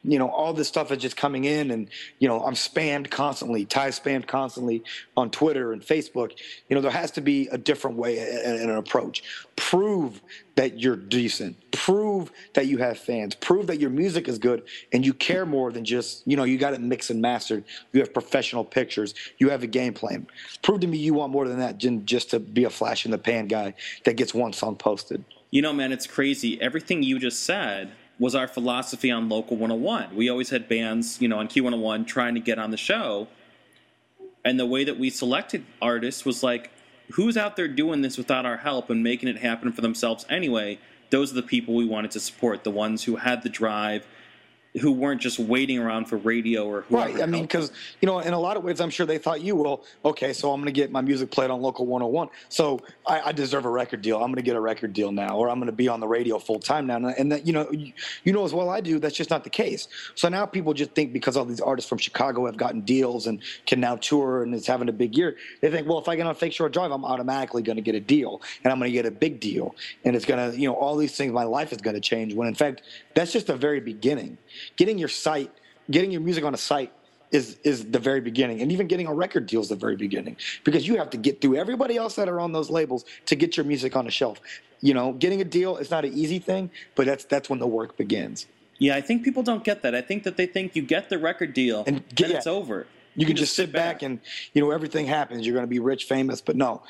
you 0.04 0.20
know, 0.20 0.30
all 0.30 0.54
this 0.54 0.68
stuff 0.68 0.92
is 0.92 0.98
just 0.98 1.16
coming 1.16 1.46
in, 1.46 1.72
and 1.72 1.90
you 2.20 2.28
know, 2.28 2.44
I'm 2.44 2.54
spammed 2.54 3.10
constantly. 3.10 3.66
Ty 3.66 3.90
spammed 3.90 4.28
constantly 4.28 4.84
on 5.16 5.30
Twitter 5.30 5.72
and 5.72 5.82
Facebook. 5.82 6.32
You 6.68 6.76
know, 6.76 6.82
there 6.82 6.92
has 6.92 7.12
to 7.12 7.22
be 7.22 7.48
a 7.48 7.58
different 7.58 7.98
way 7.98 8.20
and 8.20 8.70
an 8.70 8.76
approach. 8.76 9.24
Prove 9.56 10.22
that 10.56 10.80
you're 10.80 10.96
decent. 10.96 11.56
Prove 11.72 12.32
that 12.54 12.68
you 12.68 12.78
have 12.80 12.98
fans. 12.98 13.34
Prove 13.36 13.68
that 13.68 13.80
your 13.80 13.90
music 13.90 14.28
is 14.28 14.38
good, 14.38 14.64
and 14.92 15.06
you 15.06 15.14
care 15.14 15.46
more 15.46 15.72
than 15.72 15.86
just 15.86 16.28
you 16.28 16.36
know 16.36 16.44
you 16.44 16.58
got 16.58 16.74
it 16.74 16.82
mixed 16.82 17.10
and 17.10 17.22
mastered. 17.22 17.64
You 17.94 18.02
have 18.02 18.14
professional 18.14 18.66
pictures. 18.66 19.14
You 19.38 19.50
have 19.50 19.64
a 19.64 19.68
game 19.68 19.94
plan. 19.94 20.28
Prove 20.62 20.82
to 20.82 20.88
me 20.88 20.98
you 20.98 21.14
want 21.14 21.32
more 21.32 21.48
than 21.48 21.60
that 21.60 21.80
than 21.80 22.06
just 22.06 22.32
to 22.32 22.40
be 22.40 22.66
a 22.66 22.70
flash 22.70 23.06
in 23.06 23.12
the 23.12 23.18
pan 23.18 23.48
guy 23.48 23.74
that 24.04 24.18
gets 24.18 24.34
one 24.34 24.52
song 24.52 24.76
posted. 24.76 25.24
You 25.50 25.62
know, 25.62 25.72
man, 25.72 25.92
it's 25.92 26.08
crazy. 26.08 26.60
Everything 26.60 27.04
you 27.04 27.20
just 27.20 27.44
said 27.44 27.92
was 28.20 28.36
our 28.36 28.48
philosophy 28.48 29.12
on 29.12 29.30
Local 29.30 29.58
101. 29.58 30.16
We 30.16 30.30
always 30.30 30.50
had 30.50 30.68
bands, 30.68 31.22
you 31.22 31.28
know, 31.28 31.40
on 31.40 31.48
Q101 31.48 32.06
trying 32.08 32.36
to 32.36 32.40
get 32.40 32.60
on 32.60 32.72
the 32.72 32.78
show. 32.78 33.28
And 34.46 34.60
the 34.60 34.66
way 34.66 34.84
that 34.84 35.00
we 35.00 35.10
selected 35.10 35.66
artists 35.82 36.26
was 36.26 36.44
like, 36.44 36.72
who's 37.12 37.38
out 37.38 37.56
there 37.56 37.68
doing 37.68 38.02
this 38.02 38.18
without 38.18 38.46
our 38.46 38.58
help 38.58 38.90
and 38.90 39.04
making 39.04 39.30
it 39.30 39.38
happen 39.38 39.72
for 39.72 39.82
themselves 39.82 40.26
anyway? 40.30 40.80
Those 41.10 41.32
are 41.32 41.36
the 41.36 41.44
people 41.44 41.76
we 41.76 41.86
wanted 41.86 42.12
to 42.12 42.20
support, 42.20 42.64
the 42.64 42.72
ones 42.72 43.04
who 43.04 43.18
had 43.18 43.44
the 43.44 43.50
drive, 43.50 44.06
who 44.80 44.92
weren't 44.92 45.22
just 45.22 45.38
waiting 45.38 45.78
around 45.78 46.06
for 46.06 46.18
radio 46.18 46.66
or 46.66 46.86
right. 46.90 47.22
I 47.22 47.26
mean, 47.26 47.44
because 47.44 47.72
you 48.02 48.08
know, 48.08 48.20
in 48.20 48.34
a 48.34 48.40
lot 48.40 48.58
of 48.58 48.64
ways, 48.64 48.82
I'm 48.82 48.90
sure 48.90 49.06
they 49.06 49.20
thought 49.20 49.42
you 49.42 49.56
will. 49.56 49.84
Okay, 50.04 50.34
so 50.34 50.52
I'm 50.52 50.60
going 50.60 50.74
to 50.74 50.80
get 50.80 50.92
my 50.92 51.02
music 51.02 51.30
played 51.30 51.52
on 51.52 51.62
local 51.62 51.86
101, 51.86 52.30
so 52.50 52.80
I, 53.06 53.22
I, 53.22 53.32
deserve 53.32 53.66
a 53.66 53.70
record 53.70 54.02
deal. 54.02 54.16
I'm 54.18 54.28
going 54.28 54.36
to 54.36 54.42
get 54.42 54.56
a 54.56 54.60
record 54.60 54.94
deal 54.94 55.12
now, 55.12 55.38
or 55.38 55.50
I'm 55.50 55.60
going 55.60 55.68
to 55.68 55.72
be 55.72 55.88
on 55.88 56.00
the 56.00 56.08
radio 56.08 56.40
full 56.40 56.60
time 56.60 56.88
now. 56.88 56.96
And 56.96 57.32
that 57.32 57.46
you 57.46 57.54
know, 57.54 57.70
you, 57.72 57.94
you, 58.24 58.34
know 58.34 58.46
as 58.46 58.54
well 58.54 58.70
I 58.70 58.82
do, 58.82 58.98
that's 59.00 59.16
just 59.16 59.30
not 59.30 59.44
the 59.44 59.50
case. 59.50 59.88
So 60.16 60.28
now 60.28 60.46
people 60.46 60.74
just 60.74 60.92
think 60.92 61.14
because 61.14 61.38
all 61.38 61.46
these 61.46 61.62
artists 61.62 61.88
from 61.88 62.00
Chicago 62.00 62.46
have 62.48 62.58
gotten 62.58 62.82
deals 62.82 63.28
and 63.28 63.42
can 63.68 63.80
now 63.80 63.98
tour 63.98 64.44
and 64.44 64.56
is 64.56 64.66
having 64.66 64.90
a 64.90 64.94
big 64.94 65.16
year, 65.16 65.38
they 65.62 65.70
think, 65.70 65.88
well, 65.88 66.00
if 66.00 66.08
I 66.08 66.16
get 66.16 66.26
on 66.26 66.34
Fake 66.34 66.54
Shore 66.54 66.70
Drive, 66.70 66.92
I'm 66.92 67.06
automatically 67.06 67.62
going 67.62 67.76
to 67.76 67.82
get 67.82 67.96
a 67.96 68.00
deal, 68.00 68.42
and 68.64 68.74
I'm 68.74 68.80
going 68.80 68.90
to 68.90 68.96
get 68.96 69.06
a 69.06 69.12
big 69.12 69.40
deal, 69.40 69.76
and 70.04 70.16
it's 70.16 70.26
going 70.26 70.52
to, 70.52 70.58
you 70.60 70.68
know, 70.68 70.76
all 70.76 70.96
these 70.96 71.16
things. 71.16 71.32
My 71.32 71.44
life 71.44 71.72
is 71.72 71.80
going 71.80 71.96
to 71.96 72.02
change. 72.02 72.34
When 72.34 72.48
in 72.48 72.56
fact, 72.56 72.82
that's 73.14 73.32
just 73.32 73.48
the 73.48 73.56
very 73.56 73.80
beginning 73.80 74.38
getting 74.76 74.98
your 74.98 75.10
site, 75.10 75.52
getting 75.90 76.12
your 76.12 76.22
music 76.22 76.44
on 76.44 76.54
a 76.54 76.58
site 76.58 76.92
is 77.32 77.58
is 77.64 77.86
the 77.90 78.00
very 78.00 78.22
beginning, 78.22 78.62
and 78.62 78.72
even 78.72 78.88
getting 78.88 79.08
a 79.08 79.14
record 79.14 79.48
deal 79.48 79.62
is 79.62 79.70
the 79.70 79.76
very 79.76 79.96
beginning 79.96 80.38
because 80.64 80.88
you 80.88 80.98
have 80.98 81.10
to 81.10 81.18
get 81.18 81.42
through 81.42 81.56
everybody 81.56 81.98
else 81.98 82.16
that 82.16 82.30
are 82.30 82.40
on 82.40 82.52
those 82.52 82.70
labels 82.70 83.06
to 83.26 83.36
get 83.36 83.58
your 83.58 83.66
music 83.66 83.96
on 83.96 84.08
a 84.08 84.12
shelf. 84.12 84.40
You 84.82 84.94
know, 84.94 85.14
getting 85.14 85.42
a 85.42 85.46
deal 85.46 85.78
is 85.78 85.90
not 85.90 86.06
an 86.06 86.14
easy 86.14 86.40
thing, 86.40 86.70
but 86.96 87.06
that's 87.06 87.26
that's 87.26 87.50
when 87.50 87.60
the 87.60 87.68
work 87.68 87.98
begins. 87.98 88.46
Yeah, 88.78 88.96
I 88.96 89.02
think 89.02 89.24
people 89.24 89.44
don't 89.44 89.64
get 89.64 89.82
that. 89.84 89.96
I 89.96 90.02
think 90.02 90.24
that 90.24 90.38
they 90.38 90.46
think 90.46 90.76
you 90.76 90.82
get 90.82 91.10
the 91.10 91.18
record 91.18 91.54
deal 91.54 91.84
and 91.88 92.04
get, 92.16 92.32
it's 92.32 92.48
over. 92.48 92.86
You 93.16 93.26
can 93.26 93.36
just 93.36 93.56
sit 93.56 93.72
back, 93.72 94.02
and 94.02 94.20
you 94.54 94.62
know 94.62 94.72
everything 94.72 95.06
happens. 95.06 95.46
You're 95.46 95.54
going 95.54 95.66
to 95.66 95.70
be 95.70 95.80
rich, 95.80 96.06
famous, 96.06 96.42
but 96.42 96.56
no, 96.56 96.82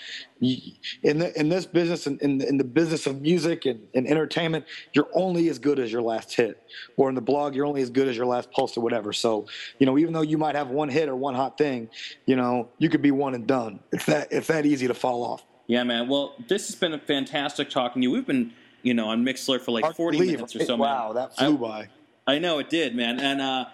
in 0.41 1.19
the, 1.19 1.39
in 1.39 1.49
this 1.49 1.65
business, 1.65 2.07
in, 2.07 2.17
in, 2.19 2.41
in 2.41 2.57
the 2.57 2.63
business 2.63 3.07
of 3.07 3.21
music 3.21 3.65
and, 3.65 3.81
and, 3.93 4.07
entertainment, 4.07 4.65
you're 4.93 5.09
only 5.13 5.49
as 5.49 5.59
good 5.59 5.79
as 5.79 5.91
your 5.91 6.01
last 6.01 6.33
hit. 6.33 6.61
Or 6.97 7.09
in 7.09 7.15
the 7.15 7.21
blog, 7.21 7.55
you're 7.55 7.65
only 7.65 7.81
as 7.81 7.89
good 7.89 8.07
as 8.07 8.17
your 8.17 8.25
last 8.25 8.51
post 8.51 8.77
or 8.77 8.81
whatever. 8.81 9.13
So 9.13 9.47
you 9.79 9.85
know, 9.85 9.97
even 9.97 10.13
though 10.13 10.21
you 10.21 10.37
might 10.37 10.55
have 10.55 10.69
one 10.69 10.89
hit 10.89 11.09
or 11.09 11.15
one 11.15 11.35
hot 11.35 11.57
thing, 11.57 11.89
you 12.25 12.35
know, 12.35 12.69
you 12.77 12.89
could 12.89 13.01
be 13.01 13.11
one 13.11 13.35
and 13.35 13.47
done. 13.47 13.79
It's 13.91 14.05
that 14.05 14.27
it's 14.31 14.47
that 14.47 14.65
easy 14.65 14.87
to 14.87 14.93
fall 14.93 15.23
off. 15.23 15.43
Yeah, 15.67 15.83
man. 15.83 16.07
Well, 16.07 16.35
this 16.47 16.67
has 16.67 16.75
been 16.75 16.93
a 16.93 16.99
fantastic 16.99 17.69
talking 17.69 18.01
to 18.01 18.03
you. 18.07 18.11
We've 18.11 18.27
been 18.27 18.53
you 18.81 18.93
know 18.93 19.07
on 19.07 19.23
Mixlr 19.23 19.61
for 19.61 19.71
like 19.71 19.95
40 19.95 20.19
minutes 20.19 20.55
or 20.55 20.63
so. 20.65 20.75
Wow, 20.75 21.07
man. 21.07 21.15
that 21.15 21.37
flew 21.37 21.65
I, 21.65 21.69
by. 21.69 21.89
I 22.25 22.39
know 22.39 22.59
it 22.59 22.69
did, 22.69 22.95
man, 22.95 23.19
and. 23.19 23.41
uh 23.41 23.65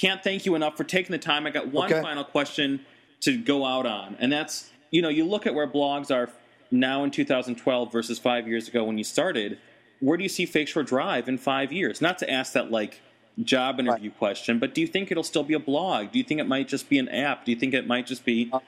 can't 0.00 0.24
thank 0.24 0.46
you 0.46 0.54
enough 0.54 0.76
for 0.76 0.84
taking 0.84 1.12
the 1.12 1.18
time. 1.18 1.46
I 1.46 1.50
got 1.50 1.68
one 1.68 1.92
okay. 1.92 2.00
final 2.00 2.24
question 2.24 2.80
to 3.20 3.36
go 3.36 3.66
out 3.66 3.84
on, 3.84 4.16
and 4.18 4.32
that's 4.32 4.70
you 4.90 5.02
know 5.02 5.10
you 5.10 5.24
look 5.24 5.46
at 5.46 5.54
where 5.54 5.68
blogs 5.68 6.10
are 6.10 6.30
now 6.70 7.04
in 7.04 7.10
2012 7.10 7.92
versus 7.92 8.18
five 8.18 8.48
years 8.48 8.68
ago 8.68 8.84
when 8.84 8.96
you 8.96 9.04
started. 9.04 9.58
Where 10.00 10.16
do 10.16 10.22
you 10.22 10.30
see 10.30 10.46
Fake 10.46 10.68
Shore 10.68 10.82
Drive 10.82 11.28
in 11.28 11.36
five 11.36 11.72
years? 11.72 12.00
Not 12.00 12.16
to 12.18 12.30
ask 12.30 12.54
that 12.54 12.70
like 12.70 13.02
job 13.42 13.78
interview 13.78 14.08
right. 14.08 14.18
question, 14.18 14.58
but 14.58 14.74
do 14.74 14.80
you 14.80 14.86
think 14.86 15.10
it'll 15.10 15.22
still 15.22 15.44
be 15.44 15.52
a 15.52 15.58
blog? 15.58 16.12
Do 16.12 16.18
you 16.18 16.24
think 16.24 16.40
it 16.40 16.48
might 16.48 16.68
just 16.68 16.88
be 16.88 16.98
an 16.98 17.10
app? 17.10 17.44
Do 17.44 17.52
you 17.52 17.58
think 17.58 17.74
it 17.74 17.86
might 17.86 18.06
just 18.06 18.24
be 18.24 18.48
uh, 18.50 18.60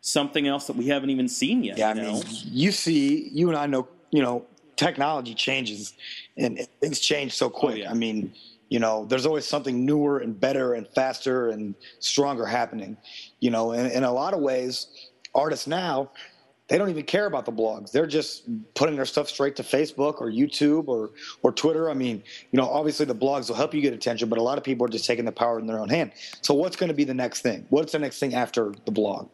something 0.00 0.46
else 0.46 0.68
that 0.68 0.76
we 0.76 0.86
haven't 0.86 1.10
even 1.10 1.28
seen 1.28 1.64
yet? 1.64 1.78
Yeah, 1.78 1.94
you 1.94 2.00
I 2.00 2.04
know? 2.04 2.12
mean, 2.12 2.24
you 2.44 2.70
see, 2.70 3.28
you 3.32 3.48
and 3.48 3.58
I 3.58 3.66
know, 3.66 3.88
you 4.12 4.22
know, 4.22 4.46
technology 4.76 5.34
changes 5.34 5.94
and 6.36 6.60
things 6.80 7.00
change 7.00 7.32
so 7.32 7.50
quick. 7.50 7.74
Oh, 7.74 7.78
yeah. 7.78 7.90
I 7.90 7.94
mean, 7.94 8.32
you 8.68 8.78
know 8.78 9.04
there's 9.06 9.26
always 9.26 9.46
something 9.46 9.84
newer 9.84 10.18
and 10.18 10.38
better 10.38 10.74
and 10.74 10.86
faster 10.88 11.48
and 11.48 11.74
stronger 11.98 12.46
happening 12.46 12.96
you 13.40 13.50
know 13.50 13.72
in 13.72 14.04
a 14.04 14.12
lot 14.12 14.34
of 14.34 14.40
ways 14.40 15.08
artists 15.34 15.66
now 15.66 16.10
they 16.68 16.76
don't 16.76 16.90
even 16.90 17.04
care 17.04 17.24
about 17.24 17.46
the 17.46 17.52
blogs. 17.52 17.92
They're 17.92 18.06
just 18.06 18.42
putting 18.74 18.94
their 18.94 19.06
stuff 19.06 19.28
straight 19.28 19.56
to 19.56 19.62
facebook 19.62 20.20
or 20.20 20.30
youtube 20.30 20.86
or 20.86 21.10
or 21.42 21.50
twitter. 21.50 21.90
I 21.90 21.94
mean 21.94 22.22
you 22.52 22.58
know 22.58 22.68
obviously 22.68 23.06
the 23.06 23.14
blogs 23.14 23.48
will 23.48 23.56
help 23.56 23.74
you 23.74 23.80
get 23.80 23.94
attention 23.94 24.28
but 24.28 24.38
a 24.38 24.42
lot 24.42 24.58
of 24.58 24.64
people 24.64 24.86
are 24.86 24.90
just 24.90 25.06
taking 25.06 25.24
the 25.24 25.32
power 25.32 25.58
in 25.58 25.66
their 25.66 25.80
own 25.80 25.88
hand. 25.88 26.12
So 26.42 26.54
what's 26.54 26.76
going 26.76 26.88
to 26.88 26.94
be 26.94 27.04
the 27.04 27.14
next 27.14 27.40
thing? 27.40 27.66
What's 27.70 27.92
the 27.92 27.98
next 27.98 28.18
thing 28.18 28.34
after 28.34 28.74
the 28.84 28.92
blog? 28.92 29.30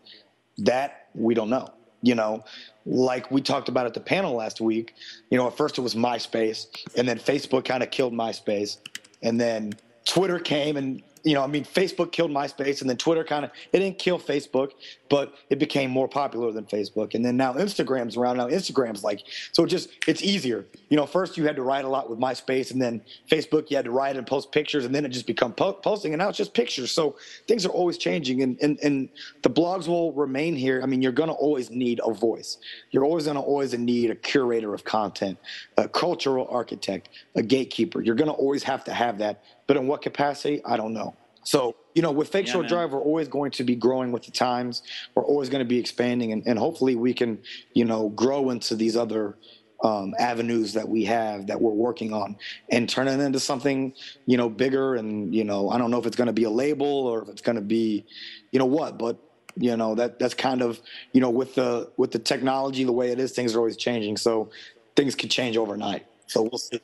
That 0.58 1.08
we 1.14 1.34
don't 1.34 1.50
know 1.50 1.72
you 2.02 2.14
know, 2.14 2.44
like 2.84 3.30
we 3.30 3.40
talked 3.40 3.70
about 3.70 3.86
at 3.86 3.94
the 3.94 4.00
panel 4.00 4.34
last 4.34 4.60
week, 4.60 4.94
you 5.30 5.38
know, 5.38 5.46
at 5.46 5.56
first 5.56 5.78
it 5.78 5.80
was 5.80 5.94
MySpace, 5.94 6.66
and 6.98 7.08
then 7.08 7.18
Facebook 7.18 7.64
kind 7.64 7.82
of 7.82 7.90
killed 7.90 8.12
MySpace, 8.12 8.76
and 9.24 9.40
then 9.40 9.72
Twitter 10.04 10.38
came 10.38 10.76
and 10.76 11.02
you 11.24 11.32
know, 11.32 11.42
I 11.42 11.46
mean, 11.46 11.64
Facebook 11.64 12.12
killed 12.12 12.30
MySpace, 12.30 12.82
and 12.82 12.88
then 12.88 12.98
Twitter 12.98 13.24
kind 13.24 13.46
of 13.46 13.50
it 13.72 13.78
didn't 13.78 13.98
kill 13.98 14.18
Facebook, 14.18 14.72
but 15.08 15.34
it 15.48 15.58
became 15.58 15.90
more 15.90 16.06
popular 16.06 16.52
than 16.52 16.66
Facebook. 16.66 17.14
And 17.14 17.24
then 17.24 17.36
now 17.36 17.54
Instagram's 17.54 18.16
around. 18.16 18.36
Now 18.36 18.48
Instagram's 18.48 19.02
like 19.02 19.22
so. 19.52 19.64
It 19.64 19.68
just 19.68 19.88
it's 20.06 20.22
easier. 20.22 20.66
You 20.90 20.98
know, 20.98 21.06
first 21.06 21.38
you 21.38 21.46
had 21.46 21.56
to 21.56 21.62
write 21.62 21.86
a 21.86 21.88
lot 21.88 22.10
with 22.10 22.18
MySpace, 22.18 22.72
and 22.72 22.80
then 22.80 23.00
Facebook 23.30 23.70
you 23.70 23.76
had 23.76 23.86
to 23.86 23.90
write 23.90 24.16
and 24.18 24.26
post 24.26 24.52
pictures, 24.52 24.84
and 24.84 24.94
then 24.94 25.06
it 25.06 25.08
just 25.08 25.26
become 25.26 25.54
po- 25.54 25.72
posting, 25.72 26.12
and 26.12 26.20
now 26.20 26.28
it's 26.28 26.38
just 26.38 26.52
pictures. 26.52 26.90
So 26.90 27.16
things 27.48 27.64
are 27.64 27.70
always 27.70 27.96
changing, 27.96 28.42
and 28.42 28.58
and 28.60 28.78
and 28.82 29.08
the 29.42 29.50
blogs 29.50 29.88
will 29.88 30.12
remain 30.12 30.54
here. 30.54 30.82
I 30.82 30.86
mean, 30.86 31.00
you're 31.00 31.12
gonna 31.12 31.32
always 31.32 31.70
need 31.70 32.02
a 32.04 32.12
voice. 32.12 32.58
You're 32.90 33.04
always 33.04 33.24
gonna 33.24 33.40
always 33.40 33.72
need 33.72 34.10
a 34.10 34.14
curator 34.14 34.74
of 34.74 34.84
content, 34.84 35.38
a 35.78 35.88
cultural 35.88 36.46
architect, 36.50 37.08
a 37.34 37.42
gatekeeper. 37.42 38.02
You're 38.02 38.14
gonna 38.14 38.32
always 38.32 38.62
have 38.64 38.84
to 38.84 38.92
have 38.92 39.16
that 39.18 39.42
but 39.66 39.76
in 39.76 39.86
what 39.86 40.02
capacity, 40.02 40.62
I 40.64 40.76
don't 40.76 40.92
know. 40.92 41.14
So, 41.44 41.76
you 41.94 42.02
know, 42.02 42.10
with 42.10 42.28
Fake 42.28 42.46
yeah, 42.46 42.52
Shore 42.52 42.62
man. 42.62 42.70
Drive, 42.70 42.92
we're 42.92 43.00
always 43.00 43.28
going 43.28 43.50
to 43.52 43.64
be 43.64 43.76
growing 43.76 44.12
with 44.12 44.24
the 44.24 44.30
times. 44.30 44.82
We're 45.14 45.24
always 45.24 45.48
going 45.48 45.60
to 45.60 45.68
be 45.68 45.78
expanding, 45.78 46.32
and, 46.32 46.42
and 46.46 46.58
hopefully 46.58 46.96
we 46.96 47.12
can, 47.12 47.38
you 47.74 47.84
know, 47.84 48.08
grow 48.10 48.50
into 48.50 48.74
these 48.74 48.96
other 48.96 49.36
um, 49.82 50.14
avenues 50.18 50.72
that 50.72 50.88
we 50.88 51.04
have 51.04 51.46
that 51.46 51.60
we're 51.60 51.72
working 51.72 52.14
on 52.14 52.36
and 52.70 52.88
turn 52.88 53.06
it 53.06 53.20
into 53.20 53.38
something, 53.38 53.92
you 54.24 54.38
know, 54.38 54.48
bigger. 54.48 54.94
And, 54.94 55.34
you 55.34 55.44
know, 55.44 55.68
I 55.68 55.76
don't 55.76 55.90
know 55.90 55.98
if 55.98 56.06
it's 56.06 56.16
going 56.16 56.28
to 56.28 56.32
be 56.32 56.44
a 56.44 56.50
label 56.50 56.86
or 56.86 57.22
if 57.22 57.28
it's 57.28 57.42
going 57.42 57.56
to 57.56 57.62
be, 57.62 58.06
you 58.50 58.58
know, 58.58 58.64
what, 58.64 58.98
but 58.98 59.18
you 59.56 59.76
know 59.76 59.94
that 59.94 60.18
that's 60.18 60.34
kind 60.34 60.62
of 60.62 60.80
you 61.12 61.20
know 61.20 61.30
with 61.30 61.54
the 61.54 61.90
with 61.96 62.10
the 62.10 62.18
technology 62.18 62.82
the 62.82 62.92
way 62.92 63.10
it 63.10 63.20
is 63.20 63.32
things 63.32 63.54
are 63.54 63.58
always 63.58 63.76
changing 63.76 64.16
so 64.16 64.50
things 64.96 65.14
could 65.14 65.30
change 65.30 65.56
overnight 65.56 66.04
so 66.26 66.42
we'll 66.42 66.58
see 66.58 66.80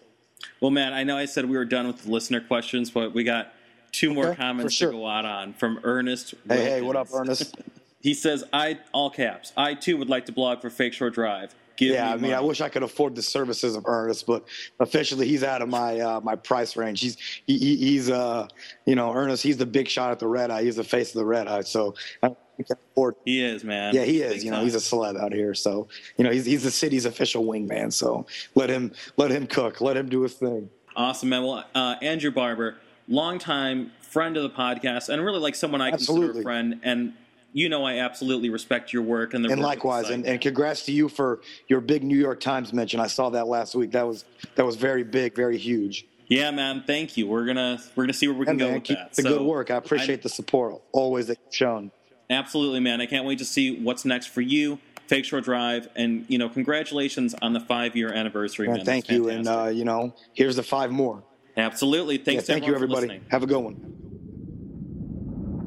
well, 0.60 0.70
man, 0.70 0.92
I 0.92 1.04
know 1.04 1.16
I 1.16 1.24
said 1.24 1.46
we 1.46 1.56
were 1.56 1.64
done 1.64 1.86
with 1.86 2.04
the 2.04 2.10
listener 2.10 2.40
questions, 2.40 2.90
but 2.90 3.14
we 3.14 3.24
got 3.24 3.52
two 3.92 4.12
more 4.12 4.28
okay, 4.28 4.36
comments 4.42 4.74
sure. 4.74 4.92
to 4.92 4.98
go 4.98 5.06
out 5.06 5.24
on 5.24 5.54
from 5.54 5.80
Ernest. 5.84 6.34
Hey, 6.48 6.56
Wilkins. 6.56 6.68
hey, 6.68 6.80
what 6.82 6.96
up, 6.96 7.08
Ernest? 7.12 7.56
he 8.00 8.14
says, 8.14 8.44
"I 8.52 8.78
all 8.92 9.10
caps. 9.10 9.52
I 9.56 9.74
too 9.74 9.96
would 9.96 10.08
like 10.08 10.26
to 10.26 10.32
blog 10.32 10.60
for 10.60 10.70
Fake 10.70 10.92
Shore 10.92 11.10
Drive." 11.10 11.54
Give 11.80 11.94
yeah, 11.94 12.04
me 12.04 12.10
I 12.10 12.12
mean, 12.12 12.20
money. 12.22 12.34
I 12.34 12.40
wish 12.40 12.60
I 12.60 12.68
could 12.68 12.82
afford 12.82 13.14
the 13.14 13.22
services 13.22 13.74
of 13.74 13.86
Ernest, 13.86 14.26
but 14.26 14.44
officially 14.80 15.26
he's 15.26 15.42
out 15.42 15.62
of 15.62 15.70
my 15.70 15.98
uh, 15.98 16.20
my 16.20 16.36
price 16.36 16.76
range. 16.76 17.00
He's 17.00 17.16
he, 17.46 17.76
he's 17.76 18.10
uh 18.10 18.48
you 18.84 18.94
know 18.94 19.14
Ernest. 19.14 19.42
He's 19.42 19.56
the 19.56 19.64
big 19.64 19.88
shot 19.88 20.12
at 20.12 20.18
the 20.18 20.28
Red 20.28 20.50
Eye. 20.50 20.62
He's 20.62 20.76
the 20.76 20.84
face 20.84 21.08
of 21.08 21.14
the 21.14 21.24
Red 21.24 21.48
Eye. 21.48 21.62
So 21.62 21.94
I 22.22 22.28
don't 22.28 22.38
can 22.64 22.76
afford 22.92 23.14
He 23.24 23.42
is, 23.42 23.64
man. 23.64 23.94
Yeah, 23.94 24.02
he 24.02 24.20
is. 24.20 24.34
Big 24.34 24.42
you 24.44 24.50
know, 24.50 24.58
time. 24.58 24.64
he's 24.64 24.74
a 24.74 24.78
celeb 24.78 25.18
out 25.18 25.32
here. 25.32 25.54
So, 25.54 25.88
you 26.18 26.24
know, 26.24 26.30
he's 26.30 26.44
he's 26.44 26.62
the 26.62 26.70
city's 26.70 27.06
official 27.06 27.44
wingman. 27.46 27.92
So 27.92 28.26
let 28.54 28.68
him 28.68 28.92
let 29.16 29.30
him 29.30 29.46
cook. 29.46 29.80
Let 29.80 29.96
him 29.96 30.10
do 30.10 30.20
his 30.22 30.34
thing. 30.34 30.68
Awesome, 30.96 31.30
man. 31.30 31.44
Well, 31.44 31.64
uh, 31.74 31.94
Andrew 32.02 32.30
Barber, 32.30 32.76
longtime 33.08 33.92
friend 34.00 34.36
of 34.36 34.42
the 34.42 34.50
podcast, 34.50 35.08
and 35.08 35.24
really 35.24 35.40
like 35.40 35.54
someone 35.54 35.80
I 35.80 35.90
absolutely. 35.90 36.26
consider 36.26 36.40
a 36.40 36.42
friend. 36.42 36.80
And 36.82 37.14
you 37.52 37.68
know, 37.68 37.84
I 37.84 37.98
absolutely 37.98 38.50
respect 38.50 38.92
your 38.92 39.02
work 39.02 39.34
and 39.34 39.44
the 39.44 39.50
and 39.50 39.60
likewise, 39.60 40.10
and, 40.10 40.24
and 40.26 40.40
congrats 40.40 40.84
to 40.86 40.92
you 40.92 41.08
for 41.08 41.40
your 41.68 41.80
big 41.80 42.04
New 42.04 42.16
York 42.16 42.40
Times 42.40 42.72
mention. 42.72 43.00
I 43.00 43.06
saw 43.06 43.30
that 43.30 43.46
last 43.46 43.74
week. 43.74 43.92
That 43.92 44.06
was 44.06 44.24
that 44.54 44.64
was 44.64 44.76
very 44.76 45.02
big, 45.02 45.34
very 45.34 45.58
huge. 45.58 46.06
Yeah, 46.28 46.50
man. 46.52 46.84
Thank 46.86 47.16
you. 47.16 47.26
We're 47.26 47.44
gonna 47.44 47.80
we're 47.96 48.04
gonna 48.04 48.12
see 48.12 48.28
where 48.28 48.36
we 48.36 48.46
can 48.46 48.56
go 48.56 48.72
with 48.72 48.84
keep 48.84 48.98
that. 48.98 49.14
The 49.14 49.22
so, 49.22 49.38
good 49.38 49.42
work. 49.42 49.70
I 49.70 49.76
appreciate 49.76 50.20
I, 50.20 50.22
the 50.22 50.28
support 50.28 50.80
always 50.92 51.26
that 51.26 51.38
you've 51.44 51.54
shown. 51.54 51.90
Absolutely, 52.30 52.78
man. 52.78 53.00
I 53.00 53.06
can't 53.06 53.26
wait 53.26 53.38
to 53.38 53.44
see 53.44 53.82
what's 53.82 54.04
next 54.04 54.26
for 54.26 54.40
you. 54.40 54.78
Fake 55.08 55.24
Shore 55.24 55.40
Drive, 55.40 55.88
and 55.96 56.24
you 56.28 56.38
know, 56.38 56.48
congratulations 56.48 57.34
on 57.42 57.52
the 57.52 57.58
five 57.58 57.96
year 57.96 58.12
anniversary, 58.12 58.68
man. 58.68 58.84
Thank 58.84 59.10
you, 59.10 59.28
and 59.28 59.48
uh, 59.48 59.66
you 59.66 59.84
know, 59.84 60.14
here's 60.34 60.54
the 60.54 60.62
five 60.62 60.92
more. 60.92 61.24
Absolutely. 61.56 62.16
Thanks. 62.16 62.48
Yeah, 62.48 62.54
thank 62.54 62.66
you, 62.68 62.74
everybody. 62.76 63.20
Have 63.28 63.42
a 63.42 63.46
good 63.46 63.58
one. 63.58 64.09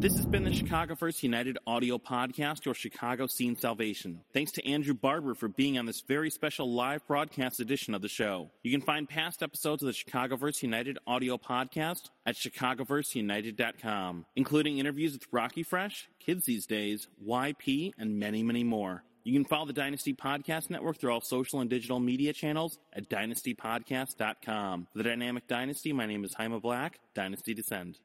This 0.03 0.17
has 0.17 0.25
been 0.25 0.43
the 0.43 0.49
ChicagoVerseUniteD 0.49 1.55
audio 1.65 1.97
podcast, 1.97 2.65
your 2.65 2.73
Chicago 2.73 3.25
scene 3.25 3.55
salvation. 3.55 4.19
Thanks 4.33 4.51
to 4.51 4.67
Andrew 4.67 4.93
Barber 4.93 5.33
for 5.33 5.47
being 5.47 5.77
on 5.77 5.85
this 5.85 6.01
very 6.01 6.29
special 6.29 6.69
live 6.69 7.07
broadcast 7.07 7.61
edition 7.61 7.95
of 7.95 8.01
the 8.01 8.09
show. 8.09 8.51
You 8.63 8.71
can 8.71 8.81
find 8.81 9.07
past 9.07 9.41
episodes 9.41 9.81
of 9.81 9.87
the 9.87 9.93
ChicagoVerseUniteD 9.93 10.97
audio 11.07 11.37
podcast 11.37 12.09
at 12.25 12.35
chicagoverseunited.com, 12.35 14.25
including 14.35 14.77
interviews 14.77 15.13
with 15.13 15.23
Rockie 15.31 15.63
Fresh, 15.63 16.09
Kids 16.19 16.43
These 16.43 16.65
Days, 16.65 17.07
YP, 17.25 17.93
and 17.97 18.19
many, 18.19 18.43
many 18.43 18.65
more. 18.65 19.05
You 19.23 19.31
can 19.31 19.45
follow 19.45 19.67
the 19.67 19.71
Dynasty 19.71 20.13
Podcast 20.13 20.69
Network 20.69 20.97
through 20.97 21.13
all 21.13 21.21
social 21.21 21.61
and 21.61 21.69
digital 21.69 22.01
media 22.01 22.33
channels 22.33 22.77
at 22.91 23.09
dynastypodcast.com. 23.09 24.87
For 24.91 24.97
the 24.97 25.03
Dynamic 25.05 25.47
Dynasty, 25.47 25.93
my 25.93 26.07
name 26.07 26.25
is 26.25 26.35
Haima 26.35 26.61
Black, 26.61 26.99
Dynasty 27.15 27.53
Descend. 27.53 27.99